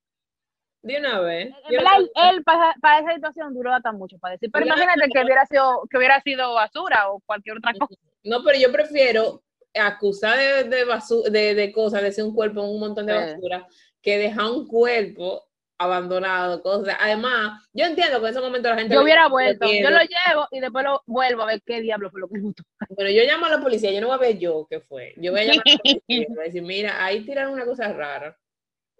De 0.83 0.99
una 0.99 1.21
vez. 1.21 1.51
No- 1.71 2.31
él 2.31 2.43
para, 2.45 2.75
para 2.81 3.01
esa 3.01 3.15
situación 3.15 3.55
duró 3.55 3.73
hasta 3.73 3.93
mucho 3.93 4.19
para 4.19 4.33
decir, 4.33 4.51
pero 4.53 4.67
imagínate 4.67 5.09
que 5.13 5.23
hubiera 5.25 5.47
sido 5.47 5.83
que 5.89 5.97
hubiera 5.99 6.21
sido 6.23 6.55
basura 6.55 7.09
o 7.11 7.21
cualquier 7.21 7.59
otra 7.59 7.73
cosa. 7.79 7.95
No, 8.25 8.45
pero 8.45 8.57
yo 8.57 8.71
prefiero 8.71 9.43
acusar 9.75 10.39
de, 10.39 10.65
de, 10.65 10.87
basu- 10.87 11.25
de, 11.29 11.57
de 11.57 11.73
cosas, 11.73 12.03
de 12.03 12.13
ser 12.13 12.23
un 12.25 12.35
cuerpo 12.35 12.63
en 12.63 12.71
un 12.71 12.79
montón 12.79 13.07
de 13.07 13.15
Sí. 13.15 13.19
basura, 13.35 13.67
que 14.01 14.17
dejar 14.19 14.45
un 14.51 14.69
cuerpo 14.69 15.49
abandonado, 15.77 16.63
cosas. 16.63 16.95
Además, 17.01 17.61
yo 17.73 17.85
entiendo 17.85 18.21
que 18.21 18.27
en 18.27 18.31
ese 18.33 18.41
momento 18.41 18.69
la 18.69 18.77
gente... 18.79 18.95
Yo 18.95 19.03
hubiera 19.03 19.27
vuelto, 19.29 19.67
yo 19.67 19.91
lo 19.91 19.99
llevo 19.99 20.47
y 20.53 20.61
después 20.61 20.85
lo 20.85 21.03
vuelvo 21.07 21.43
a 21.43 21.47
ver 21.47 21.63
qué 21.67 21.81
diablo 21.81 22.11
fue 22.13 22.21
lo 22.21 22.29
que 22.29 22.39
me 22.39 22.53
Pero 22.97 23.11
yo 23.11 23.25
llamo 23.25 23.47
a 23.47 23.51
la 23.51 23.61
policía, 23.61 23.91
yo 23.91 24.01
no 24.01 24.07
voy 24.07 24.15
a 24.17 24.21
ver 24.21 24.39
yo 24.39 24.69
qué 24.71 24.81
fue. 24.81 25.15
Yo 25.17 25.33
voy 25.33 25.41
a 25.41 25.45
llamar 25.45 25.65
a 25.67 25.71
la 25.73 25.77
policía, 25.83 26.27
voy 26.29 26.39
a 26.39 26.43
decir, 26.45 26.63
mira, 26.63 27.05
ahí 27.05 27.25
tiraron 27.25 27.53
una 27.55 27.65
cosa 27.65 27.93
rara. 27.93 28.39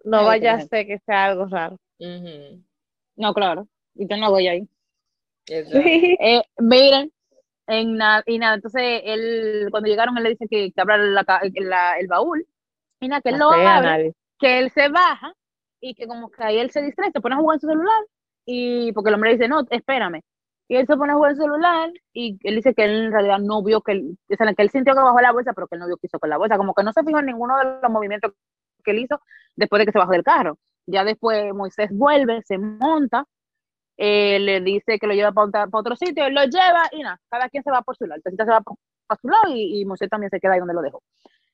No 0.03 0.19
Ay, 0.19 0.25
vaya 0.25 0.53
a 0.55 0.61
ser 0.61 0.85
que 0.87 0.99
sea 0.99 1.25
algo 1.25 1.45
raro. 1.45 1.77
No, 3.15 3.33
claro, 3.33 3.67
y 3.95 4.07
yo 4.07 4.17
no 4.17 4.29
voy 4.31 4.47
ahí. 4.47 4.67
Eh, 5.47 6.41
miren, 6.59 7.11
en 7.67 7.95
nada, 7.97 8.23
y 8.25 8.37
nada, 8.39 8.55
entonces 8.55 9.01
él, 9.03 9.67
cuando 9.71 9.89
llegaron, 9.89 10.17
él 10.17 10.23
le 10.23 10.29
dice 10.31 10.47
que, 10.49 10.71
que 10.71 10.81
abra 10.81 10.97
la 10.97 11.95
el 11.99 12.07
baúl, 12.07 12.45
y 13.01 13.07
nada, 13.07 13.21
que 13.21 13.29
él 13.29 13.37
lo 13.37 13.45
No 13.45 13.51
sea 13.53 13.77
abre, 13.77 13.89
nadie. 13.89 14.13
que 14.39 14.59
él 14.59 14.71
se 14.71 14.89
baja, 14.89 15.33
y 15.81 15.95
que 15.95 16.07
como 16.07 16.29
que 16.29 16.43
ahí 16.43 16.57
él 16.59 16.71
se 16.71 16.81
distrae, 16.81 17.11
se 17.11 17.21
pone 17.21 17.35
a 17.35 17.39
jugar 17.39 17.55
en 17.57 17.59
su 17.61 17.67
celular, 17.67 18.03
y 18.45 18.91
porque 18.93 19.09
el 19.09 19.15
hombre 19.15 19.31
dice, 19.33 19.47
no, 19.47 19.65
espérame, 19.69 20.21
y 20.69 20.75
él 20.77 20.87
se 20.87 20.95
pone 20.97 21.11
a 21.11 21.15
jugar 21.15 21.31
en 21.31 21.37
su 21.37 21.43
celular, 21.43 21.91
y 22.13 22.39
él 22.43 22.55
dice 22.55 22.73
que 22.73 22.85
él 22.85 23.05
en 23.05 23.11
realidad 23.11 23.39
no 23.39 23.61
vio 23.63 23.81
que 23.81 23.91
él, 23.93 24.17
o 24.29 24.35
sea, 24.35 24.53
que 24.53 24.61
él 24.63 24.69
sintió 24.69 24.93
que 24.93 25.01
bajó 25.01 25.19
la 25.21 25.33
bolsa, 25.33 25.51
pero 25.53 25.67
que 25.67 25.75
él 25.75 25.81
no 25.81 25.87
vio 25.87 25.97
que 25.97 26.07
hizo 26.07 26.19
con 26.19 26.29
la 26.29 26.37
bolsa, 26.37 26.57
como 26.57 26.73
que 26.73 26.83
no 26.83 26.93
se 26.93 27.03
fijó 27.03 27.19
en 27.19 27.25
ninguno 27.27 27.57
de 27.57 27.65
los 27.81 27.91
movimientos 27.91 28.31
que 28.83 28.91
él 28.91 28.99
hizo 28.99 29.21
después 29.55 29.79
de 29.79 29.85
que 29.85 29.91
se 29.91 29.99
bajó 29.99 30.11
del 30.11 30.23
carro. 30.23 30.57
Ya 30.85 31.03
después 31.03 31.53
Moisés 31.53 31.89
vuelve, 31.91 32.41
se 32.43 32.57
monta, 32.57 33.25
eh, 33.97 34.39
le 34.39 34.61
dice 34.61 34.99
que 34.99 35.07
lo 35.07 35.13
lleva 35.13 35.31
para 35.31 35.67
otro 35.71 35.95
sitio, 35.95 36.25
él 36.25 36.33
lo 36.33 36.43
lleva 36.45 36.89
y 36.91 37.01
nada, 37.03 37.19
cada 37.29 37.49
quien 37.49 37.63
se 37.63 37.71
va 37.71 37.81
por 37.81 37.95
su 37.95 38.05
lado. 38.05 38.21
El 38.25 38.35
se 38.35 38.43
va 38.45 38.61
para 38.61 39.21
su 39.21 39.27
lado 39.27 39.53
y, 39.55 39.81
y 39.81 39.85
Moisés 39.85 40.09
también 40.09 40.29
se 40.29 40.39
queda 40.39 40.53
ahí 40.53 40.59
donde 40.59 40.73
lo 40.73 40.81
dejó, 40.81 41.03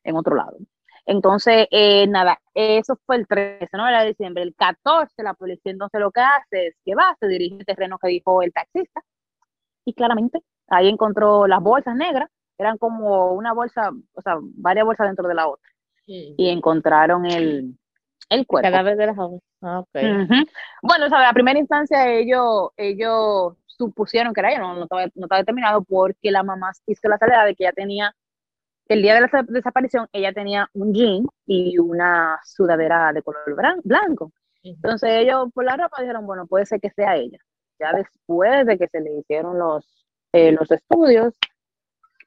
en 0.03 0.15
otro 0.15 0.35
lado. 0.35 0.57
Entonces, 1.05 1.67
eh, 1.71 2.07
nada, 2.07 2.39
eso 2.53 2.95
fue 3.05 3.15
el 3.17 3.27
13 3.27 3.67
¿no? 3.73 3.85
de 3.85 4.07
diciembre. 4.09 4.43
El 4.43 4.55
14, 4.55 5.23
la 5.23 5.33
policía 5.33 5.71
entonces 5.71 5.99
lo 5.99 6.11
que 6.11 6.21
hace 6.21 6.67
es 6.67 6.75
que 6.85 6.95
va, 6.95 7.15
se 7.19 7.27
dirige 7.27 7.55
al 7.59 7.65
terreno 7.65 7.97
que 7.97 8.09
dijo 8.09 8.41
el 8.43 8.53
taxista 8.53 9.01
y 9.85 9.93
claramente 9.93 10.39
ahí 10.67 10.87
encontró 10.89 11.47
las 11.47 11.61
bolsas 11.61 11.95
negras, 11.95 12.29
eran 12.57 12.77
como 12.77 13.33
una 13.33 13.53
bolsa, 13.53 13.91
o 14.13 14.21
sea, 14.21 14.37
varias 14.41 14.85
bolsas 14.85 15.07
dentro 15.07 15.27
de 15.27 15.35
la 15.35 15.47
otra 15.47 15.67
Y 16.37 16.49
encontraron 16.49 17.25
el, 17.25 17.77
el 18.29 18.47
cuerpo. 18.47 18.69
Cadáver 18.69 18.97
de 18.97 19.05
la 19.05 19.15
joven. 19.15 19.39
Ah. 19.61 19.83
Bueno, 20.81 21.05
o 21.05 21.09
sea, 21.09 21.29
a 21.29 21.33
primera 21.33 21.59
instancia 21.59 22.07
ellos, 22.11 22.69
ellos 22.77 23.53
supusieron 23.65 24.33
que 24.33 24.39
era 24.41 24.49
ella, 24.51 24.59
no, 24.59 24.75
no, 24.75 24.83
estaba, 24.83 25.03
no 25.15 25.25
estaba 25.25 25.39
determinado 25.39 25.83
porque 25.83 26.31
la 26.31 26.43
mamá 26.43 26.71
hizo 26.87 27.07
la 27.07 27.17
salida 27.17 27.45
de 27.45 27.55
que 27.55 27.63
ella 27.63 27.73
tenía, 27.73 28.15
el 28.87 29.01
día 29.01 29.13
de 29.15 29.21
la 29.21 29.29
sa- 29.29 29.45
desaparición, 29.47 30.07
ella 30.11 30.33
tenía 30.33 30.69
un 30.73 30.93
jean 30.93 31.25
y 31.45 31.77
una 31.77 32.39
sudadera 32.43 33.13
de 33.13 33.21
color 33.21 33.43
blanco. 33.83 34.31
Entonces 34.63 35.09
ellos 35.11 35.49
por 35.53 35.63
la 35.63 35.77
ropa 35.77 36.01
dijeron, 36.01 36.25
bueno, 36.25 36.47
puede 36.47 36.65
ser 36.65 36.81
que 36.81 36.89
sea 36.89 37.15
ella. 37.15 37.37
Ya 37.79 37.93
después 37.93 38.65
de 38.65 38.77
que 38.77 38.87
se 38.87 38.99
le 38.99 39.19
hicieron 39.19 39.57
los, 39.57 40.05
eh, 40.33 40.51
los 40.51 40.69
estudios 40.71 41.33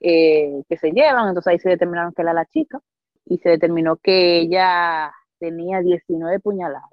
eh, 0.00 0.62
que 0.68 0.76
se 0.76 0.90
llevan, 0.90 1.28
entonces 1.28 1.50
ahí 1.52 1.58
se 1.58 1.68
determinaron 1.70 2.12
que 2.12 2.22
era 2.22 2.32
la 2.32 2.46
chica 2.46 2.80
y 3.24 3.38
se 3.38 3.50
determinó 3.50 3.96
que 3.96 4.40
ella 4.40 5.12
tenía 5.38 5.80
19 5.80 6.40
puñaladas. 6.40 6.88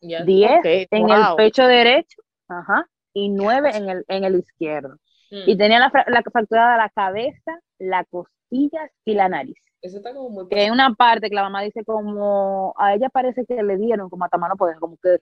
Ya. 0.00 0.22
10 0.22 0.50
Ok, 0.58 0.64
en 0.90 1.10
el 1.10 1.22
pecho 1.36 1.66
derecho 1.66 2.20
ajá, 2.48 2.86
y 3.12 3.30
9 3.30 3.70
en 3.74 3.88
el, 3.88 4.04
en 4.08 4.24
el 4.24 4.36
izquierdo. 4.36 4.96
Mm. 5.30 5.42
Y 5.46 5.56
tenía 5.56 5.78
la, 5.78 5.90
fra- 5.90 6.04
la 6.08 6.22
fractura 6.22 6.72
de 6.72 6.78
la 6.78 6.90
cabeza, 6.90 7.58
las 7.78 8.06
costillas 8.08 8.90
y 9.04 9.14
la 9.14 9.28
nariz. 9.28 9.56
Eso 9.80 9.98
está 9.98 10.14
como 10.14 10.30
muy... 10.30 10.48
Que 10.48 10.60
hay 10.60 10.70
una 10.70 10.94
parte 10.94 11.28
que 11.28 11.34
la 11.34 11.42
mamá 11.42 11.62
dice 11.62 11.84
como, 11.84 12.74
a 12.78 12.94
ella 12.94 13.08
parece 13.10 13.44
que 13.46 13.62
le 13.62 13.76
dieron 13.76 14.08
como 14.08 14.24
hasta 14.24 14.38
mano 14.38 14.56
poder, 14.56 14.76
como 14.78 14.96
que. 14.96 15.18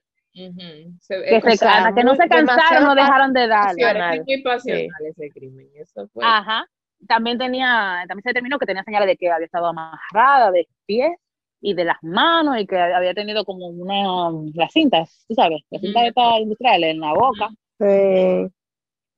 Se, 1.00 1.22
que, 1.22 1.36
es 1.36 1.44
se, 1.44 1.56
sea, 1.58 1.92
que 1.94 2.04
no 2.04 2.14
se 2.14 2.26
cansaron, 2.28 2.84
no 2.84 2.94
dejaron 2.94 3.32
de 3.32 3.46
darle. 3.48 4.22
muy 4.24 4.42
pasional 4.42 4.88
ese 5.06 5.30
crimen. 5.30 5.68
Eso 5.74 6.08
fue... 6.08 6.24
Ajá. 6.24 6.64
También 7.08 7.38
tenía, 7.38 8.04
también 8.08 8.22
se 8.22 8.30
determinó 8.30 8.58
que 8.58 8.66
tenía 8.66 8.84
señales 8.84 9.08
de 9.08 9.16
que 9.16 9.30
había 9.30 9.46
estado 9.46 9.66
amarrada 9.66 10.50
de 10.50 10.68
pies 10.86 11.12
y 11.60 11.74
de 11.74 11.84
las 11.84 11.96
manos 12.02 12.58
y 12.58 12.66
que 12.66 12.78
había 12.78 13.14
tenido 13.14 13.44
como 13.44 13.68
una, 13.68 14.30
las 14.54 14.72
cintas, 14.72 15.24
tú 15.28 15.34
sabes, 15.34 15.62
las 15.70 15.80
cintas 15.80 16.04
estas 16.04 16.38
industriales 16.40 16.90
en 16.90 17.00
la 17.00 17.12
boca. 17.14 17.48
Sí. 17.78 18.52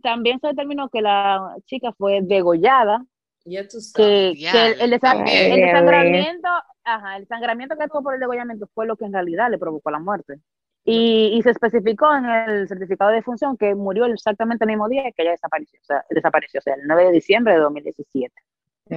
También 0.02 0.38
se 0.40 0.48
determinó 0.48 0.88
que 0.88 1.00
la 1.00 1.56
chica 1.66 1.92
fue 1.96 2.20
degollada, 2.22 3.02
Ya 3.46 3.66
tú 3.66 3.80
sabes. 3.80 4.36
que, 4.36 4.50
que 4.50 4.66
el, 4.66 4.80
el 4.82 4.90
desangramiento, 4.90 6.48
ajá, 6.84 7.16
el 7.16 7.26
sangramiento 7.26 7.76
que 7.76 7.88
tuvo 7.88 8.02
por 8.02 8.14
el 8.14 8.20
degollamiento 8.20 8.68
fue 8.74 8.86
lo 8.86 8.96
que 8.96 9.06
en 9.06 9.12
realidad 9.14 9.50
le 9.50 9.58
provocó 9.58 9.90
la 9.90 9.98
muerte. 9.98 10.40
Y, 10.84 11.30
y 11.34 11.42
se 11.42 11.50
especificó 11.50 12.14
en 12.14 12.26
el 12.26 12.68
certificado 12.68 13.10
de 13.10 13.16
defunción 13.16 13.56
que 13.56 13.74
murió 13.74 14.04
exactamente 14.04 14.64
el 14.64 14.68
mismo 14.70 14.88
día 14.88 15.04
que 15.16 15.22
ella 15.22 15.30
desapareció, 15.30 15.78
o 15.80 15.84
sea, 15.84 16.04
desapareció, 16.10 16.58
o 16.58 16.62
sea, 16.62 16.74
el 16.74 16.82
9 16.86 17.06
de 17.06 17.12
diciembre 17.12 17.54
de 17.54 17.60
2017. 17.60 18.34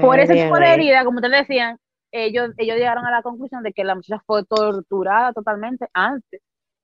Por 0.02 0.19
ese 0.19 0.34
tipo 0.34 0.56
de 0.56 0.62
Bien, 0.62 0.73
herida, 0.73 1.06
como 1.06 1.19
ustedes 1.19 1.47
decían, 1.47 1.80
ellos, 2.12 2.52
ellos 2.58 2.76
llegaron 2.76 3.06
a 3.06 3.12
la 3.12 3.21
conclusión 3.21 3.63
de 3.63 3.71
que 3.71 3.86
la 3.86 3.95
muchacha 3.95 4.21
fue 4.26 4.43
torturada 4.43 5.32
totalmente 5.32 5.88
antes 5.93 6.41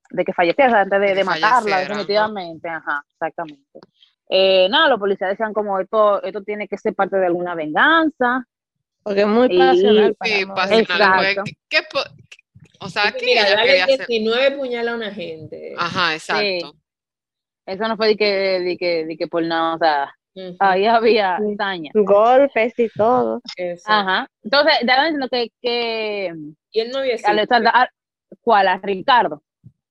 de 0.10 0.24
que 0.24 0.32
falleciera, 0.34 0.82
antes 0.82 1.00
de, 1.02 1.08
De 1.08 1.16
de 1.16 1.24
matarla, 1.24 1.80
definitivamente. 1.80 2.70
Ajá, 2.70 3.04
exactamente. 3.12 3.80
Eh, 4.30 4.68
nada, 4.70 4.88
los 4.90 5.00
policías 5.00 5.32
decían 5.32 5.54
como 5.54 5.80
esto, 5.80 6.24
esto 6.24 6.44
tiene 6.44 6.68
que 6.68 6.78
ser 6.78 6.96
parte 6.96 7.18
de 7.18 7.26
alguna 7.26 7.56
venganza. 7.56 8.46
Porque 9.02 9.22
es 9.22 9.28
muy 9.28 9.50
pasional. 9.58 10.16
Sí, 10.24 10.46
no- 10.46 10.54
pasional. 10.56 11.26
Exacto. 11.26 11.44
¿qué, 11.70 11.80
qué 12.30 12.38
o 12.80 12.90
sea, 12.90 13.12
¿qué 13.12 13.26
mira, 13.26 13.42
ella 13.42 13.56
darle 13.56 13.66
quería 13.66 13.84
hacer? 13.86 14.08
19 14.08 14.52
puñalas 14.58 14.94
a 14.94 14.98
una 14.98 15.12
gente. 15.12 15.74
Ajá, 15.78 16.14
exacto. 16.14 16.76
Eso 17.66 17.88
no 17.88 17.96
fue 17.96 18.08
de 18.10 18.18
que, 18.18 18.26
de 18.26 18.78
que, 18.78 19.06
de 19.06 19.18
que 19.18 19.28
por 19.28 19.44
nada, 19.44 19.76
o 19.76 19.78
sea, 19.78 20.14
ahí 20.60 20.86
había 20.86 21.38
daña. 21.56 21.92
Golpes 21.94 22.78
y 22.78 22.90
todo. 22.90 23.42
Eso. 23.56 23.86
Ajá. 23.88 24.28
Entonces, 24.44 24.74
estaban 24.82 25.06
diciendo 25.06 25.28
que, 25.30 25.50
que 25.62 26.34
Y 26.72 26.80
el 26.80 26.92
novio 26.92 27.16
¿cuál? 28.42 28.68
A 28.68 28.78
Ricardo. 28.78 29.44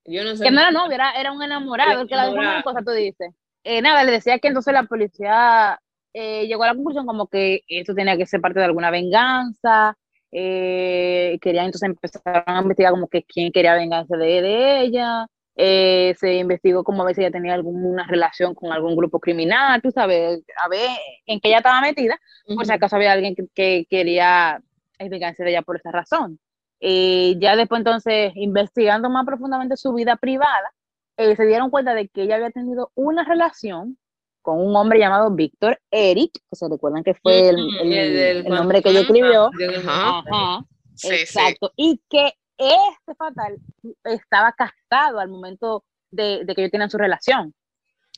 Yo 0.05 0.25
no 0.25 0.37
sé. 0.37 0.45
Que 0.45 0.51
no 0.51 0.61
era 0.61 0.71
novio, 0.71 0.93
era, 0.93 1.13
era 1.13 1.33
un 1.33 1.43
enamorado, 1.43 2.03
el 2.03 2.09
que 2.09 2.17
la 2.17 2.25
dejó 2.25 2.37
en 2.37 2.43
Enamorado. 2.43 2.65
cosa, 2.65 2.83
tú 2.85 2.91
dices. 2.91 3.33
Eh, 3.65 3.81
nada, 3.81 4.03
le 4.03 4.13
decía 4.13 4.39
que 4.41 4.49
entonces 4.49 4.75
la 4.75 4.83
policía 4.85 5.81
eh, 6.13 6.47
llegó 6.47 6.65
a 6.65 6.69
la 6.69 6.75
conclusión 6.75 7.07
como 7.07 7.29
que 7.29 7.63
esto 7.69 7.95
tenía 7.95 8.17
que 8.17 8.27
ser 8.27 8.41
parte 8.41 8.59
de 8.59 8.65
alguna 8.65 8.91
venganza. 8.91 9.97
Eh, 10.33 11.39
querían 11.43 11.67
entonces 11.67 11.89
empezar 11.89 12.45
a 12.47 12.61
investigar 12.61 12.93
como 12.93 13.09
que 13.09 13.23
quién 13.23 13.53
quería 13.53 13.75
venganza 13.75 14.17
de, 14.17 14.43
de 14.43 14.81
ella. 14.81 15.27
Eh, 15.55 16.15
se 16.19 16.35
investigó 16.35 16.83
como 16.83 17.03
a 17.03 17.07
ver 17.07 17.15
si 17.15 17.21
ella 17.21 17.31
tenía 17.31 17.55
alguna 17.55 18.07
relación 18.07 18.55
con 18.55 18.73
algún 18.73 18.97
grupo 18.97 19.21
criminal, 19.21 19.83
tú 19.83 19.91
sabes, 19.91 20.43
a 20.63 20.69
ver 20.69 20.89
en 21.27 21.41
qué 21.41 21.49
ella 21.49 21.59
estaba 21.59 21.83
metida, 21.83 22.19
por 22.47 22.65
si 22.65 22.73
acaso 22.73 22.97
había 22.97 23.13
alguien 23.13 23.35
que, 23.35 23.45
que 23.55 23.87
quería 23.91 24.63
vengarse 24.99 25.45
de 25.45 25.51
ella 25.51 25.63
por 25.63 25.77
esa 25.77 25.91
razón. 25.91 26.39
Eh, 26.81 27.37
ya 27.39 27.55
después 27.55 27.81
entonces, 27.81 28.33
investigando 28.35 29.09
más 29.11 29.25
profundamente 29.25 29.77
su 29.77 29.93
vida 29.93 30.17
privada, 30.17 30.73
eh, 31.17 31.37
se 31.37 31.47
dieron 31.47 31.71
cuenta 31.71 31.95
de 31.95 32.09
que 32.09 32.23
ella 32.23 32.37
había 32.37 32.51
tenido 32.51 32.91
una 32.95 33.25
relación 33.25 33.99
con 34.43 34.61
un 34.61 34.75
hombre 34.77 34.99
llamado 34.99 35.31
Víctor 35.31 35.81
Eric, 35.91 36.33
que 36.51 36.57
se 36.57 36.69
recuerdan 36.69 37.03
que 37.05 37.15
fue 37.15 37.49
el, 37.49 37.59
el- 37.81 37.93
el 37.93 38.13
del 38.15 38.37
el 38.47 38.49
nombre 38.49 38.83
que 38.83 38.91
ella 38.91 39.01
Ujú. 39.03 39.15
escribió. 39.15 39.51
Ajá. 39.79 40.19
Ajá, 40.19 40.65
Sí, 40.95 41.09
sí. 41.09 41.15
exacto. 41.15 41.73
Y 41.77 42.01
que 42.11 42.33
este 42.59 43.15
fatal 43.17 43.57
estaba 44.05 44.53
casado 44.53 45.19
al 45.21 45.29
momento 45.29 45.85
de, 46.11 46.45
de 46.45 46.55
que 46.55 46.61
ellos 46.63 46.71
tenían 46.73 46.91
su 46.91 46.99
relación. 46.99 47.55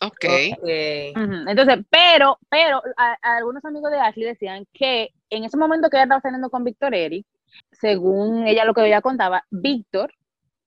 Ok. 0.02 0.24
Ok. 0.58 0.68
Ujú, 1.16 1.48
Entonces, 1.48 1.78
pero, 1.88 2.38
pero 2.50 2.82
a- 2.96 3.16
a 3.22 3.36
algunos 3.36 3.64
amigos 3.64 3.90
de 3.92 3.98
Ashley 4.00 4.24
decían 4.26 4.66
que 4.72 5.10
en 5.30 5.44
ese 5.44 5.56
momento 5.56 5.88
que 5.88 5.96
ella 5.96 6.04
estaba 6.04 6.20
saliendo 6.20 6.50
con 6.50 6.64
Víctor 6.64 6.94
Eric, 6.94 7.24
según 7.70 8.46
ella 8.46 8.64
lo 8.64 8.74
que 8.74 8.84
ella 8.86 9.00
contaba, 9.00 9.44
Víctor 9.50 10.12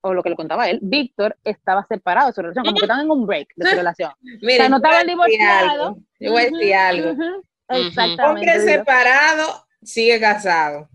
o 0.02 0.14
lo 0.14 0.24
que 0.24 0.30
le 0.30 0.36
contaba 0.36 0.70
él, 0.70 0.80
Víctor 0.82 1.38
estaba 1.44 1.86
separado 1.88 2.28
de 2.28 2.34
su 2.34 2.42
relación, 2.42 2.66
como 2.66 2.78
que 2.78 2.86
estaban 2.86 3.06
en 3.06 3.12
un 3.12 3.26
break 3.26 3.50
de 3.56 3.70
su 3.70 3.76
relación. 3.78 4.12
Miren, 4.42 4.72
no 4.72 4.78
yo 4.78 4.82
voy 4.82 4.90
a 4.90 5.02
estaban 5.02 5.08
divorciados. 5.08 5.72
algo, 5.72 5.98
Yo 6.20 6.32
voy 6.32 6.42
a 6.42 6.46
decir 6.46 6.74
algo. 6.76 7.10
Exactamente. 7.70 8.24
Hombre 8.24 8.60
digo. 8.60 8.64
separado 8.72 9.66
sigue 9.82 10.20
casado. 10.20 10.90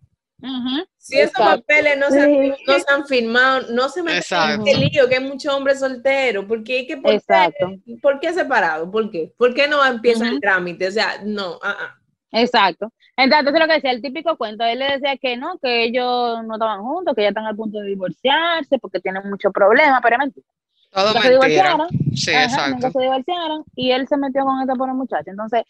Ujú, 0.44 0.84
Si 0.98 1.20
esos 1.20 1.34
papeles 1.34 1.96
no 1.98 2.10
se, 2.10 2.20
han, 2.20 2.28
Sí. 2.30 2.52
no 2.66 2.78
se 2.78 2.84
han 2.92 3.06
firmado, 3.06 3.72
no 3.72 3.88
se 3.88 4.02
me 4.02 4.18
el 4.18 4.80
lío, 4.80 5.08
que 5.08 5.16
hay 5.16 5.24
muchos 5.24 5.54
hombres 5.54 5.78
solteros. 5.78 6.46
Porque 6.46 6.78
hay 6.78 6.86
que 6.86 6.96
por, 6.96 7.12
Exacto. 7.12 7.72
¿Por 8.00 8.18
qué 8.18 8.32
separado? 8.32 8.90
¿Por 8.90 9.08
qué? 9.10 9.32
¿Por 9.38 9.54
qué 9.54 9.68
no 9.68 9.84
empieza 9.84 10.26
el 10.28 10.40
trámite? 10.40 10.88
O 10.88 10.90
sea, 10.90 11.20
no, 11.24 11.60
ah, 11.62 11.76
ah. 11.78 11.98
Exacto. 12.32 12.92
Entonces, 13.16 13.52
lo 13.52 13.66
que 13.66 13.74
decía, 13.74 13.90
el 13.90 14.00
típico 14.02 14.36
cuento, 14.36 14.64
él 14.64 14.78
le 14.78 14.92
decía 14.92 15.16
que 15.18 15.36
no, 15.36 15.58
que 15.58 15.84
ellos 15.84 16.44
no 16.46 16.54
estaban 16.54 16.80
juntos, 16.82 17.14
que 17.14 17.22
ya 17.22 17.28
están 17.28 17.46
al 17.46 17.54
punto 17.56 17.78
de 17.78 17.88
divorciarse 17.88 18.78
porque 18.78 19.00
tienen 19.00 19.28
muchos 19.28 19.52
problemas, 19.52 20.00
pero 20.02 20.16
es 20.16 20.18
mentira. 20.20 20.46
Todo 20.90 21.08
Nunca 21.08 21.22
se 21.22 21.28
mentira. 21.38 21.48
divorciaron, 21.70 21.88
Sí, 22.16 22.30
ajá, 22.32 22.44
exacto. 22.44 22.70
nunca 22.74 22.90
se 22.90 23.00
divorciaron 23.00 23.64
y 23.76 23.90
él 23.92 24.08
se 24.08 24.16
metió 24.16 24.44
con 24.44 24.60
esta 24.60 24.74
pobre 24.74 24.92
muchacha. 24.94 25.30
Entonces, 25.30 25.62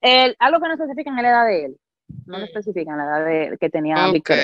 él, 0.00 0.36
algo 0.38 0.60
que 0.60 0.68
no 0.68 0.74
especifican 0.74 1.16
es 1.18 1.22
la 1.22 1.30
edad 1.30 1.46
de 1.46 1.64
él, 1.66 1.76
no 2.26 2.38
le 2.38 2.44
Mm. 2.44 2.46
especifican 2.48 2.98
la 2.98 3.04
edad 3.04 3.24
de, 3.24 3.58
que 3.58 3.70
tenía 3.70 4.06
Ok. 4.08 4.12
Víctor. 4.14 4.36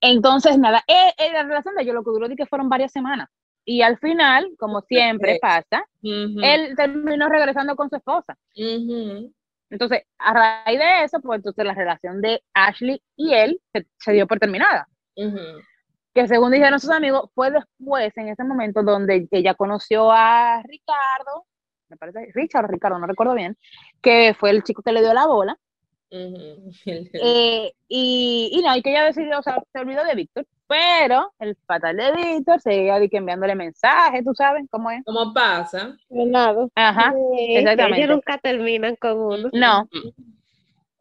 Entonces, 0.00 0.58
nada, 0.58 0.82
eh, 0.88 1.12
eh, 1.18 1.32
la 1.32 1.42
relación 1.44 1.74
de 1.74 1.82
ellos 1.82 1.94
lo 1.94 2.02
que 2.02 2.10
duró 2.10 2.28
di 2.28 2.36
que 2.36 2.46
fueron 2.46 2.68
varias 2.68 2.92
semanas. 2.92 3.28
Y 3.64 3.82
al 3.82 3.96
final, 3.98 4.50
como 4.58 4.80
siempre 4.80 5.38
pasa, 5.40 5.84
él 6.02 6.74
terminó 6.76 7.28
regresando 7.28 7.76
con 7.76 7.88
su 7.88 7.96
esposa. 7.96 8.36
ujú. 8.56 9.32
Entonces, 9.72 10.02
a 10.18 10.34
raíz 10.34 10.78
de 10.78 11.04
eso, 11.04 11.18
pues 11.20 11.38
entonces 11.38 11.64
la 11.64 11.72
relación 11.72 12.20
de 12.20 12.42
Ashley 12.52 13.02
y 13.16 13.32
él 13.32 13.58
se, 13.72 13.86
se 13.98 14.12
dio 14.12 14.26
por 14.26 14.38
terminada. 14.38 14.86
Que 16.14 16.28
según 16.28 16.52
dijeron 16.52 16.78
sus 16.78 16.90
amigos, 16.90 17.30
fue 17.34 17.50
después, 17.50 18.14
en 18.18 18.28
ese 18.28 18.44
momento, 18.44 18.82
donde 18.82 19.26
ella 19.30 19.54
conoció 19.54 20.12
a 20.12 20.62
Ricardo, 20.62 21.46
me 21.88 21.96
parece, 21.96 22.30
Richard 22.34 22.66
o 22.66 22.68
Ricardo, 22.68 22.98
no 22.98 23.06
recuerdo 23.06 23.34
bien, 23.34 23.56
que 24.02 24.36
fue 24.38 24.50
el 24.50 24.62
chico 24.62 24.82
que 24.82 24.92
le 24.92 25.00
dio 25.00 25.14
la 25.14 25.26
bola. 25.26 25.58
Eh, 26.14 27.72
y, 27.88 28.50
y 28.52 28.62
no, 28.62 28.76
y 28.76 28.82
que 28.82 28.90
ella 28.90 29.04
decidió, 29.04 29.38
o 29.38 29.42
sea, 29.42 29.62
se 29.72 29.78
olvidó 29.78 30.04
de 30.04 30.14
Víctor, 30.14 30.46
pero 30.72 31.32
el 31.38 31.54
fatal 31.66 31.96
de 31.96 32.12
Víctor 32.12 32.60
seguía 32.62 32.96
enviándole 32.96 33.54
mensajes, 33.54 34.24
tú 34.24 34.32
sabes 34.34 34.64
cómo 34.70 34.90
es. 34.90 35.02
¿Cómo 35.04 35.34
pasa? 35.34 35.94
Nada. 36.08 36.66
Ajá, 36.74 37.12
Sí, 37.36 37.56
exactamente. 37.56 37.98
Ellos 37.98 38.10
nunca 38.16 38.38
terminan 38.38 38.96
con 38.96 39.18
uno. 39.18 39.50
no, 39.52 39.88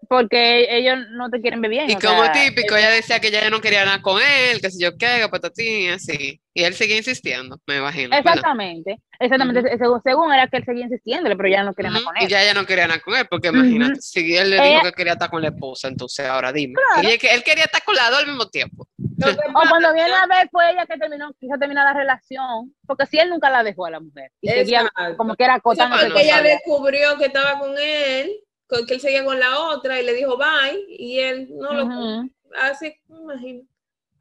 porque 0.10 0.68
ellos 0.78 0.98
no 1.12 1.30
te 1.30 1.40
quieren 1.40 1.62
ver 1.62 1.72
bien. 1.72 1.90
Y 1.90 1.94
como 1.96 2.24
sea, 2.24 2.34
típico, 2.34 2.76
ella 2.76 2.90
decía 2.90 3.20
que 3.22 3.28
ella 3.30 3.50
no 3.50 3.62
quería 3.62 3.86
nada 3.86 4.02
con 4.02 4.22
él, 4.22 4.60
que 4.60 4.70
si 4.70 4.84
yo 4.84 4.98
qué, 4.98 5.20
que 5.22 5.30
patatín, 5.30 5.92
así. 5.92 6.42
Y 6.54 6.64
él 6.64 6.74
seguía 6.74 6.98
insistiendo, 6.98 7.58
me 7.66 7.78
imagino. 7.78 8.10
¿verdad? 8.10 8.20
Exactamente, 8.34 9.00
exactamente. 9.22 9.62
se- 9.72 9.78
Según, 9.78 10.02
según 10.04 10.34
era 10.34 10.48
que 10.48 10.58
él 10.58 10.66
seguía 10.66 10.84
insistiéndole, 10.84 11.38
pero 11.38 11.48
ya 11.48 11.64
no 11.64 11.74
quería 11.74 11.92
nada 11.92 12.04
con 12.04 12.18
él. 12.18 12.24
Y 12.26 12.28
ya 12.28 12.44
ella 12.44 12.54
no 12.54 12.66
quería 12.66 12.88
nada 12.88 13.00
con 13.00 13.16
él, 13.16 13.26
porque 13.30 13.48
imagínate, 13.48 14.02
si 14.02 14.36
él 14.36 14.50
le 14.50 14.56
Ella- 14.58 14.66
dijo 14.66 14.82
que 14.84 14.92
quería 14.92 15.14
estar 15.14 15.30
con 15.30 15.42
la 15.42 15.48
esposa, 15.48 15.88
entonces 15.88 16.26
ahora 16.26 16.52
dime. 16.52 16.74
Claro. 16.74 17.08
Y 17.08 17.12
él, 17.14 17.18
que- 17.20 17.34
él 17.34 17.42
quería 17.44 17.64
estar 17.64 17.82
con 17.86 17.96
las 17.96 18.10
dos 18.10 18.20
al 18.20 18.28
mismo 18.28 18.48
tiempo. 18.50 18.86
Que 19.26 19.32
O 19.32 19.62
cuando 19.70 19.94
viene 19.94 20.14
a 20.14 20.26
ver 20.28 20.50
fue 20.52 20.72
ella 20.72 20.86
que 20.86 20.98
terminó, 20.98 21.32
quiso 21.40 21.58
terminar 21.58 21.86
la 21.94 22.00
relación, 22.00 22.74
porque 22.86 23.06
si 23.06 23.18
él 23.20 23.30
nunca 23.30 23.50
la 23.50 23.64
dejó 23.64 23.86
a 23.86 23.92
la 23.92 24.00
mujer, 24.00 24.32
y 24.42 24.50
seguía 24.50 24.90
como 25.18 25.36
que 25.36 25.44
era 25.44 25.56
acotándose 25.56 26.04
bueno, 26.06 26.16
con 26.16 26.24
ella 26.24 26.42
descubrió 26.42 27.18
que 27.18 27.26
estaba 27.26 27.60
con 27.60 27.76
él, 27.78 28.32
con- 28.68 28.86
que 28.86 28.96
él 28.96 29.00
seguía 29.02 29.24
con 29.26 29.40
la 29.40 29.60
otra 29.60 30.00
y 30.00 30.06
le 30.06 30.14
dijo 30.14 30.38
bye 30.38 30.86
y 30.88 31.20
él 31.20 31.50
no 31.52 31.74
lo 31.74 32.24
hace, 32.58 33.00
me 33.08 33.18
imagino. 33.22 33.62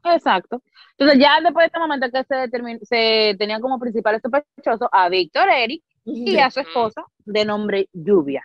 Exacto. 0.04 0.62
Entonces 0.96 1.18
ya 1.20 1.40
después 1.42 1.64
de 1.64 1.66
este 1.66 1.78
momento 1.78 2.06
que 2.10 2.24
se, 2.24 2.86
se 2.86 3.36
tenían 3.38 3.60
como 3.60 3.78
principales 3.78 4.22
sospechosos 4.22 4.88
a 4.92 5.08
Víctor 5.08 5.48
Eric 5.50 5.82
y 6.04 6.38
a 6.38 6.50
su 6.50 6.60
esposa 6.60 7.04
de 7.18 7.44
nombre 7.44 7.88
Lluvia. 7.92 8.44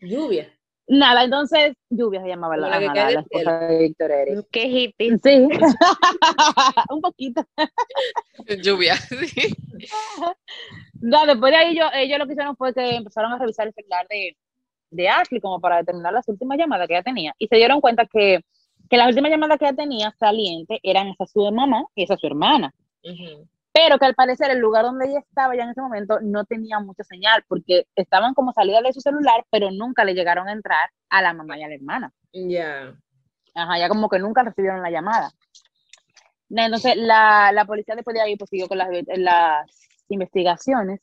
Lluvia. 0.00 0.52
Nada, 0.90 1.24
entonces 1.24 1.76
Lluvia 1.90 2.22
se 2.22 2.28
llamaba 2.28 2.56
la, 2.56 2.68
la 2.68 2.78
que 2.78 2.84
la- 2.86 3.10
la 3.10 3.20
esposa 3.20 3.58
de 3.60 3.78
Víctor 3.78 4.10
Eric. 4.10 4.46
Qué 4.50 4.64
hippie. 4.66 5.18
Sí, 5.22 5.48
un 6.90 7.00
poquito. 7.02 7.44
Lluvia. 8.62 8.96
sí. 8.96 9.54
No, 11.00 11.26
después 11.26 11.52
de 11.52 11.56
ahí 11.58 11.76
yo, 11.76 11.84
ellos 11.94 12.18
lo 12.18 12.26
que 12.26 12.32
hicieron 12.32 12.56
fue 12.56 12.72
que 12.74 12.96
empezaron 12.96 13.32
a 13.32 13.38
revisar 13.38 13.66
el 13.66 13.74
celular 13.74 14.06
de, 14.08 14.36
de 14.90 15.08
Ashley 15.08 15.40
como 15.40 15.60
para 15.60 15.76
determinar 15.78 16.12
las 16.12 16.28
últimas 16.28 16.58
llamadas 16.58 16.88
que 16.88 16.94
ella 16.94 17.02
tenía. 17.02 17.34
Y 17.38 17.46
se 17.48 17.56
dieron 17.56 17.80
cuenta 17.80 18.06
que, 18.06 18.40
que 18.88 18.96
las 18.96 19.08
últimas 19.08 19.30
llamadas 19.30 19.58
que 19.58 19.66
ella 19.66 19.76
tenía 19.76 20.14
saliente 20.18 20.80
eran 20.82 21.08
esa 21.08 21.26
su 21.26 21.50
mamá 21.52 21.84
y 21.94 22.04
esa 22.04 22.16
su 22.16 22.26
hermana. 22.26 22.74
Ujú. 23.04 23.46
Pero 23.80 23.96
que 23.96 24.06
al 24.06 24.16
parecer 24.16 24.50
el 24.50 24.58
lugar 24.58 24.84
donde 24.84 25.06
ella 25.06 25.20
estaba 25.20 25.54
ya 25.54 25.62
en 25.62 25.70
ese 25.70 25.80
momento 25.80 26.18
no 26.20 26.44
tenía 26.44 26.80
mucha 26.80 27.04
señal 27.04 27.44
porque 27.46 27.86
estaban 27.94 28.34
como 28.34 28.52
salidas 28.52 28.82
de 28.82 28.92
su 28.92 29.00
celular, 29.00 29.46
pero 29.52 29.70
nunca 29.70 30.04
le 30.04 30.14
llegaron 30.14 30.48
a 30.48 30.52
entrar 30.52 30.90
a 31.10 31.22
la 31.22 31.32
mamá 31.32 31.56
y 31.56 31.62
a 31.62 31.68
la 31.68 31.76
hermana. 31.76 32.12
Ya. 32.32 32.92
Ajá, 33.54 33.78
ya 33.78 33.88
como 33.88 34.08
que 34.08 34.18
nunca 34.18 34.42
recibieron 34.42 34.82
la 34.82 34.90
llamada. 34.90 35.30
Entonces, 36.50 36.96
la, 36.96 37.52
la 37.52 37.66
policía 37.66 37.94
después 37.94 38.14
de 38.14 38.20
ahí 38.20 38.36
pues, 38.36 38.50
siguió 38.50 38.66
con 38.66 38.78
las, 38.78 38.88
las 39.16 39.70
investigaciones 40.08 41.00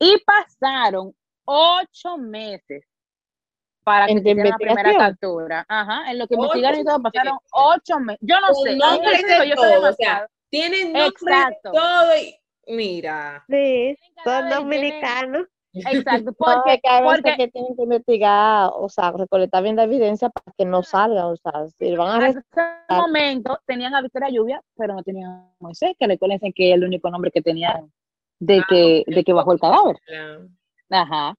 y 0.00 0.16
pasaron 0.24 1.14
ocho 1.44 2.18
meses 2.18 2.84
para 3.84 4.06
que 4.06 4.12
¿En 4.14 4.22
se 4.24 4.30
hiciera 4.30 4.50
la 4.50 4.56
primera 4.56 4.98
captura. 4.98 5.64
Ajá, 5.68 6.10
en 6.10 6.18
lo 6.18 6.26
que 6.26 6.34
investigaron 6.34 6.80
y 6.80 6.84
todo, 6.84 7.02
pasaron 7.02 7.38
ocho 7.52 8.00
meses. 8.00 8.18
Yo 8.20 8.40
no 8.40 8.52
sé, 8.52 8.74
nombre 8.74 9.12
yo 9.12 9.16
y 9.16 9.20
sé, 9.20 9.26
de 9.26 9.48
yo 9.48 9.54
sé 9.54 9.54
todo, 9.54 9.64
o 9.64 9.70
sea, 9.70 9.76
demasiado. 9.76 10.26
Tienen 10.50 10.92
nombre 10.92 11.12
de 11.20 11.56
todo 11.62 12.16
y 12.16 12.38
mira. 12.74 13.44
Sí, 13.48 13.96
son 14.24 14.48
tienen- 14.48 14.50
dominicanos. 14.58 15.46
Exacto, 15.78 16.32
porque, 16.38 16.74
es 16.74 16.80
que 16.82 16.88
a 16.88 17.00
veces 17.02 17.16
porque 17.22 17.36
que 17.36 17.48
tienen 17.48 17.76
que 17.76 17.82
investigar, 17.82 18.70
o 18.72 18.88
sea, 18.88 19.12
recolectar 19.12 19.62
bien 19.62 19.76
la 19.76 19.84
evidencia 19.84 20.30
para 20.30 20.54
que 20.56 20.64
no 20.64 20.82
salga, 20.82 21.26
o 21.26 21.36
sea, 21.36 21.52
si 21.78 21.94
van 21.94 22.08
a 22.08 22.16
arrestar, 22.16 22.84
ese 22.88 22.98
momento 22.98 23.58
tenían 23.66 23.94
a 23.94 24.00
Victoria 24.00 24.30
Lluvia, 24.30 24.62
pero 24.74 24.94
no 24.94 25.02
tenían 25.02 25.30
a 25.32 25.50
Moisés, 25.60 25.94
que 25.98 26.06
recuerden 26.06 26.40
que 26.54 26.70
es 26.70 26.74
el 26.76 26.84
único 26.84 27.10
nombre 27.10 27.30
que 27.30 27.42
tenían 27.42 27.92
de 28.38 28.62
que, 28.68 29.04
de 29.06 29.22
que 29.24 29.32
bajó 29.34 29.52
el 29.52 29.60
cadáver. 29.60 29.96
Claro. 30.06 30.48
Ajá. 30.88 31.34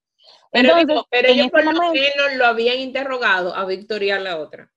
Pero, 0.52 0.70
Entonces, 0.70 0.88
digo, 0.88 1.06
pero 1.10 1.28
en 1.30 1.34
ellos 1.34 1.50
por 1.52 1.64
lo 1.66 1.72
momento- 1.72 1.94
menos 1.94 2.38
lo 2.38 2.46
habían 2.46 2.80
interrogado 2.80 3.56
a 3.56 3.66
Victoria 3.66 4.20
la 4.20 4.38
otra. 4.40 4.70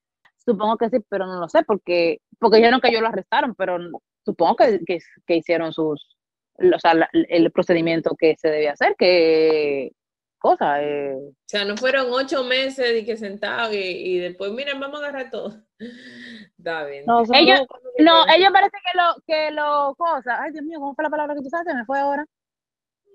Supongo 0.42 0.78
que 0.78 0.88
sí, 0.88 0.98
pero 1.08 1.26
no 1.26 1.38
lo 1.38 1.48
sé, 1.50 1.64
porque, 1.64 2.22
porque 2.38 2.56
dijeron 2.56 2.80
que 2.80 2.88
ellos 2.88 3.02
lo 3.02 3.08
arrestaron, 3.08 3.54
pero 3.54 3.78
supongo 4.24 4.56
que, 4.56 4.80
que, 4.86 4.98
que 5.26 5.36
hicieron 5.36 5.72
sus, 5.72 6.16
o 6.58 6.78
sea, 6.78 6.94
la- 6.94 7.10
el 7.12 7.50
procedimiento 7.52 8.14
que 8.18 8.36
se 8.36 8.48
debía 8.50 8.72
hacer, 8.72 8.94
que 8.98 9.92
cosa, 10.38 10.82
eh, 10.82 11.14
O 11.14 11.32
sea, 11.46 11.64
no 11.66 11.76
fueron 11.76 12.06
ocho 12.10 12.44
meses 12.44 12.92
de 12.94 13.04
que 13.04 13.16
sentados 13.16 13.74
y, 13.74 13.78
y 13.78 14.18
después, 14.18 14.50
miren, 14.52 14.80
vamos 14.80 15.00
a 15.02 15.08
agarrar 15.08 15.30
todo. 15.30 15.54
Está 16.58 16.84
bien. 16.84 17.04
no, 17.06 17.24
son 17.26 17.34
Ellos- 17.36 17.60
no, 17.98 18.24
ellos 18.34 18.50
parece 18.52 18.76
que 18.82 18.98
lo, 18.98 19.22
que 19.26 19.50
lo 19.50 19.94
cosa, 19.96 20.42
ay 20.42 20.52
Dios 20.52 20.64
mío, 20.64 20.78
¿cómo 20.80 20.94
fue 20.94 21.04
la 21.04 21.10
palabra 21.10 21.34
que 21.34 21.40
tú 21.42 21.46
usaste? 21.48 21.74
Me 21.74 21.84
fue 21.84 21.98
ahora. 21.98 22.24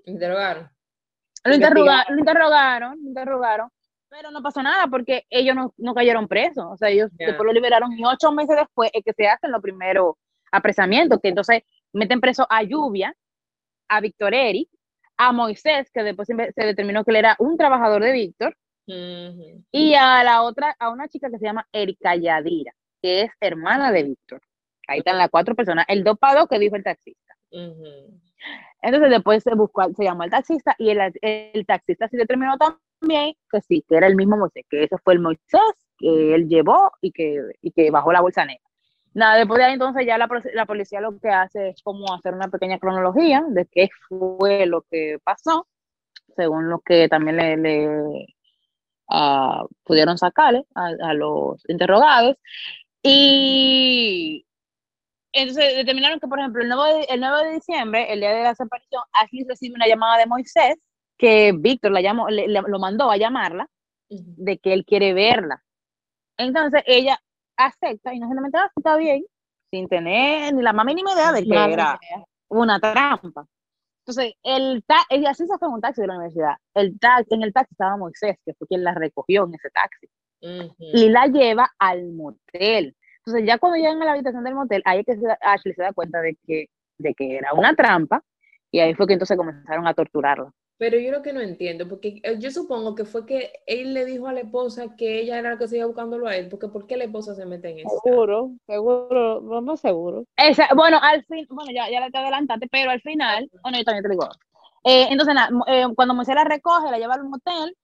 Interrogaron. 0.04 0.68
Lo, 1.44 1.54
interroga- 1.54 2.04
lo 2.08 2.18
interrogaron, 2.18 2.98
lo 3.02 3.08
interrogaron, 3.08 3.68
pero 4.08 4.30
no 4.30 4.42
pasó 4.42 4.62
nada 4.62 4.86
porque 4.88 5.24
ellos 5.30 5.54
no, 5.54 5.72
no 5.76 5.94
cayeron 5.94 6.26
presos, 6.28 6.64
o 6.68 6.76
sea, 6.76 6.88
ellos 6.90 7.10
después 7.26 7.46
lo 7.46 7.52
liberaron 7.52 7.92
y 7.96 8.04
ocho 8.04 8.32
meses 8.32 8.56
después 8.56 8.90
es 8.92 9.04
que 9.04 9.12
se 9.12 9.28
hacen 9.28 9.52
los 9.52 9.62
primeros 9.62 10.14
apresamientos, 10.52 11.20
que 11.22 11.28
entonces 11.28 11.62
meten 11.92 12.20
preso 12.20 12.46
a 12.48 12.62
Lluvia, 12.62 13.14
a 13.88 14.00
Víctor 14.00 14.34
Eric, 14.34 14.68
a 15.16 15.32
Moisés, 15.32 15.90
que 15.92 16.02
después 16.02 16.26
se, 16.26 16.34
se 16.52 16.66
determinó 16.66 17.04
que 17.04 17.10
él 17.12 17.16
era 17.16 17.36
un 17.38 17.56
trabajador 17.56 18.02
de 18.02 18.12
Víctor, 18.12 18.56
y 18.86 19.94
a 19.94 20.22
la 20.22 20.42
otra, 20.42 20.76
a 20.78 20.90
una 20.90 21.08
chica 21.08 21.28
que 21.28 21.38
se 21.38 21.44
llama 21.44 21.66
Erika 21.72 22.14
Yadira, 22.14 22.72
que 23.02 23.22
es 23.22 23.30
hermana 23.40 23.90
de 23.90 24.04
Víctor. 24.04 24.40
Ahí 24.86 24.98
están 25.00 25.18
las 25.18 25.28
cuatro 25.28 25.56
personas, 25.56 25.84
el 25.88 26.04
dos 26.04 26.16
para 26.18 26.40
dos 26.40 26.48
que 26.48 26.58
dijo 26.58 26.76
el 26.76 26.84
taxista. 26.84 27.34
Entonces 28.82 29.10
después 29.10 29.42
se 29.42 29.54
buscó, 29.54 29.92
se 29.94 30.04
llamó 30.04 30.22
al 30.22 30.30
taxista 30.30 30.76
y 30.78 30.90
el, 30.90 31.00
el 31.20 31.66
taxista 31.66 32.08
sí 32.08 32.16
determinó 32.16 32.56
también 32.56 33.34
que 33.50 33.60
sí, 33.62 33.84
que 33.88 33.96
era 33.96 34.06
el 34.06 34.14
mismo 34.14 34.36
Moisés, 34.36 34.64
que 34.70 34.84
ese 34.84 34.96
fue 35.02 35.14
el 35.14 35.20
Moisés 35.20 35.60
que 35.98 36.34
él 36.34 36.48
llevó 36.48 36.92
y 37.00 37.10
que, 37.10 37.42
y 37.62 37.72
que 37.72 37.90
bajó 37.90 38.12
la 38.12 38.20
bolsa 38.20 38.44
negra. 38.44 38.62
Nada, 39.16 39.36
después 39.38 39.58
de 39.58 39.64
ahí 39.64 39.72
entonces 39.74 40.06
ya 40.06 40.18
la, 40.18 40.28
la 40.52 40.66
policía 40.66 41.00
lo 41.00 41.18
que 41.18 41.30
hace 41.30 41.70
es 41.70 41.82
como 41.82 42.12
hacer 42.14 42.34
una 42.34 42.48
pequeña 42.48 42.78
cronología 42.78 43.42
de 43.48 43.66
qué 43.66 43.88
fue 44.08 44.66
lo 44.66 44.82
que 44.90 45.18
pasó, 45.24 45.66
según 46.36 46.70
lo 46.70 46.80
que 46.80 47.08
también 47.08 47.36
le, 47.38 47.56
le, 47.58 48.26
ah, 49.10 49.64
pudieron 49.84 50.18
sacarle 50.18 50.64
a, 50.74 50.88
a 51.10 51.14
los 51.14 51.62
interrogados. 51.68 52.36
Y 53.02 54.46
entonces 55.32 55.76
determinaron 55.76 56.20
que, 56.20 56.28
por 56.28 56.40
ejemplo, 56.40 56.62
el 56.62 56.68
9, 56.70 57.00
de, 57.00 57.04
el 57.14 57.20
9 57.20 57.46
de 57.48 57.54
diciembre, 57.54 58.12
el 58.12 58.20
día 58.20 58.30
de 58.34 58.42
la 58.44 58.50
desaparición, 58.50 59.02
Ashley 59.12 59.44
recibe 59.48 59.74
una 59.76 59.88
llamada 59.88 60.18
de 60.18 60.26
Moisés, 60.26 60.76
que 61.18 61.52
Víctor 61.56 61.92
la 61.92 62.00
llamó, 62.02 62.28
le- 62.30 62.48
le- 62.48 62.62
lo 62.66 62.78
mandó 62.78 63.10
a 63.10 63.16
llamarla, 63.18 63.68
de 64.10 64.58
que 64.58 64.72
él 64.74 64.84
quiere 64.86 65.14
verla. 65.14 65.62
Entonces 66.38 66.82
ella 66.86 67.18
acepta, 67.56 68.14
inocentemente, 68.14 68.58
ah, 68.58 68.70
está 68.76 68.96
bien, 68.96 69.24
sin 69.70 69.88
tener 69.88 70.54
ni 70.54 70.62
la 70.62 70.72
más 70.72 70.86
mínima 70.86 71.12
idea 71.12 71.32
de 71.32 71.44
que 71.44 71.72
era 71.72 71.98
una 72.48 72.78
trampa. 72.80 73.46
Entonces, 74.06 74.34
el 74.44 74.84
ta 74.86 74.98
y 75.10 75.26
así 75.26 75.46
se 75.46 75.58
fue 75.58 75.66
en 75.68 75.74
un 75.74 75.80
taxi 75.80 76.00
de 76.00 76.06
la 76.06 76.14
universidad. 76.14 76.54
El 76.74 76.98
ta 77.00 77.24
en 77.28 77.42
el 77.42 77.52
taxi 77.52 77.72
estaba 77.72 77.96
Moisés, 77.96 78.36
que 78.44 78.54
fue 78.54 78.68
quien 78.68 78.84
la 78.84 78.94
recogió 78.94 79.44
en 79.44 79.54
ese 79.54 79.68
taxi, 79.70 80.06
y 80.78 81.08
la 81.08 81.26
lleva 81.26 81.72
al 81.78 82.12
motel. 82.12 82.94
Entonces, 83.18 83.44
ya 83.44 83.58
cuando 83.58 83.76
llegan 83.76 84.00
a 84.02 84.04
la 84.04 84.12
habitación 84.12 84.44
del 84.44 84.54
motel, 84.54 84.82
ahí 84.84 85.00
es 85.00 85.06
que 85.06 85.16
se 85.16 85.26
Ashley 85.40 85.74
se 85.74 85.82
da 85.82 85.92
cuenta 85.92 86.20
de 86.20 86.36
que, 86.46 86.68
de 86.98 87.14
que 87.14 87.36
era 87.36 87.52
una 87.52 87.74
trampa, 87.74 88.22
y 88.70 88.78
ahí 88.78 88.94
fue 88.94 89.08
que 89.08 89.14
entonces 89.14 89.36
comenzaron 89.36 89.86
a 89.88 89.94
torturarla. 89.94 90.52
Pero 90.78 90.98
yo 90.98 91.10
lo 91.10 91.22
que 91.22 91.32
no 91.32 91.40
entiendo, 91.40 91.88
porque 91.88 92.20
eh, 92.22 92.36
yo 92.38 92.50
supongo 92.50 92.94
que 92.94 93.06
fue 93.06 93.24
que 93.24 93.52
él 93.66 93.94
le 93.94 94.04
dijo 94.04 94.26
a 94.26 94.34
la 94.34 94.40
esposa 94.40 94.94
que 94.94 95.20
ella 95.20 95.38
era 95.38 95.52
la 95.52 95.58
que 95.58 95.68
seguía 95.68 95.86
buscándolo 95.86 96.26
a 96.26 96.36
él, 96.36 96.48
porque 96.48 96.68
¿por 96.68 96.86
qué 96.86 96.98
la 96.98 97.04
esposa 97.04 97.34
se 97.34 97.46
mete 97.46 97.70
en 97.70 97.78
eso? 97.78 98.00
Seguro, 98.04 98.50
seguro, 98.66 99.40
vamos 99.40 99.80
seguro. 99.80 100.24
Esa, 100.36 100.68
bueno, 100.74 100.98
al 101.00 101.24
fin, 101.24 101.46
bueno, 101.48 101.72
ya, 101.72 101.90
ya 101.90 102.00
la 102.00 102.10
te 102.10 102.18
adelantaste, 102.18 102.68
pero 102.70 102.90
al 102.90 103.00
final, 103.00 103.50
bueno, 103.62 103.78
yo 103.78 103.84
también 103.84 104.02
te 104.02 104.10
digo. 104.10 104.28
Eh, 104.84 105.08
entonces, 105.10 105.34
eh, 105.66 105.86
cuando 105.96 106.14
Moisés 106.14 106.34
la 106.34 106.44
recoge, 106.44 106.90
la 106.90 106.98
lleva 106.98 107.14
al 107.14 107.24
motel, 107.24 107.74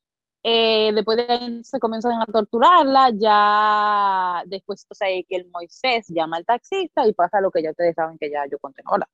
eh, 0.44 0.92
después 0.92 1.16
de 1.16 1.26
ahí 1.32 1.64
se 1.64 1.78
comienzan 1.78 2.20
a 2.20 2.26
torturarla, 2.26 3.10
ya 3.14 4.42
después, 4.46 4.86
o 4.90 4.94
sea, 4.94 5.08
que 5.28 5.36
el 5.36 5.48
Moisés 5.50 6.06
llama 6.08 6.36
al 6.36 6.44
taxista 6.44 7.06
y 7.06 7.12
pasa 7.12 7.40
lo 7.40 7.50
que 7.50 7.62
ya 7.62 7.70
ustedes 7.70 7.94
saben 7.94 8.18
que 8.18 8.30
ya 8.30 8.44
yo 8.50 8.58
conté 8.58 8.82
ahora. 8.84 9.08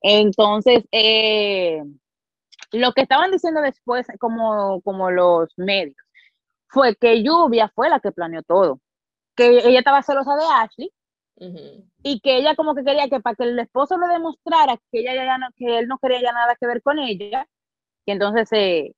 Entonces, 0.00 0.84
eh, 0.92 1.82
lo 2.72 2.92
que 2.92 3.02
estaban 3.02 3.30
diciendo 3.30 3.60
después, 3.60 4.06
como, 4.20 4.80
como 4.82 5.10
los 5.10 5.48
medios, 5.56 5.96
fue 6.68 6.94
que 6.96 7.22
Lluvia 7.22 7.70
fue 7.74 7.88
la 7.88 8.00
que 8.00 8.12
planeó 8.12 8.42
todo, 8.42 8.80
que 9.34 9.48
ella 9.66 9.78
estaba 9.78 10.02
celosa 10.02 10.36
de 10.36 10.44
Ashley 10.50 10.92
y 12.02 12.20
que 12.20 12.36
ella 12.36 12.54
como 12.56 12.74
que 12.74 12.84
quería 12.84 13.08
que 13.08 13.20
para 13.20 13.36
que 13.36 13.44
el 13.44 13.58
esposo 13.58 13.96
le 13.96 14.08
demostrara 14.08 14.76
que 14.90 15.00
ella 15.00 15.14
ya 15.14 15.38
no, 15.38 15.48
que 15.56 15.78
él 15.78 15.88
no 15.88 15.98
quería 15.98 16.20
ya 16.20 16.32
nada 16.32 16.56
que 16.56 16.66
ver 16.66 16.82
con 16.82 16.98
ella, 16.98 17.46
que 18.04 18.12
entonces 18.12 18.48
eh, 18.52 18.92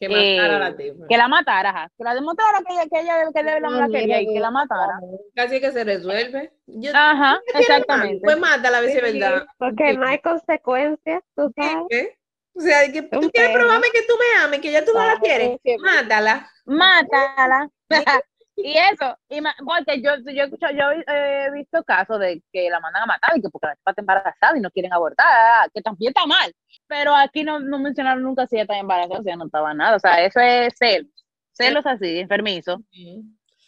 Que 0.00 0.08
matara 0.08 0.56
a 0.56 0.58
la 0.58 0.68
Eh, 0.70 0.74
tipa. 0.76 1.06
que 1.08 1.16
la 1.16 1.28
matara, 1.28 1.70
ajá, 1.70 1.88
que 1.96 2.02
la 2.04 2.14
demostrara 2.14 2.58
que 2.66 2.72
ella, 2.74 2.82
que 2.90 3.00
ella 3.00 3.14
que 3.32 3.42
verdad 3.42 3.60
no 3.70 3.78
la 3.78 3.88
quería 3.88 4.20
y 4.22 4.26
que 4.26 4.40
la 4.40 4.50
matara. 4.50 4.98
Casi 5.34 5.60
que 5.60 5.70
se 5.70 5.84
resuelve. 5.84 6.52
Yo, 6.66 6.90
Ajá, 6.94 7.40
exactamente. 7.54 8.20
Pues 8.24 8.38
mátala 8.38 8.78
a 8.78 8.80
ver 8.80 8.90
si 8.90 8.98
es 8.98 9.04
Sí. 9.12 9.18
verdad. 9.20 9.46
Porque 9.58 9.94
no 9.94 10.06
hay 10.06 10.18
consecuencias, 10.20 11.22
tú 11.36 11.52
sabes. 11.54 11.86
¿Qué? 11.88 12.18
O 12.54 12.60
sea, 12.60 12.90
que 12.92 13.02
tú 13.02 13.30
quieres 13.32 13.52
probarme 13.52 13.86
que 13.92 14.02
tú 14.02 14.14
me 14.18 14.44
ames, 14.44 14.60
que 14.60 14.72
ya 14.72 14.84
tú 14.84 14.92
no 14.92 15.04
la 15.04 15.18
quieres. 15.18 15.58
Mátala. 15.80 16.50
Mátala. 16.66 17.68
y 18.56 18.76
eso, 18.76 19.16
y 19.28 19.40
porque 19.64 20.02
yo, 20.02 20.10
yo, 20.32 20.42
he 20.42 20.44
escuchado- 20.44 20.74
yo 20.74 21.12
he 21.12 21.50
visto 21.52 21.82
casos 21.84 22.20
de 22.20 22.42
que 22.52 22.68
la 22.68 22.80
mandan 22.80 23.02
a 23.04 23.06
matar 23.06 23.36
y 23.36 23.42
que 23.42 23.48
porque 23.48 23.68
la 23.68 23.72
está 23.72 23.94
embarazada 23.96 24.56
y 24.56 24.60
no 24.60 24.70
quieren 24.70 24.92
abortar, 24.92 25.70
que 25.72 25.80
también 25.80 26.10
está 26.14 26.26
mal. 26.26 26.52
Pero 26.86 27.14
aquí 27.14 27.42
no, 27.42 27.58
no 27.60 27.78
mencionaron 27.78 28.22
nunca 28.22 28.46
si 28.46 28.56
ella 28.56 28.62
estaba 28.64 28.80
embarazada, 28.80 29.20
o 29.20 29.22
sea, 29.22 29.36
no 29.36 29.46
estaba 29.46 29.72
nada. 29.74 29.96
O 29.96 30.00
sea, 30.00 30.22
eso 30.22 30.40
es 30.40 30.74
celos. 30.78 31.10
Celos 31.52 31.86
así, 31.86 32.18
enfermizo. 32.18 32.82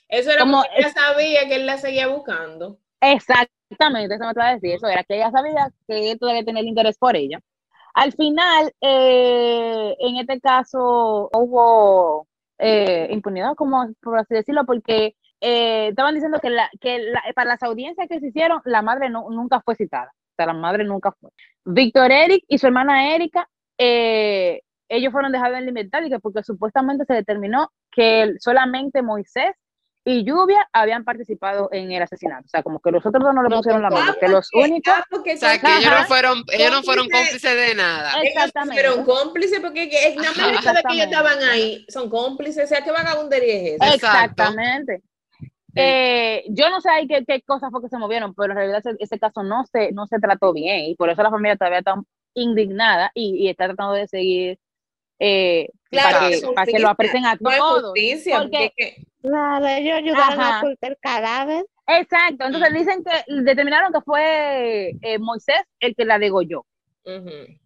Eso 0.08 0.30
era 0.30 0.40
Como 0.40 0.62
porque 0.62 0.74
ella 0.78 0.90
sabía 0.90 1.48
que 1.48 1.56
él 1.56 1.66
la 1.66 1.78
seguía 1.78 2.06
buscando. 2.08 2.78
Exactamente, 3.00 4.14
eso 4.14 4.24
me 4.24 4.30
estaba 4.30 4.48
a 4.48 4.54
decir. 4.54 4.72
Eso 4.72 4.86
era 4.86 5.04
que 5.04 5.16
ella 5.16 5.30
sabía 5.30 5.70
que 5.86 6.12
él 6.12 6.18
todavía 6.18 6.44
tenía 6.44 6.60
el 6.62 6.68
interés 6.68 6.96
por 6.98 7.16
ella. 7.16 7.40
Al 7.94 8.12
final, 8.12 8.72
eh, 8.80 9.94
en 10.00 10.16
este 10.16 10.40
caso, 10.40 11.30
hubo 11.32 12.26
eh, 12.58 13.08
impunidad, 13.10 13.54
como 13.54 13.86
por 14.02 14.18
así 14.18 14.34
decirlo, 14.34 14.64
porque 14.66 15.14
eh, 15.40 15.88
estaban 15.88 16.14
diciendo 16.14 16.40
que, 16.40 16.50
para 17.34 17.50
las 17.50 17.62
audiencias 17.62 18.08
que 18.08 18.18
se 18.20 18.28
hicieron, 18.28 18.60
la 18.64 18.82
madre 18.82 19.10
no- 19.10 19.30
nunca 19.30 19.60
fue 19.60 19.76
citada. 19.76 20.12
O 20.12 20.34
sea, 20.36 20.46
la 20.46 20.54
madre 20.54 20.84
nunca 20.84 21.12
fue. 21.20 21.30
Víctor 21.64 22.10
Eric 22.10 22.44
y 22.48 22.58
su 22.58 22.66
hermana 22.66 23.14
Erika, 23.14 23.48
eh, 23.78 24.62
ellos 24.88 25.12
fueron 25.12 25.32
dejados 25.32 25.58
en 25.58 25.66
libertad 25.66 26.00
porque 26.20 26.42
supuestamente 26.42 27.04
se 27.04 27.14
determinó 27.14 27.70
que 27.92 28.34
solamente 28.40 29.02
Moisés 29.02 29.52
y 30.06 30.22
Lluvia 30.24 30.68
habían 30.72 31.02
participado 31.04 31.68
en 31.72 31.90
el 31.90 32.02
asesinato. 32.02 32.44
O 32.44 32.48
sea, 32.48 32.62
como 32.62 32.78
que 32.80 32.90
los 32.90 33.04
otros 33.06 33.24
dos 33.24 33.34
no 33.34 33.42
le 33.42 33.48
No 33.48 33.56
pusieron 33.56 33.80
la 33.82 33.88
mano, 33.90 34.14
que 34.20 34.28
los 34.28 34.48
porque- 34.52 34.68
únicos. 34.70 34.92
ah, 34.94 35.04
porque 35.10 35.34
O 35.34 35.36
sea, 35.38 35.58
que 35.58 35.66
ellos 35.78 35.90
no 35.98 36.04
fueron, 36.04 36.42
ellos 36.52 36.70
no 36.72 36.82
fueron 36.82 37.08
Cómplices. 37.08 37.42
de 37.68 37.74
nada. 37.74 38.12
Exactamente. 38.22 38.82
fueron 38.82 39.04
cómplices 39.04 39.60
porque 39.60 39.88
que, 39.88 40.08
eh, 40.08 40.14
nada 40.16 40.30
más 40.52 40.64
de 40.64 40.82
que 40.88 40.94
ellos 40.94 41.06
estaban 41.06 41.38
ahí, 41.42 41.86
son 41.88 42.10
cómplices. 42.10 42.64
O 42.64 42.66
sea, 42.66 42.82
¿qué 42.84 42.90
vagabundería 42.90 43.54
es 43.54 43.74
esa? 43.80 43.94
Exactamente. 43.94 45.02
Eh, 45.76 46.44
yo 46.50 46.70
no 46.70 46.80
sé 46.80 46.88
ahí 46.90 47.06
qué, 47.08 47.24
qué 47.26 47.42
cosas 47.42 47.70
fue 47.72 47.82
que 47.82 47.88
se 47.88 47.98
movieron, 47.98 48.32
pero 48.34 48.52
en 48.52 48.56
realidad 48.58 48.78
ese, 48.84 48.94
ese 49.00 49.18
caso 49.18 49.42
no 49.42 49.64
se, 49.72 49.90
no 49.92 50.06
se 50.06 50.20
trató 50.20 50.52
bien 50.52 50.84
y 50.84 50.94
por 50.94 51.10
eso 51.10 51.22
la 51.22 51.30
familia 51.30 51.56
todavía 51.56 51.80
está 51.80 51.96
indignada 52.34 53.10
y, 53.14 53.44
y 53.44 53.48
está 53.48 53.66
tratando 53.66 53.94
de 53.94 54.06
seguir 54.06 54.58
eh, 55.18 55.68
Claro, 55.90 56.16
para, 56.18 56.28
que, 56.28 56.34
es 56.34 56.42
para 56.54 56.66
que 56.72 56.78
lo 56.80 56.88
aprecien 56.88 57.24
a 57.24 57.36
No 57.40 57.50
es 57.50 57.58
todos. 57.58 57.82
justicia, 57.82 58.38
porque- 58.40 58.72
porque 58.76 59.06
Claro, 59.22 59.66
ellos 59.68 59.94
ayudaron 59.96 60.40
Ajá. 60.40 60.56
a 60.56 60.58
ocultar 60.60 60.90
el 60.90 60.98
cadáver. 61.00 61.64
Exacto, 61.86 62.44
entonces 62.46 62.72
dicen 62.74 63.04
que 63.04 63.32
determinaron 63.42 63.92
que 63.92 64.00
fue 64.00 64.92
eh, 65.02 65.18
Moisés 65.18 65.62
el 65.80 65.94
que 65.94 66.04
la 66.04 66.18
degolló. 66.18 66.66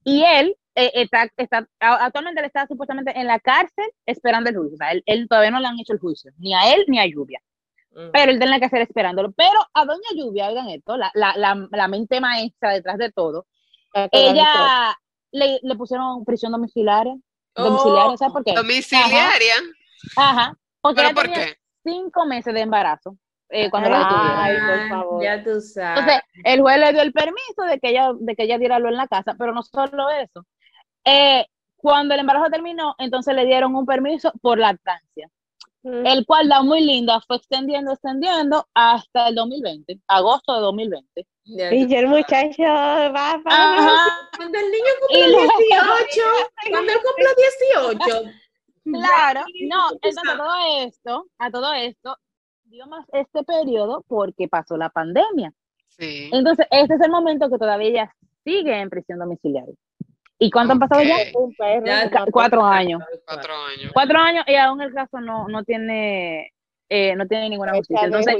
Y 0.04 0.24
él 0.24 0.56
eh, 0.74 0.90
está, 0.94 1.28
está, 1.36 1.66
actualmente 1.80 2.40
él 2.40 2.46
está 2.46 2.66
supuestamente 2.66 3.12
en 3.18 3.26
la 3.26 3.38
cárcel 3.40 3.86
esperando 4.06 4.50
el 4.50 4.56
juicio. 4.56 4.74
O 4.74 4.78
sea, 4.78 4.90
él, 4.92 5.02
él 5.06 5.26
todavía 5.28 5.50
no 5.52 5.60
le 5.60 5.66
han 5.68 5.78
hecho 5.80 5.92
el 5.92 5.98
juicio, 6.00 6.30
ni 6.38 6.54
a 6.54 6.74
él 6.74 6.84
ni 6.88 6.98
a 6.98 7.06
Lluvia. 7.06 7.40
Pero 8.12 8.30
él 8.30 8.38
tiene 8.38 8.60
que 8.60 8.66
hacer 8.66 8.82
esperándolo. 8.82 9.32
Pero 9.32 9.58
a 9.74 9.84
Doña 9.84 10.10
Lluvia, 10.14 10.48
oigan 10.48 10.68
esto, 10.68 10.96
la, 10.96 11.10
la, 11.14 11.34
la, 11.36 11.66
la 11.70 11.88
mente 11.88 12.20
maestra 12.20 12.72
detrás 12.72 12.98
de 12.98 13.10
todo, 13.10 13.46
ella 14.12 14.96
le, 15.32 15.58
le 15.62 15.74
pusieron 15.76 16.24
prisión 16.24 16.52
domiciliaria. 16.52 17.14
Domiciliaria, 17.64 18.16
¿sabes 18.16 18.32
por 18.32 18.44
qué? 18.44 18.54
Domiciliaria. 18.54 19.54
Ajá. 20.16 20.54
Porque 20.80 21.02
¿Pero 21.02 21.14
por 21.14 21.24
tenía 21.24 21.46
qué? 21.46 21.58
cinco 21.84 22.26
meses 22.26 22.54
de 22.54 22.60
embarazo 22.60 23.16
eh, 23.50 23.70
cuando 23.70 23.90
la 23.90 24.42
Ay, 24.42 24.56
por 24.56 24.88
favor. 24.88 25.22
Ya 25.22 25.42
tú 25.42 25.60
sabes. 25.60 26.00
Entonces, 26.00 26.22
el 26.44 26.60
juez 26.60 26.78
le 26.78 26.92
dio 26.92 27.02
el 27.02 27.12
permiso 27.12 27.62
de 27.68 27.78
que 27.80 27.90
ella, 27.90 28.10
de 28.18 28.36
que 28.36 28.42
ella 28.44 28.58
diera 28.58 28.78
lo 28.78 28.88
en 28.88 28.96
la 28.96 29.08
casa, 29.08 29.34
pero 29.38 29.52
no 29.52 29.62
solo 29.62 30.10
eso. 30.10 30.46
Eh, 31.04 31.46
cuando 31.76 32.14
el 32.14 32.20
embarazo 32.20 32.50
terminó, 32.50 32.94
entonces 32.98 33.34
le 33.34 33.46
dieron 33.46 33.74
un 33.74 33.86
permiso 33.86 34.32
por 34.42 34.58
lactancia. 34.58 35.30
El 35.84 36.26
cual 36.26 36.48
da 36.48 36.62
muy 36.62 36.80
linda, 36.84 37.20
fue 37.26 37.36
extendiendo, 37.36 37.92
extendiendo 37.92 38.66
hasta 38.74 39.28
el 39.28 39.34
2020, 39.36 40.00
agosto 40.08 40.54
de 40.54 40.60
2020. 40.60 41.26
Ya 41.44 41.70
tú- 41.70 41.74
Y 41.76 41.86
yo 41.88 41.98
el 41.98 42.08
muchacho 42.08 42.62
va 42.62 43.40
para 43.42 43.74
Ajá, 43.78 44.28
Cuando 44.36 44.58
el 44.58 44.64
niño 44.70 44.84
cumple 45.00 45.28
luego- 45.28 45.52
18, 45.58 46.22
cuando 46.70 46.92
él 46.92 46.98
cumple 47.02 47.26
18, 48.04 48.30
claro, 48.84 49.40
no, 49.68 49.92
entonces 49.92 50.22
a 50.28 50.36
todo 50.36 50.54
esto, 50.86 51.26
a 51.38 51.50
todo 51.50 51.72
esto, 51.74 52.16
dio 52.64 52.86
más 52.86 53.06
este 53.12 53.42
periodo 53.44 54.04
porque 54.08 54.48
pasó 54.48 54.76
la 54.76 54.90
pandemia. 54.90 55.52
Sí. 55.88 56.28
Entonces, 56.32 56.66
este 56.70 56.94
es 56.94 57.00
el 57.00 57.10
momento 57.10 57.48
que 57.50 57.58
todavía 57.58 57.88
ella 57.88 58.14
sigue 58.44 58.78
en 58.78 58.88
prisión 58.90 59.18
domiciliaria. 59.18 59.74
¿Y 60.38 60.50
cuánto 60.50 60.72
han 60.72 60.78
pasado 60.78 61.02
ya? 61.02 61.16
Un 61.34 61.54
perro. 61.54 61.86
Ya- 61.86 62.10
Cuatro 62.30 62.64
años. 62.64 63.02
Cuatro 63.26 63.54
años. 63.54 63.90
Cuatro 63.92 64.18
años 64.18 64.44
y 64.46 64.54
aún 64.54 64.80
el 64.80 64.92
caso 64.94 65.20
no, 65.20 65.48
no 65.48 65.64
tiene 65.64 66.52
eh, 66.88 67.14
no 67.16 67.26
tiene 67.26 67.50
ninguna 67.50 67.74
justicia. 67.74 68.04
Entonces, 68.06 68.36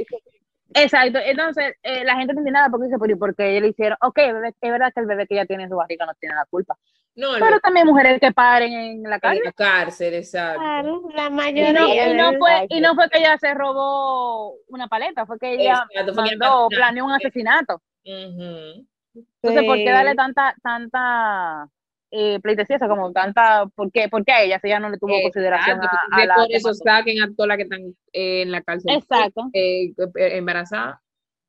exacto. 0.75 1.19
Entonces, 1.19 1.75
eh, 1.83 2.05
la 2.05 2.15
gente 2.17 2.33
no 2.33 2.41
entiende 2.41 2.53
nada 2.53 2.69
porque 2.71 2.87
dice, 2.87 2.99
pero 3.01 3.13
¿y 3.13 3.17
por 3.19 3.35
qué 3.35 3.61
le 3.61 3.69
hicieron? 3.69 3.99
Ok, 4.01 4.17
bebé, 4.17 4.55
es 4.61 4.71
verdad 4.71 4.93
que 4.95 5.01
el 5.01 5.07
bebé 5.07 5.27
que 5.27 5.35
ella 5.35 5.47
tiene 5.47 5.65
en 5.65 5.71
su 5.71 5.77
barriga 5.77 6.07
no 6.07 6.15
tiene 6.15 6.35
la 6.37 6.47
culpa. 6.47 6.77
No, 7.17 7.31
Pero 7.41 7.59
también 7.59 7.85
mujeres 7.87 8.21
que 8.21 8.31
paren 8.33 8.73
en 8.73 9.03
la 9.03 9.17
en 9.17 9.21
calle. 9.21 9.41
la 9.45 9.53
cárcel, 9.53 10.15
exacto. 10.15 10.61
Claro, 10.61 11.03
la 11.15 11.25
Y 11.25 11.29
no, 11.29 11.31
mayoría. 11.37 12.09
y 12.11 12.15
no 12.15 12.31
de- 12.31 12.39
fue, 12.39 12.67
y 12.69 12.81
no 12.81 12.95
fue 12.95 13.11
que 13.11 13.19
ella 13.19 13.37
se 13.39 13.53
robó 13.55 14.55
una 14.69 14.87
paleta, 14.87 15.27
fue 15.27 15.37
que 15.39 15.55
ella 15.55 15.85
Exacto, 15.93 16.15
mandó, 16.15 16.69
planeó 16.69 17.05
un 17.07 17.13
asesinato. 17.13 17.83
Entonces, 18.05 19.65
¿por 19.65 19.77
qué 19.79 19.91
darle 19.91 20.15
tanta, 20.15 20.55
tanta 20.63 21.69
eh, 22.11 22.41
sea, 22.67 22.89
como 22.89 23.13
tanta, 23.13 23.67
¿por 23.75 23.93
qué, 23.93 24.09
por 24.09 24.25
qué 24.25 24.33
a 24.33 24.43
ella 24.43 24.59
si 24.61 24.69
ella 24.69 24.81
no 24.81 24.89
le 24.89 24.99
tuvo 24.99 25.11
Exacto, 25.11 25.33
consideración 25.33 25.81
a, 25.83 26.25
la 26.27 26.35
por 26.35 26.47
eso 26.51 26.75
saquen 26.75 27.23
a 27.23 27.29
todas 27.37 27.49
las 27.49 27.57
que 27.59 27.63
están 27.65 27.81
eh, 28.13 28.43
en 28.43 28.51
la 28.51 28.63
cárcel 28.63 28.95
Exacto. 28.95 29.51
eh, 29.53 29.93
eh, 29.99 30.37
embarazada 30.37 31.03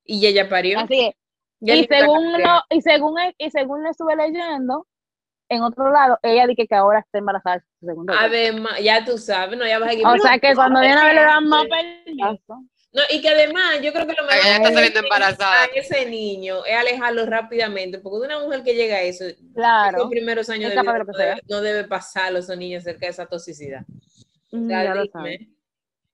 y 0.04 0.26
ella 0.26 0.50
parió. 0.50 0.80
Así 0.80 1.08
es. 1.08 1.16
Y 1.62 1.86
según 1.86 2.32
casada. 2.34 2.64
lo, 2.70 2.78
y 2.78 2.82
según 2.82 3.20
e- 3.20 3.36
y 3.38 3.52
según 3.52 3.84
lo 3.84 3.90
estuve 3.90 4.16
leyendo 4.16 4.88
en 5.50 5.62
otro 5.62 5.92
lado 5.92 6.18
ella 6.24 6.48
dice 6.48 6.68
que 6.68 6.76
ahora 6.76 7.00
está 7.00 7.18
embarazada. 7.18 7.64
Además, 8.20 8.80
ya 8.82 9.04
tú 9.04 9.18
sabes, 9.18 9.58
no, 9.58 9.66
ya 9.66 9.80
vas 9.80 9.96
a 9.96 10.14
o 10.14 10.18
sea 10.18 10.40
que 10.40 10.56
cuando 10.56 10.80
viene 10.80 10.96
a 10.96 11.06
ver 11.06 11.16
le 11.16 11.22
dan 11.22 11.48
más 11.48 11.66
Sí. 12.06 12.18
No, 12.92 13.04
y 13.12 13.22
que 13.22 13.30
además 13.30 13.82
yo 13.84 13.94
creo 13.94 14.08
que 14.08 14.14
lo 14.14 14.24
mejor 14.24 14.38
está 14.38 14.64
saliendo 14.74 15.00
hacen 15.00 15.04
embarazada. 15.04 15.64
a 15.64 15.66
ese 15.76 16.10
niño 16.10 16.66
es 16.66 16.76
alejarlo 16.76 17.26
rápidamente, 17.28 18.00
porque 18.00 18.26
una 18.26 18.40
mujer 18.40 18.64
que 18.64 18.74
llega 18.74 18.96
a 18.96 19.02
eso, 19.04 19.26
claro 19.54 19.98
esos 20.00 20.10
primeros 20.10 20.50
años 20.50 20.72
es 20.72 20.76
de 20.76 20.82
vida, 20.82 20.94
de 20.94 21.00
lo 21.00 21.06
que 21.06 21.12
no, 21.12 21.18
sea. 21.18 21.26
debe, 21.28 21.42
no 21.48 21.62
debe 21.62 21.84
pasar 21.88 22.26
a 22.26 22.32
los 22.32 22.50
niños 22.50 22.84
cerca 22.84 23.06
de 23.06 23.12
esa 23.12 23.26
toxicidad. 23.28 23.84
O 24.52 24.58
Mm, 24.58 24.68
sea, 24.68 24.84
ya 24.84 24.96
lo 24.96 25.04
dime. 25.04 25.38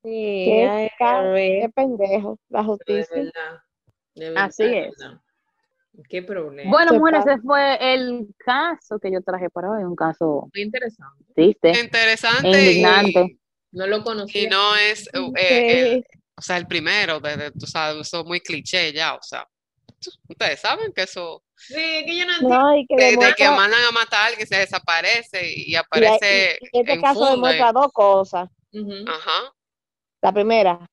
Sí, 0.04 0.46
Qué, 0.46 1.72
pendejo, 1.74 2.38
la 2.50 2.60
de 2.60 2.66
justicia. 2.66 3.08
verdad. 3.16 3.60
De 4.14 4.30
verdad, 4.30 4.44
Así 4.46 4.64
es. 4.64 4.92
verdad. 5.00 5.22
Qué 6.10 6.22
problema. 6.24 6.70
Bueno, 6.70 6.92
¿Qué 6.92 7.00
mujeres, 7.00 7.26
ese 7.26 7.38
fue 7.42 7.94
el 7.94 8.28
caso 8.40 9.00
que 9.00 9.12
yo 9.14 9.22
traje 9.22 9.50
para 9.50 9.72
hoy, 9.72 9.84
un 9.86 9.96
caso 9.96 10.50
Muy 10.54 10.64
interesante. 10.64 11.24
triste, 11.34 11.72
Interesante 11.80 12.72
y. 12.74 13.40
No 13.72 13.88
lo 13.88 14.04
conocía. 14.04 14.44
y 14.44 14.48
no 14.48 14.76
es, 14.76 15.08
eh, 15.38 15.82
el-. 15.96 16.06
O 16.38 16.42
sea, 16.42 16.58
el 16.58 16.68
primero, 16.68 17.20
de, 17.20 17.38
de- 17.38 17.52
tú 17.52 17.66
sabes, 17.66 18.08
eso 18.08 18.20
es 18.22 18.26
muy 18.26 18.40
cliché 18.42 18.92
ya, 18.94 19.16
o 19.16 19.22
sea, 19.22 19.48
ustedes 20.28 20.60
saben 20.60 20.92
que 20.94 21.04
eso, 21.04 21.42
Sí, 21.58 21.74
es 21.78 22.04
que 22.06 22.18
yo 22.18 22.26
no 22.26 22.34
entiendo. 22.34 22.60
No, 22.60 22.76
y 22.78 22.86
que 22.86 22.96
de, 22.98 23.04
de 23.04 23.10
que 23.12 23.18
demuestra, 23.18 23.52
mandan 23.56 23.84
a 23.88 23.92
matar 23.92 24.22
a 24.24 24.26
alguien, 24.28 24.46
se 24.48 24.58
desaparece 24.58 25.54
y, 25.56 25.76
aparece 25.76 26.60
y- 26.62 26.66
y 26.78 26.80
este 26.82 26.94
en 26.94 27.02
caso 27.02 27.20
funda 27.20 27.32
y- 27.32 27.36
demuestra 27.36 27.72
dos 27.72 27.92
cosas. 27.94 28.50
Ajá. 29.08 29.54
La 30.22 30.34
primera, 30.34 30.86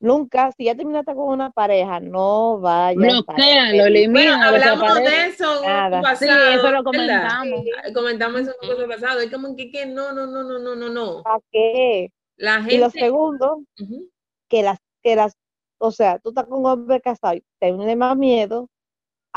nunca, 0.00 0.50
si 0.56 0.64
ya 0.64 0.74
terminaste 0.74 1.14
con 1.14 1.28
una 1.28 1.50
pareja, 1.50 2.00
no 2.00 2.58
vayas 2.60 2.96
a 2.96 3.22
Bloquéalo, 3.22 3.70
Bueno, 3.72 3.84
elimina, 3.86 4.48
hablamos 4.48 4.94
de 4.96 5.26
eso 5.26 5.62
Nada. 5.62 5.98
un 5.98 6.16
Sí, 6.16 6.26
pasado, 6.26 6.50
eso 6.54 6.70
lo 6.70 6.82
comentamos. 6.84 7.60
Comentamos 7.92 8.40
eso 8.40 8.54
en 8.62 8.70
un 8.70 8.74
curso 8.76 8.88
pasado. 8.88 9.20
Es 9.20 9.30
como 9.30 9.54
que, 9.54 9.70
que 9.70 9.84
no, 9.86 10.12
no, 10.12 10.26
no, 10.26 10.42
no, 10.44 10.58
no, 10.58 10.74
no, 10.74 10.88
no. 10.88 11.22
¿Para 11.22 11.40
qué? 11.52 12.10
La 12.36 12.64
Y 12.68 12.78
lo 12.78 12.88
segundo, 12.90 13.62
Ujú. 13.80 14.08
que 14.48 14.62
las, 14.62 14.78
que 15.06 15.14
las, 15.14 15.34
o 15.78 15.92
sea, 15.92 16.18
tú 16.18 16.30
estás 16.30 16.46
con 16.46 16.58
un 16.58 16.66
hombre 16.66 17.00
casado 17.00 17.36
y 17.36 17.44
tienes 17.60 17.96
más 17.96 18.16
miedo 18.16 18.68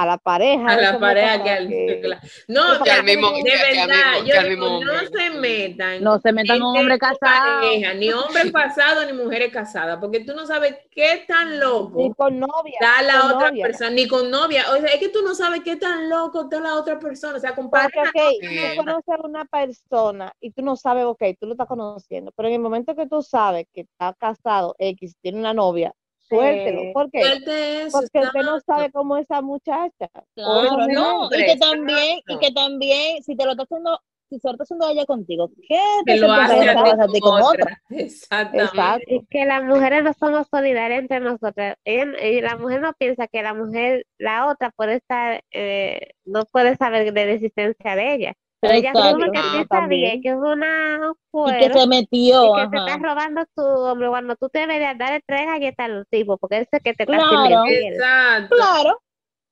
a 0.01 0.05
la 0.05 0.17
pareja. 0.17 0.65
A 0.65 0.77
la 0.77 0.89
hombre 0.91 0.99
pareja 0.99 1.27
casado 1.27 1.43
que 1.43 1.49
al. 1.51 1.67
que- 1.67 2.01
No, 2.47 2.83
Que 2.83 2.91
al 2.91 3.03
mira, 3.03 3.19
mismo- 3.19 3.31
de 3.31 3.43
que 3.43 3.57
verdad, 3.79 4.13
yo 4.25 4.49
digo, 4.49 4.65
no 4.67 4.77
hombre. 4.77 5.07
se 5.07 5.29
metan. 5.31 6.03
No 6.03 6.19
se 6.19 6.31
metan 6.31 6.59
con 6.59 6.73
casados. 6.99 7.19
pareja, 7.65 7.93
ni 7.95 8.11
hombres 8.13 8.51
casados 8.53 9.05
ni 9.07 9.13
mujeres 9.13 9.51
casadas, 9.51 9.97
porque 9.99 10.21
tú 10.21 10.33
no 10.33 10.45
sabes 10.45 10.75
qué 10.89 11.25
tan 11.27 11.51
Ni 11.51 11.57
loco 11.57 12.13
con 12.15 12.39
novia. 12.39 12.77
está 12.79 13.01
la 13.01 13.25
otra 13.25 13.49
novia. 13.49 13.65
persona, 13.65 13.89
ni 13.91 14.07
con 14.07 14.31
novia. 14.31 14.63
O 14.71 14.77
sea, 14.79 14.89
es 14.93 14.99
que 14.99 15.09
tú 15.09 15.19
no 15.21 15.35
sabes 15.35 15.61
qué 15.65 15.75
tan 15.75 16.09
loco 16.09 16.43
está 16.43 16.59
la 16.61 16.75
otra 16.75 16.97
persona. 16.97 17.35
O 17.35 17.39
sea, 17.39 17.53
con 17.53 17.69
Porque, 17.69 17.87
pareja. 17.93 18.09
ok, 18.29 18.35
Sí. 18.41 18.57
tú 18.71 18.77
conoces 18.77 19.09
a 19.09 19.27
una 19.27 19.45
persona 19.45 20.31
y 20.39 20.51
tú 20.51 20.61
no 20.61 20.75
sabes, 20.77 21.03
ok, 21.05 21.23
tú 21.39 21.45
lo 21.45 21.53
estás 21.53 21.67
conociendo, 21.67 22.31
pero 22.37 22.47
en 22.47 22.53
el 22.55 22.59
momento 22.61 22.95
que 22.95 23.05
tú 23.07 23.21
sabes 23.21 23.65
que 23.73 23.81
está 23.81 24.13
casado, 24.17 24.75
X, 24.79 25.15
tiene 25.21 25.39
una 25.39 25.53
novia, 25.53 25.93
suéltelo. 26.29 26.81
Sí. 26.81 26.91
¿Por 26.93 27.11
qué? 27.11 27.21
Suelte 27.23 27.81
eso, 27.83 27.99
Porque 28.01 28.19
usted 28.19 28.41
no 28.41 28.59
sabe 28.61 28.91
cómo 28.91 29.17
es 29.17 29.23
esa 29.23 29.41
muchacha. 29.41 30.09
Claro, 30.35 30.87
no, 30.87 31.29
y 31.31 31.45
que 31.45 31.55
también, 31.57 32.19
y 32.27 32.37
que 32.39 32.51
también, 32.51 33.23
si 33.23 33.35
te 33.35 33.45
lo 33.45 33.51
está 33.51 33.63
haciendo, 33.63 33.99
si 34.29 34.39
se 34.39 34.47
lo 34.47 34.51
está 34.51 34.63
haciendo 34.63 34.89
ella 34.89 35.05
contigo, 35.05 35.49
¿qué 35.67 35.79
que 36.05 36.13
te 36.13 36.17
lo 36.19 36.31
hace 36.31 36.69
a 36.69 37.07
ti 37.07 37.19
con 37.19 37.31
con 37.31 37.41
otra? 37.41 37.63
otra. 37.63 37.81
Exactamente. 37.89 38.63
Exacto. 38.65 39.03
Es 39.07 39.21
que 39.29 39.45
las 39.45 39.63
mujeres 39.63 40.03
no 40.03 40.13
somos 40.13 40.47
solidarias 40.51 40.99
entre 40.99 41.19
nosotras. 41.19 41.77
Ella- 41.83 42.27
y 42.27 42.39
la 42.41 42.55
mujer 42.57 42.81
no 42.81 42.93
piensa 42.93 43.27
que 43.27 43.41
la 43.41 43.53
mujer, 43.55 44.05
la 44.19 44.47
otra, 44.47 44.69
puede 44.71 44.95
estar, 44.95 45.43
eh, 45.51 46.11
no 46.25 46.45
puede 46.45 46.75
saber 46.75 47.11
de 47.11 47.25
la 47.25 47.31
existencia 47.31 47.95
de 47.95 48.13
ella. 48.13 48.33
Pero 48.61 48.73
ella 48.73 48.89
Exacto. 48.89 49.07
asume 49.09 49.31
que 49.31 49.37
Ah, 49.37 49.41
sí 49.41 49.49
sabía 49.57 49.65
también. 49.67 50.21
que 50.21 50.29
es 50.29 50.35
una 50.35 51.11
Y 51.33 51.59
que 51.59 51.73
se 51.79 51.87
metió, 51.87 52.57
y 52.57 52.61
que 52.61 52.67
te 52.69 52.77
ajá. 52.77 52.87
estás 52.87 53.01
robando 53.01 53.45
tu 53.55 53.61
hombre 53.63 54.07
cuando 54.09 54.35
tú 54.35 54.49
te 54.49 54.59
deberías 54.59 54.97
darle 54.97 55.23
tres 55.25 55.45
galletas 55.45 55.85
al 55.85 56.05
tipo, 56.09 56.37
porque 56.37 56.57
él 56.57 56.67
es 56.71 56.81
que 56.83 56.93
te 56.93 57.03
está 57.03 57.17
Claro. 57.17 57.65
Exacto. 57.69 58.55
Claro, 58.55 59.01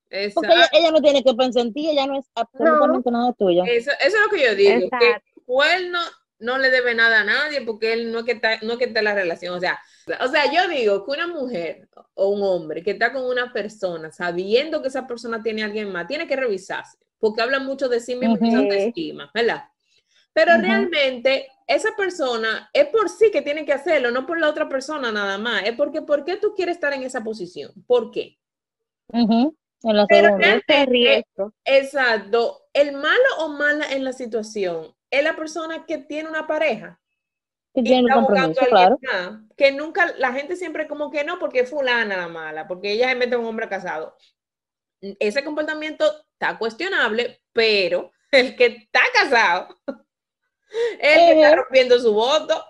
porque 0.10 0.18
ella, 0.20 0.26
Exacto. 0.26 0.78
ella 0.78 0.91
no 0.91 1.01
tiene 1.01 1.24
que 1.24 1.34
pensar 1.34 1.62
en 1.64 1.74
ti, 1.74 1.89
ella 1.89 2.05
no 2.08 2.18
es 2.20 2.26
absolutamente 2.36 3.12
nada 3.12 3.34
tuyo. 3.34 3.64
Eso, 3.66 3.91
eso 3.91 4.18
es 4.18 4.22
lo 4.22 4.30
que 4.30 4.43
yo 4.43 4.55
digo. 4.55 4.89
Que 4.99 5.08
Exacto. 5.08 5.41
cuerno 5.45 5.99
no 6.39 6.58
le 6.60 6.70
debe 6.70 6.93
nada 6.93 7.22
a 7.22 7.24
nadie 7.24 7.62
porque 7.62 7.93
él 7.93 8.12
no 8.12 8.20
es 8.20 8.26
que 8.26 8.34
está, 8.34 8.58
no 8.62 8.74
es 8.74 8.78
que 8.78 8.86
está 8.86 8.99
en 8.99 9.05
la 9.05 9.16
relación. 9.16 9.55
O 9.55 9.60
sea, 9.60 9.80
o 10.22 10.28
sea, 10.28 10.51
yo 10.51 10.68
digo 10.70 11.03
que 11.05 11.12
una 11.12 11.28
mujer 11.28 11.88
o 12.14 12.28
un 12.30 12.43
hombre 12.43 12.84
que 12.84 12.91
está 12.91 13.12
con 13.12 13.26
una 13.26 13.51
persona 13.53 14.12
sabiendo 14.12 14.82
que 14.82 14.89
esa 14.89 15.08
persona 15.08 15.41
tiene 15.41 15.64
a 15.64 15.66
alguien 15.66 15.91
más, 15.91 16.08
tiene 16.08 16.28
que 16.28 16.36
revisarse, 16.36 16.97
porque 17.20 17.41
habla 17.41 17.59
mucho 17.59 17.89
de 17.89 17.99
sí 17.99 18.15
mismo 18.15 18.36
y 18.38 18.39
de 18.39 18.45
su 18.51 18.57
Ujú. 18.57 18.61
autoestima, 18.63 19.32
¿verdad? 19.34 19.65
Pero 20.34 20.53
Ujú. 20.53 20.61
realmente 20.61 21.47
esa 21.68 21.95
persona 21.97 22.70
es 22.74 22.88
por 22.88 23.09
sí 23.09 23.32
que 23.32 23.41
tiene 23.41 23.65
que 23.65 23.74
hacerlo, 23.74 24.11
no 24.11 24.26
por 24.26 24.39
la 24.39 24.49
otra 24.49 24.70
persona 24.70 25.11
nada 25.11 25.38
más. 25.38 25.63
Es 25.65 25.76
porque, 25.76 26.01
¿por 26.01 26.24
qué 26.24 26.38
tú 26.38 26.53
quieres 26.55 26.76
estar 26.76 26.93
en 26.93 27.03
esa 27.03 27.24
posición? 27.24 27.72
¿Por 27.88 28.11
qué? 28.11 28.38
Ujú, 29.13 29.55
En 29.84 29.95
la 29.97 30.05
Pero 30.07 30.38
realmente, 30.38 30.86
riesgo. 30.86 31.53
Exacto. 31.65 32.61
El 32.74 32.93
malo 32.93 33.24
o 33.39 33.49
mala 33.49 33.91
en 33.91 34.03
la 34.03 34.13
situación 34.13 34.95
es 35.09 35.24
la 35.24 35.36
persona 35.36 35.86
que 35.86 35.97
tiene 35.97 36.30
una 36.30 36.47
pareja 36.47 36.99
Que 37.74 37.82
y 37.82 37.84
tiene 37.89 38.03
buscando 38.03 38.20
compromiso, 38.28 38.61
a 38.61 38.63
alguien 38.65 38.70
claro. 38.70 38.99
más, 39.01 39.41
que 39.57 39.72
nunca, 39.72 40.13
la 40.18 40.34
gente 40.34 40.55
siempre 40.55 40.88
como 40.88 41.09
que 41.11 41.24
no, 41.24 41.39
porque 41.39 41.61
es 41.61 41.70
fulana 41.70 42.18
la 42.18 42.28
mala, 42.28 42.68
porque 42.68 42.91
ella 42.91 43.09
se 43.09 43.15
mete 43.15 43.36
a 43.36 43.39
un 43.39 43.45
hombre 43.45 43.68
casado. 43.70 44.15
Ese 45.20 45.43
comportamiento 45.43 46.06
está 46.34 46.58
cuestionable, 46.58 47.41
pero 47.54 48.12
el 48.32 48.56
que 48.56 48.66
está 48.68 49.02
casado, 49.14 49.78
él 51.00 51.26
que 51.26 51.32
está 51.34 51.56
rompiendo 51.56 52.00
su 52.00 52.14
voto. 52.14 52.64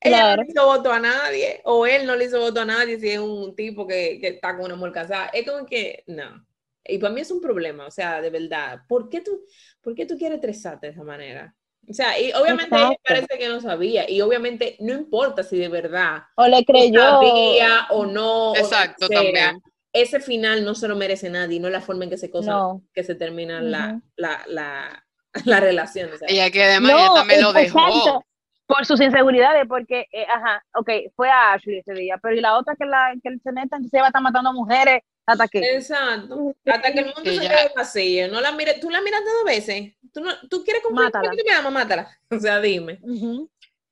Ella 0.00 0.20
Claro. 0.20 0.36
no 0.36 0.42
le 0.44 0.50
hizo 0.50 0.66
voto 0.66 0.92
a 0.92 1.00
nadie, 1.00 1.62
o 1.64 1.86
él 1.86 2.06
no 2.06 2.16
le 2.16 2.26
hizo 2.26 2.38
voto 2.40 2.60
a 2.60 2.64
nadie 2.66 2.98
si 3.00 3.10
es 3.10 3.18
un 3.18 3.56
tipo 3.56 3.86
que, 3.86 4.18
que 4.20 4.28
está 4.28 4.56
con 4.56 4.66
una 4.66 4.76
mujer 4.76 4.92
casada. 4.92 5.26
Es 5.28 5.50
como 5.50 5.66
que, 5.66 6.04
no. 6.06 6.46
Y 6.84 6.98
para 6.98 7.14
mí 7.14 7.22
es 7.22 7.30
un 7.30 7.40
problema, 7.40 7.86
o 7.86 7.90
sea, 7.90 8.20
de 8.20 8.30
verdad. 8.30 8.80
¿Por 8.88 9.08
qué 9.08 9.22
tú, 9.22 9.44
por 9.82 9.94
qué 9.94 10.06
tú 10.06 10.18
quieres 10.18 10.36
estresarte 10.36 10.88
de 10.88 10.92
esa 10.92 11.04
manera? 11.04 11.54
O 11.88 11.92
sea, 11.94 12.18
y 12.20 12.32
obviamente 12.32 12.74
Exacto. 12.76 13.00
parece 13.02 13.38
que 13.38 13.48
no 13.48 13.60
sabía, 13.60 14.08
y 14.10 14.20
obviamente 14.20 14.76
no 14.80 14.92
importa 14.94 15.42
si 15.42 15.58
de 15.58 15.68
verdad 15.68 16.24
O 16.36 16.46
le 16.46 16.64
creyó. 16.64 17.00
sabía 17.00 17.86
o 17.90 18.06
no, 18.06 18.52
o 18.52 18.56
Exacto, 18.56 19.06
sea, 19.06 19.22
también. 19.22 19.62
Ese 19.94 20.20
final 20.20 20.62
no 20.64 20.74
se 20.74 20.88
lo 20.88 20.96
merece 20.96 21.30
nadie, 21.30 21.58
no 21.60 21.68
es 21.68 21.72
la 21.72 21.80
forma 21.80 22.04
en 22.04 22.10
que 22.10 22.18
se, 22.18 22.30
cosa, 22.30 22.50
No. 22.50 22.82
que 22.92 23.02
se 23.04 23.14
termina 23.14 23.62
la, 23.62 24.00
la, 24.16 24.42
la, 24.48 25.06
la 25.46 25.60
relación. 25.60 26.12
o 26.12 26.18
sea. 26.18 26.28
Ella 26.28 26.50
que 26.50 26.62
además 26.64 26.92
ella 26.92 27.08
también 27.14 27.40
lo 27.40 27.52
dejó. 27.54 27.78
exacto, 27.78 28.24
Por 28.66 28.84
sus 28.84 29.00
inseguridades, 29.00 29.64
porque, 29.68 30.06
eh, 30.12 30.26
ajá, 30.28 30.62
ok, 30.74 30.90
fue 31.16 31.30
a 31.30 31.52
Ashley 31.54 31.78
ese 31.78 31.94
día, 31.94 32.18
pero 32.20 32.34
y 32.34 32.40
la 32.40 32.58
otra 32.58 32.74
que, 32.76 32.84
la, 32.84 33.14
que 33.22 33.28
él 33.30 33.40
se 33.42 33.52
meta, 33.52 33.76
entonces 33.76 33.94
ella 33.94 34.02
va 34.02 34.06
a 34.06 34.10
estar 34.10 34.22
matando 34.22 34.52
mujeres 34.52 35.00
hasta 35.26 35.48
que. 35.48 35.58
Exacto. 35.60 36.54
Hasta 36.66 36.92
que 36.92 36.98
el 36.98 37.04
mundo 37.06 37.22
Que 37.22 37.36
se 37.36 37.42
ya- 37.44 37.48
quede 37.48 37.72
vacío. 37.76 38.28
No 38.28 38.40
la 38.42 38.52
mires, 38.52 38.78
tú 38.80 38.90
la 38.90 39.00
miraste 39.00 39.30
dos 39.30 39.44
veces. 39.44 39.92
Tú, 40.12 40.20
no, 40.20 40.30
tú 40.50 40.62
quieres 40.64 40.82
comprar 40.82 41.06
Mátala. 41.06 41.30
¿qué 41.30 41.36
tú 41.38 41.42
me 41.46 41.52
llamas? 41.54 41.72
Mátala. 41.72 42.18
O 42.30 42.38
sea, 42.38 42.60
dime. 42.60 42.98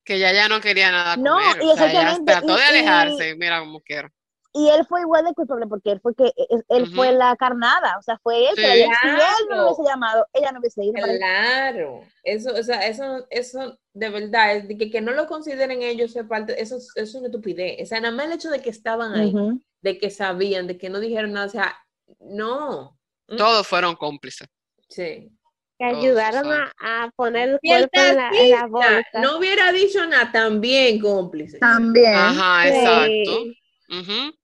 Que 0.05 0.17
ella 0.17 0.33
ya 0.33 0.49
no 0.49 0.61
quería 0.61 0.91
nada 0.91 1.15
con 1.15 1.25
No, 1.25 1.39
él. 1.39 1.63
y 1.63 1.67
O 1.71 1.77
sea, 1.77 1.91
ella 1.91 2.19
trató 2.27 2.57
de 2.57 2.63
alejarse. 2.65 3.31
y 3.31 3.37
Mira 3.37 3.61
como 3.61 3.81
quiera. 3.81 4.13
Y 4.55 4.69
él 4.69 4.85
fue 4.87 5.01
igual 5.01 5.25
de 5.25 5.33
culpable 5.33 5.67
porque 5.67 5.93
él 5.93 6.01
fue 6.01 6.15
que 6.15 6.25
él, 6.51 6.63
él 6.69 6.87
fue 6.95 7.13
la 7.13 7.35
carnada, 7.37 7.97
o 7.99 8.03
sea, 8.03 8.19
fue 8.23 8.51
él, 8.51 8.55
ella- 8.59 8.87
si 9.01 9.09
él 9.09 9.15
no 9.15 9.47
Claro. 9.47 9.57
lo 9.63 9.67
hubiese 9.73 9.83
llamado, 9.91 10.27
ella 10.35 10.53
no 10.53 10.61
hubiese 10.61 10.85
ido. 10.85 10.93
Claro. 10.95 12.01
Eso, 12.23 12.51
o 12.55 12.63
sea, 12.63 12.87
eso, 12.87 13.27
eso 13.31 13.79
de 13.95 14.11
verdad, 14.11 14.57
es 14.57 14.69
de 14.69 14.77
que, 14.77 14.91
que 14.91 15.01
no 15.01 15.13
lo 15.13 15.27
consideren 15.27 15.83
ellos 15.83 16.15
es 16.17 16.25
parte, 16.27 16.61
eso, 16.61 16.77
es- 16.77 16.91
eso 16.97 17.03
es 17.05 17.15
una 17.15 17.27
estupidez. 17.29 17.79
O 17.83 17.87
sea, 17.87 18.01
nada 18.01 18.15
más 18.15 18.27
el 18.27 18.33
hecho 18.33 18.51
de 18.51 18.61
que 18.61 18.69
estaban 18.71 19.15
ahí, 19.15 19.35
de 19.81 19.99
que 19.99 20.11
sabían, 20.11 20.67
de 20.67 20.77
que 20.77 20.91
no 20.91 21.01
dijeron 21.01 21.33
nada, 21.33 21.47
o 21.47 21.51
sea, 21.51 21.75
no. 22.21 22.99
Mm. 23.29 23.37
Todos 23.37 23.67
fueron 23.67 23.97
cómplices. 23.97 24.49
Sí. 24.89 25.31
Que 25.79 25.85
ayudaron 25.87 26.53
a, 26.53 26.71
a 26.79 27.11
poner 27.17 27.49
el 27.49 27.59
cuerpo 27.61 27.99
en 28.01 28.17
la, 28.17 28.29
en 28.39 28.51
la 28.51 28.67
bolsa. 28.67 29.03
no 29.23 29.39
hubiera 29.39 29.73
dicho 29.73 30.05
nada, 30.07 30.31
también 30.31 31.01
cómplice. 31.01 31.59
También. 31.59 32.15
Ajá, 32.15 32.63
Sí. 32.65 32.69
exacto. 32.77 33.43
Ujú. 33.89 34.35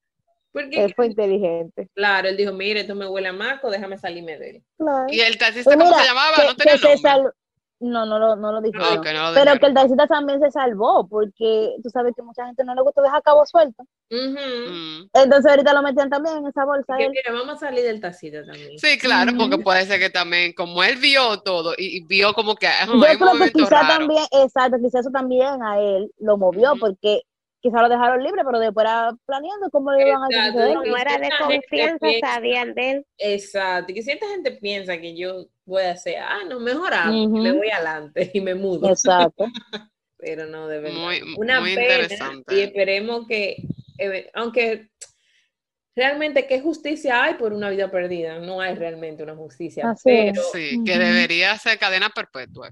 Porque, 0.51 0.83
Él 0.83 0.93
fue 0.95 1.05
inteligente. 1.07 1.89
claro, 1.93 2.27
él 2.27 2.35
dijo, 2.37 2.51
mire, 2.53 2.81
esto 2.81 2.95
me 2.95 3.07
huele 3.07 3.27
a 3.27 3.33
maco, 3.33 3.69
déjame 3.69 3.97
salirme 3.97 4.37
de 4.37 4.49
él. 4.49 4.63
Claro. 4.77 5.05
Y 5.09 5.19
el 5.21 5.37
taxista, 5.37 5.69
Pues 5.71 5.77
¿cómo 5.77 5.97
se 5.97 6.05
llamaba? 6.05 6.35
que- 6.35 6.45
no 6.45 6.55
tenía 6.55 6.77
que 6.77 6.95
nombre. 6.95 7.31
No, 7.81 8.05
no 8.05 8.19
lo, 8.19 8.35
no 8.35 8.51
lo. 8.51 8.57
Ah, 8.77 8.95
no 8.95 9.33
Pero 9.33 9.57
que 9.57 9.67
el 9.67 9.73
taxista 9.73 10.05
también 10.05 10.41
se 10.41 10.51
salvó, 10.51 11.07
porque 11.07 11.75
tú 11.81 11.89
sabes 11.89 12.13
que 12.13 12.21
mucha 12.21 12.45
gente 12.45 12.65
no 12.65 12.75
le 12.75 12.81
gusta 12.81 13.01
dejar 13.01 13.21
cabo 13.23 13.45
suelto. 13.45 13.83
Mm. 14.09 15.07
Entonces 15.13 15.49
ahorita 15.49 15.73
lo 15.73 15.81
metían 15.81 16.09
también 16.09 16.37
en 16.39 16.47
esa 16.47 16.65
bolsa. 16.65 16.97
Que, 16.97 17.09
mira, 17.09 17.31
vamos 17.31 17.55
a 17.55 17.57
salir 17.67 17.83
del 17.83 18.01
tacita 18.01 18.43
también. 18.43 18.77
Sí, 18.77 18.97
claro, 18.97 19.31
porque 19.37 19.59
puede 19.59 19.85
ser 19.85 19.99
que 19.99 20.09
también, 20.09 20.51
como 20.51 20.83
él 20.83 20.97
vio 20.97 21.39
todo 21.41 21.73
y, 21.77 21.97
y 21.99 22.03
vio 22.03 22.33
como 22.33 22.55
que 22.55 22.67
ah, 22.67 22.85
Yo 22.85 22.93
hay 23.05 23.15
un 23.15 23.17
creo 23.19 23.39
que 23.45 23.51
quizá 23.53 23.81
raro. 23.81 23.99
también, 23.99 24.23
exacto, 24.31 24.77
quizá 24.83 24.99
eso 24.99 25.11
también 25.11 25.63
a 25.63 25.79
él 25.79 26.11
lo 26.19 26.37
movió, 26.37 26.73
porque 26.79 27.21
quizá 27.61 27.81
lo 27.81 27.89
dejaron 27.89 28.23
libre, 28.23 28.41
pero 28.45 28.59
después 28.59 28.85
era 28.85 29.11
planeando 29.25 29.69
cómo 29.69 29.91
le 29.91 30.07
iban 30.07 30.23
a 30.23 30.27
suceder. 30.27 30.75
Como 30.75 30.97
era 30.97 31.17
de 31.17 31.29
confianza, 31.39 32.07
sabían 32.21 32.73
de 32.73 32.91
él. 32.91 33.05
Exacto. 33.17 33.91
Y 33.91 33.95
que 33.95 34.03
si 34.03 34.11
esta 34.11 34.27
gente 34.29 34.51
piensa 34.51 34.97
que 34.99 35.15
yo 35.15 35.47
voy 35.65 35.83
a 35.83 35.91
hacer, 35.91 36.17
ah, 36.19 36.39
no, 36.47 36.59
mejor 36.59 36.93
hago, 36.93 37.23
Ujú. 37.23 37.43
le 37.43 37.51
voy 37.51 37.69
adelante 37.69 38.31
y 38.33 38.41
me 38.41 38.55
mudo. 38.55 38.89
Exacto. 38.89 39.45
Pero 40.17 40.47
no, 40.47 40.67
de 40.67 40.79
verdad. 40.81 40.99
Muy, 40.99 41.21
Una 41.37 41.61
muy 41.61 41.75
pena 41.75 42.03
interesante. 42.03 42.55
y 42.55 42.59
esperemos 42.59 43.25
que, 43.25 43.55
eh, 43.97 44.29
aunque 44.33 44.89
realmente 45.95 46.45
qué 46.45 46.59
justicia 46.59 47.23
hay 47.23 47.35
por 47.35 47.53
una 47.53 47.69
vida 47.69 47.89
perdida, 47.89 48.39
no 48.39 48.59
hay 48.59 48.75
realmente 48.75 49.23
una 49.23 49.35
justicia, 49.35 49.89
Así 49.89 50.03
pero 50.03 50.41
Sí, 50.53 50.83
que 50.85 50.97
debería 50.97 51.57
ser 51.57 51.77
cadena 51.79 52.09
perpetua. 52.09 52.69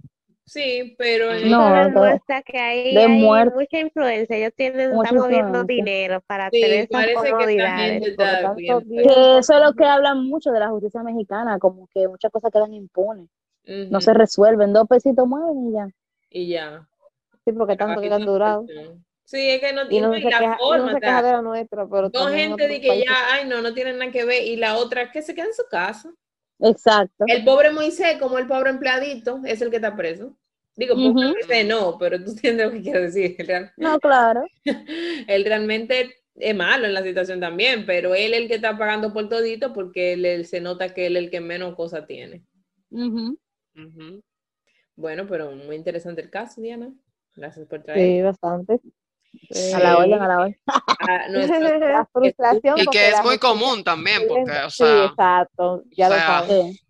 Sí, 0.47 0.95
pero 0.97 1.33
en- 1.33 1.49
No, 1.49 1.73
demuestra 1.73 2.41
que 2.41 2.57
hay, 2.57 2.95
de 2.95 3.03
hay 3.03 3.45
mucha 3.53 3.79
influencia. 3.79 4.37
Ellos 4.37 4.53
tienen, 4.55 4.91
Mucha 4.91 5.09
están 5.09 5.17
moviendo 5.17 5.63
dinero 5.65 6.21
para 6.25 6.51
sí, 6.51 6.59
tener 6.61 6.85
esas 6.85 7.05
que 7.05 7.13
comodidades. 7.13 8.01
tanto 8.41 8.81
que 9.03 9.37
eso 9.39 9.53
es 9.53 9.61
lo 9.63 9.73
que 9.73 9.85
hablan 9.85 10.25
mucho 10.25 10.51
de 10.51 10.59
la 10.59 10.69
justicia 10.69 11.03
mexicana, 11.03 11.59
como 11.59 11.87
que 11.93 12.07
muchas 12.07 12.31
cosas 12.31 12.51
quedan 12.51 12.73
impunes, 12.73 13.27
no 13.89 13.99
Ujú, 13.99 14.01
se 14.01 14.13
resuelven, 14.13 14.73
dos 14.73 14.87
pesitos 14.87 15.27
mueven 15.27 15.69
y 15.69 15.73
ya. 15.73 15.87
Y 16.29 16.47
ya. 16.49 16.87
Sí, 17.45 17.51
porque 17.53 17.75
tanto 17.77 18.01
que 18.01 18.07
Bajito 18.07 18.15
han 18.15 18.25
de 18.25 18.25
durado. 18.25 18.61
presión. 18.65 19.05
Sí, 19.25 19.49
es 19.49 19.59
que 19.61 19.73
no 19.73 19.87
Y 19.89 19.99
tiene 19.99 20.07
no 20.07 20.13
la 20.29 20.37
queja, 20.39 20.57
forma. 20.57 20.77
no 20.85 20.89
se 20.91 20.99
de 20.99 21.31
la 21.33 21.41
nuestra, 21.41 21.87
pero 21.87 22.09
dos 22.09 22.29
gente 22.31 22.67
de 22.67 22.81
que 22.81 22.87
países 22.87 23.05
ya, 23.05 23.33
ay, 23.33 23.47
no, 23.47 23.61
no 23.61 23.73
tienen 23.73 23.97
nada 23.97 24.11
que 24.11 24.25
ver, 24.25 24.43
y 24.45 24.55
la 24.55 24.77
otra 24.77 25.11
que 25.11 25.21
se 25.21 25.35
queda 25.35 25.45
en 25.47 25.53
su 25.53 25.65
casa. 25.69 26.13
Exacto. 26.59 27.25
El 27.27 27.43
pobre 27.43 27.71
Moisés, 27.71 28.17
como 28.19 28.37
el 28.37 28.47
pobre 28.47 28.69
empleadito, 28.69 29.41
es 29.45 29.61
el 29.61 29.69
que 29.69 29.77
está 29.77 29.95
preso. 29.95 30.37
Digo, 30.75 30.95
Ujú. 30.95 31.13
Moisés 31.13 31.65
no, 31.67 31.97
pero 31.97 32.23
tú 32.23 32.31
entiendes 32.31 32.67
lo 32.67 32.71
que 32.71 32.81
quiero 32.81 33.01
decir. 33.01 33.35
No, 33.77 33.99
claro. 33.99 34.45
él 35.27 35.45
realmente 35.45 36.15
es 36.35 36.55
malo 36.55 36.85
en 36.85 36.93
la 36.93 37.03
situación 37.03 37.39
también, 37.39 37.85
pero 37.85 38.13
él 38.13 38.33
es 38.33 38.41
el 38.41 38.47
que 38.47 38.55
está 38.55 38.77
pagando 38.77 39.11
por 39.11 39.27
todito 39.27 39.73
porque 39.73 40.13
él, 40.13 40.25
él 40.25 40.45
se 40.45 40.61
nota 40.61 40.93
que 40.93 41.07
él 41.07 41.17
es 41.17 41.23
el 41.23 41.31
que 41.31 41.41
menos 41.41 41.75
cosa 41.75 42.05
tiene. 42.05 42.43
Ujú. 42.91 43.37
Ujú. 43.75 44.21
Bueno, 44.95 45.25
pero 45.27 45.51
muy 45.51 45.75
interesante 45.75 46.21
el 46.21 46.29
caso, 46.29 46.61
Diana. 46.61 46.93
Gracias 47.35 47.67
por 47.67 47.83
traer 47.83 48.01
Sí, 48.01 48.21
bastante. 48.21 48.79
A 49.75 49.79
la 49.79 49.97
orden, 49.97 50.13
a 50.21 50.27
la 50.27 50.39
orden. 50.39 50.57
a 50.67 51.27
nuestros 51.29 51.59
La 51.79 52.07
frustración. 52.11 52.79
Y 52.79 52.85
que 52.87 53.09
es 53.09 53.23
muy 53.23 53.37
común 53.37 53.83
también, 53.83 54.23
porque, 54.27 54.51
o 54.65 54.69
Sí, 54.69 54.77
sea, 54.83 55.05
exacto, 55.05 55.83
ya 55.91 56.07
o 56.07 56.09
lo 56.09 56.15
sea, 56.15 56.25
sabes. 56.27 56.65
Sí. 56.75 56.81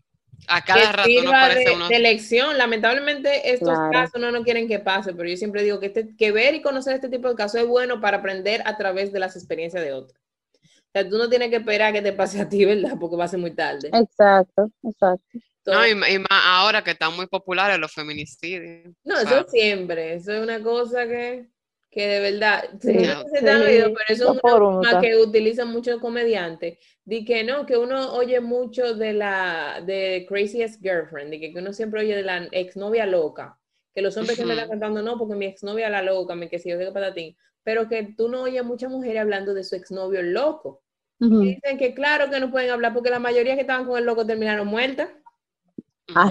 a 0.48 0.62
cada 0.64 0.80
que 0.82 0.91
rato 0.98 1.10
sirva 1.10 1.32
parece 1.32 1.70
de, 1.70 1.76
uno. 1.76 1.88
de 1.89 2.00
lección. 2.00 2.58
Lamentablemente 2.58 3.52
estos 3.52 3.70
Claro. 3.70 3.91
casos 3.91 4.22
no 4.22 4.32
nos 4.32 4.43
quieren 4.43 4.68
que 4.68 4.80
pase, 4.80 5.14
pero 5.14 5.28
yo 5.30 5.38
siempre 5.38 5.64
digo 5.64 5.80
que, 5.80 5.88
este, 5.88 6.16
que 6.16 6.32
ver 6.32 6.56
y 6.56 6.62
conocer 6.62 6.95
este 6.95 7.10
tipo 7.10 7.28
de 7.30 7.36
casos 7.36 7.62
es 7.62 7.68
bueno 7.68 8.00
para 8.02 8.18
aprender 8.18 8.62
a 8.66 8.78
través 8.78 9.12
de 9.12 9.20
las 9.20 9.36
experiencias 9.36 9.84
de 9.84 9.93
otros. 9.93 10.20
O 10.60 10.89
sea, 10.93 11.08
tú 11.08 11.18
no 11.18 11.30
tienes 11.30 11.50
que 11.50 11.58
esperar 11.58 11.91
que 11.93 12.02
te 12.02 12.14
pase 12.14 12.39
a 12.41 12.48
ti, 12.48 12.64
¿verdad? 12.66 12.93
Porque 13.00 13.18
va 13.18 13.26
a 13.26 13.28
ser 13.28 13.39
muy 13.39 13.52
tarde. 13.52 13.89
Exacto, 13.93 14.72
exacto. 14.84 15.22
No, 15.66 15.86
y, 15.86 15.89
y 15.91 16.20
más 16.20 16.30
ahora 16.45 16.82
que 16.82 16.91
están 16.91 17.14
muy 17.14 17.28
populares 17.28 17.78
los 17.78 17.91
feminicidios. 17.91 18.95
No, 19.04 19.16
o 19.16 19.18
eso 19.18 19.28
sea, 19.30 19.43
siempre, 19.50 20.14
eso 20.14 20.32
es 20.32 20.41
una 20.41 20.62
cosa 20.62 21.06
que, 21.06 21.45
que 21.89 22.07
de 22.07 22.19
verdad, 22.19 22.65
Sí, 22.81 22.93
no 22.93 23.23
sé 23.23 23.38
si 23.39 23.45
te 23.45 23.51
has 23.51 23.59
sí, 23.59 23.65
oído, 23.65 23.85
pero 23.93 24.05
eso 24.09 24.23
es 24.23 24.29
una 24.29 24.41
forma 24.41 25.01
que 25.01 25.17
utilizan 25.17 25.69
muchos 25.69 25.99
comediantes, 25.99 26.77
de 27.05 27.25
que 27.25 27.43
no, 27.43 27.65
que 27.65 27.77
uno 27.77 28.13
oye 28.13 28.39
mucho 28.39 28.93
de 28.93 29.13
la, 29.13 29.81
de 29.85 30.25
Craziest 30.27 30.81
Girlfriend, 30.81 31.31
de 31.31 31.39
que, 31.39 31.53
que 31.53 31.59
uno 31.59 31.73
siempre 31.73 32.01
oye 32.01 32.15
de 32.15 32.23
la 32.23 32.47
exnovia 32.51 33.05
loca, 33.05 33.57
que 33.95 34.01
los 34.01 34.15
hombres 34.17 34.35
siempre 34.35 34.55
están 34.55 34.69
cantando, 34.69 35.01
no, 35.01 35.17
porque 35.17 35.35
mi 35.35 35.45
exnovia 35.45 35.89
la 35.89 36.01
loca, 36.01 36.35
me 36.35 36.49
que 36.49 36.59
si 36.59 36.69
yo 36.69 36.77
qué 36.77 36.91
patatín, 36.91 37.35
pero 37.63 37.88
que 37.89 38.13
tú 38.15 38.29
no 38.29 38.43
oyes 38.43 38.63
muchas 38.63 38.91
mujeres 38.91 39.21
hablando 39.21 39.53
de 39.53 39.63
su 39.63 39.75
exnovio 39.75 40.21
loco. 40.21 40.83
Ujú. 41.19 41.41
Y 41.41 41.55
dicen 41.55 41.77
que 41.77 41.93
claro 41.93 42.29
que 42.29 42.39
no 42.39 42.51
pueden 42.51 42.69
hablar 42.69 42.93
porque 42.93 43.09
la 43.09 43.19
mayoría 43.19 43.55
que 43.55 43.61
estaban 43.61 43.85
con 43.88 43.97
el 43.97 44.05
loco 44.05 44.25
terminaron 44.25 44.67
muertas. 44.67 45.09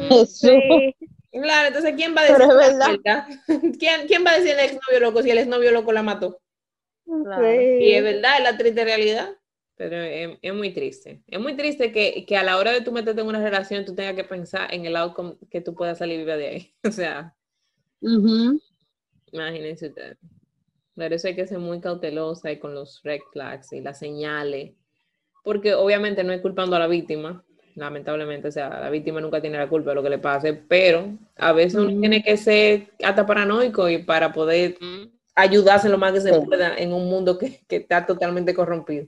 Jesús. 0.08 0.38
Sí, 0.38 0.94
Claro, 1.42 1.68
entonces 1.68 1.94
¿quién 1.96 2.14
va 2.16 2.22
a 2.22 2.26
Pero 2.26 2.56
decir 2.56 2.72
es 2.72 2.76
la? 2.78 3.26
¿Quién, 3.78 4.06
¿Quién 4.06 4.24
va 4.24 4.30
a 4.30 4.38
decir 4.38 4.52
el 4.52 4.60
exnovio 4.60 5.00
loco 5.00 5.22
si 5.22 5.30
el 5.30 5.38
exnovio 5.38 5.72
loco 5.72 5.92
la 5.92 6.02
mató? 6.02 6.40
Claro. 7.04 7.52
Y 7.52 7.92
es 7.92 8.02
verdad, 8.02 8.38
es 8.38 8.42
la 8.42 8.56
triste 8.56 8.84
realidad. 8.84 9.36
Pero 9.76 9.96
es, 9.96 10.38
es 10.40 10.54
muy 10.54 10.72
triste. 10.72 11.22
Es 11.26 11.38
muy 11.38 11.54
triste 11.54 11.92
que, 11.92 12.24
que 12.26 12.36
a 12.36 12.42
la 12.42 12.56
hora 12.56 12.72
de 12.72 12.80
tú 12.80 12.92
meterte 12.92 13.20
en 13.20 13.26
una 13.26 13.42
relación 13.42 13.84
tú 13.84 13.94
tengas 13.94 14.14
que 14.14 14.24
pensar 14.24 14.72
en 14.72 14.86
el 14.86 14.96
outcome 14.96 15.36
que 15.50 15.60
tú 15.60 15.74
puedas 15.74 15.98
salir 15.98 16.18
viva 16.18 16.36
de 16.36 16.48
ahí. 16.48 16.74
O 16.84 16.90
sea, 16.90 17.34
imagínense 19.32 19.88
ustedes. 19.88 20.16
Por 20.94 21.12
eso 21.12 21.28
hay 21.28 21.36
que 21.36 21.46
ser 21.46 21.58
muy 21.58 21.80
cautelosa 21.80 22.50
y 22.50 22.58
con 22.58 22.74
los 22.74 23.02
red 23.02 23.20
flags 23.32 23.72
y 23.74 23.82
las 23.82 23.98
señales. 23.98 24.72
Porque 25.44 25.74
obviamente 25.74 26.24
no 26.24 26.32
es 26.32 26.40
culpando 26.40 26.74
a 26.74 26.78
la 26.78 26.86
víctima, 26.86 27.44
lamentablemente. 27.76 28.48
O 28.48 28.52
sea, 28.52 28.68
la 28.68 28.90
víctima 28.90 29.20
nunca 29.20 29.40
tiene 29.40 29.58
la 29.58 29.68
culpa 29.68 29.90
de 29.90 29.94
lo 29.94 30.02
que 30.02 30.10
le 30.10 30.18
pase, 30.18 30.52
pero 30.54 31.16
a 31.36 31.52
veces 31.52 31.74
uno 31.76 31.90
Ujú. 31.92 32.00
tiene 32.00 32.22
que 32.22 32.36
ser 32.36 32.88
hasta 33.04 33.24
paranoico 33.24 33.88
y 33.88 33.98
para 33.98 34.32
poder 34.32 34.76
Ujú. 34.80 35.12
ayudarse 35.36 35.88
lo 35.88 35.98
más 35.98 36.12
que 36.12 36.20
se 36.22 36.34
Sí. 36.34 36.40
pueda 36.44 36.76
en 36.76 36.92
un 36.92 37.08
mundo 37.08 37.38
que, 37.38 37.60
que 37.68 37.76
está 37.76 38.04
totalmente 38.04 38.54
corrompido. 38.54 39.06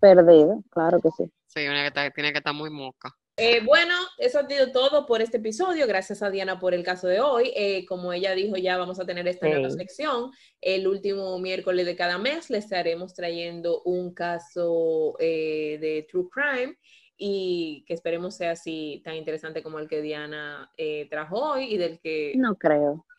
Perdido, 0.00 0.62
claro 0.70 1.00
que 1.00 1.08
sí. 1.16 1.30
Sí, 1.46 1.66
una 1.66 1.80
que 1.82 1.88
está- 1.88 2.10
tiene 2.10 2.32
que 2.32 2.38
estar 2.38 2.54
muy 2.54 2.70
moca. 2.70 3.10
Eh, 3.36 3.62
bueno, 3.64 3.94
eso 4.18 4.38
ha 4.38 4.46
sido 4.46 4.70
todo 4.70 5.06
por 5.06 5.20
este 5.20 5.38
episodio. 5.38 5.88
Gracias 5.88 6.22
a 6.22 6.30
Diana 6.30 6.60
por 6.60 6.72
el 6.72 6.84
caso 6.84 7.08
de 7.08 7.18
hoy. 7.20 7.50
Eh, 7.56 7.84
como 7.86 8.12
ella 8.12 8.32
dijo, 8.32 8.56
ya 8.56 8.76
vamos 8.76 9.00
a 9.00 9.06
tener 9.06 9.26
esta 9.26 9.48
nueva 9.48 9.70
Sí. 9.70 9.76
sección. 9.78 10.30
El 10.60 10.86
último 10.86 11.36
miércoles 11.40 11.84
de 11.84 11.96
cada 11.96 12.16
mes 12.18 12.48
les 12.50 12.62
estaremos 12.64 13.12
trayendo 13.12 13.82
un 13.84 14.14
caso 14.14 15.16
eh, 15.18 15.78
de 15.80 16.06
True 16.08 16.28
Crime 16.30 16.76
y 17.16 17.84
que 17.86 17.94
esperemos 17.94 18.36
sea 18.36 18.52
así 18.52 19.00
tan 19.04 19.14
interesante 19.14 19.62
como 19.62 19.78
el 19.78 19.88
que 19.88 20.02
Diana 20.02 20.70
eh, 20.76 21.06
trajo 21.08 21.52
hoy 21.52 21.72
y 21.72 21.76
del 21.76 22.00
que... 22.00 22.32
No 22.36 22.56
creo. 22.56 23.06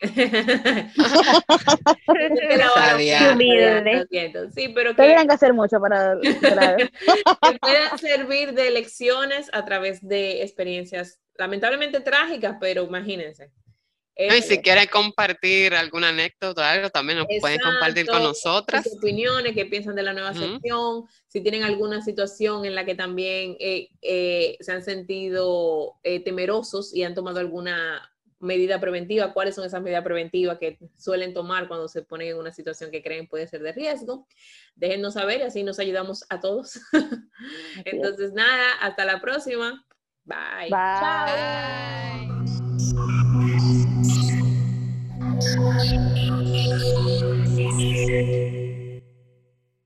Sí, 4.54 4.68
pero 4.74 4.90
que... 4.90 4.96
Tendrían 4.96 5.26
que 5.26 5.34
hacer 5.34 5.54
mucho 5.54 5.80
para 5.80 6.18
que 6.20 7.58
pueda 7.60 7.96
servir 7.98 8.52
de 8.52 8.70
lecciones 8.70 9.48
a 9.52 9.64
través 9.64 10.06
de 10.06 10.42
experiencias 10.42 11.20
lamentablemente 11.38 12.00
trágicas, 12.00 12.56
pero 12.60 12.84
imagínense. 12.84 13.50
No, 14.18 14.34
y 14.34 14.38
Eh, 14.38 14.42
si 14.42 14.58
quieren 14.58 14.86
compartir 14.90 15.74
alguna 15.74 16.08
anécdota 16.08 16.62
o 16.62 16.64
algo, 16.64 16.90
también 16.90 17.18
lo 17.18 17.26
pueden 17.40 17.60
compartir 17.60 18.06
con 18.06 18.22
Exacto, 18.22 18.28
nosotras. 18.28 18.84
sus 18.84 18.96
opiniones, 18.96 19.54
qué 19.54 19.66
piensan 19.66 19.94
de 19.94 20.02
la 20.02 20.14
nueva 20.14 20.30
Ujú. 20.30 20.40
sección, 20.40 21.04
si 21.28 21.42
tienen 21.42 21.64
alguna 21.64 22.00
situación 22.00 22.64
en 22.64 22.74
la 22.74 22.86
que 22.86 22.94
también 22.94 23.56
eh, 23.60 23.90
eh, 24.00 24.56
se 24.60 24.72
han 24.72 24.82
sentido 24.82 25.96
eh, 26.02 26.20
temerosos 26.24 26.94
y 26.94 27.02
han 27.02 27.14
tomado 27.14 27.40
alguna 27.40 28.10
medida 28.38 28.80
preventiva, 28.80 29.34
cuáles 29.34 29.54
son 29.54 29.64
esas 29.66 29.82
medidas 29.82 30.02
preventivas 30.04 30.58
que 30.58 30.78
suelen 30.96 31.34
tomar 31.34 31.68
cuando 31.68 31.88
se 31.88 32.02
ponen 32.02 32.28
en 32.28 32.38
una 32.38 32.52
situación 32.52 32.90
que 32.90 33.02
creen 33.02 33.28
puede 33.28 33.46
ser 33.48 33.62
de 33.62 33.72
riesgo. 33.72 34.26
Déjennos 34.76 35.14
saber 35.14 35.40
y 35.40 35.44
así 35.44 35.62
nos 35.62 35.78
ayudamos 35.78 36.24
a 36.30 36.40
todos. 36.40 36.80
Entonces, 37.84 38.32
nada, 38.32 38.72
hasta 38.80 39.04
la 39.04 39.20
próxima. 39.20 39.84
Bye. 40.24 40.70
Bye. 40.70 42.28
Bye. 42.28 43.85
Thank 45.40 45.92
you. 47.80 48.65